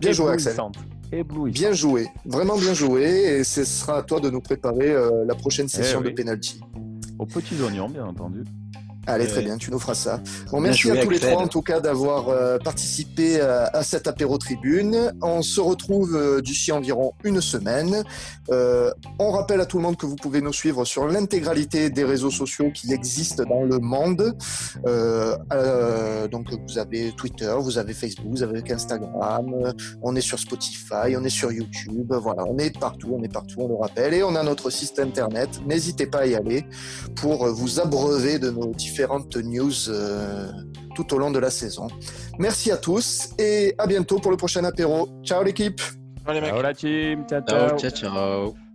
Bien 0.00 0.12
joué 0.12 0.32
Axel. 0.32 0.56
Bien 1.52 1.72
joué, 1.72 2.08
vraiment 2.24 2.56
bien 2.56 2.74
joué. 2.74 3.04
Et 3.04 3.44
ce 3.44 3.64
sera 3.64 3.98
à 3.98 4.02
toi 4.02 4.20
de 4.20 4.30
nous 4.30 4.40
préparer 4.40 4.90
euh, 4.90 5.24
la 5.26 5.34
prochaine 5.34 5.66
eh 5.66 5.76
session 5.76 6.00
de 6.00 6.10
penalty. 6.10 6.60
Aux 7.18 7.26
petits 7.26 7.60
oignons, 7.62 7.88
bien 7.88 8.04
entendu. 8.04 8.44
Allez, 9.08 9.26
très 9.26 9.40
bien, 9.40 9.56
tu 9.56 9.70
nous 9.70 9.78
feras 9.78 9.94
ça. 9.94 10.20
Bon, 10.52 10.60
merci 10.60 10.90
à 10.90 11.02
tous 11.02 11.08
les 11.08 11.18
trois, 11.18 11.40
en 11.40 11.48
tout 11.48 11.62
cas, 11.62 11.80
d'avoir 11.80 12.28
euh, 12.28 12.58
participé 12.58 13.40
euh, 13.40 13.64
à, 13.72 13.82
cette 13.82 14.06
apéro 14.06 14.36
tribune. 14.36 15.14
On 15.22 15.40
se 15.40 15.62
retrouve 15.62 16.14
euh, 16.14 16.42
d'ici 16.42 16.72
environ 16.72 17.14
une 17.24 17.40
semaine. 17.40 18.04
on 18.50 19.30
rappelle 19.30 19.62
à 19.62 19.66
tout 19.66 19.78
le 19.78 19.84
monde 19.84 19.96
que 19.96 20.04
vous 20.04 20.16
pouvez 20.16 20.42
nous 20.42 20.52
suivre 20.52 20.84
sur 20.84 21.08
l'intégralité 21.08 21.88
des 21.88 22.04
réseaux 22.04 22.30
sociaux 22.30 22.70
qui 22.70 22.92
existent 22.92 23.44
dans 23.44 23.62
le 23.62 23.78
monde. 23.78 24.36
donc, 26.30 26.46
vous 26.68 26.78
avez 26.78 27.12
Twitter, 27.12 27.54
vous 27.60 27.78
avez 27.78 27.94
Facebook, 27.94 28.26
vous 28.28 28.42
avez 28.42 28.62
Instagram, 28.70 29.72
on 30.02 30.16
est 30.16 30.20
sur 30.20 30.38
Spotify, 30.38 31.16
on 31.16 31.24
est 31.24 31.30
sur 31.30 31.50
YouTube. 31.50 32.12
Voilà, 32.12 32.44
on 32.44 32.58
est 32.58 32.78
partout, 32.78 33.16
on 33.18 33.22
est 33.22 33.32
partout, 33.32 33.60
on 33.60 33.68
le 33.68 33.74
rappelle. 33.76 34.12
Et 34.12 34.22
on 34.22 34.34
a 34.34 34.42
notre 34.42 34.68
site 34.68 34.98
internet. 34.98 35.48
N'hésitez 35.66 36.04
pas 36.06 36.20
à 36.20 36.26
y 36.26 36.34
aller 36.34 36.66
pour 37.16 37.46
vous 37.46 37.80
abreuver 37.80 38.38
de 38.38 38.50
nos 38.50 38.66
différents 38.74 38.97
différentes 38.98 39.36
news 39.36 39.88
euh, 39.90 40.50
tout 40.96 41.14
au 41.14 41.18
long 41.18 41.30
de 41.30 41.38
la 41.38 41.50
saison. 41.50 41.86
Merci 42.38 42.72
à 42.72 42.76
tous 42.76 43.30
et 43.38 43.74
à 43.78 43.86
bientôt 43.86 44.18
pour 44.18 44.32
le 44.32 44.36
prochain 44.36 44.64
apéro. 44.64 45.08
Ciao 45.22 45.44
l'équipe. 45.44 45.80
Ciao 46.26 46.62
la 46.62 46.74
team. 46.74 47.24
ciao. 47.28 47.78
ciao. 47.78 47.90
ciao. 47.90 48.67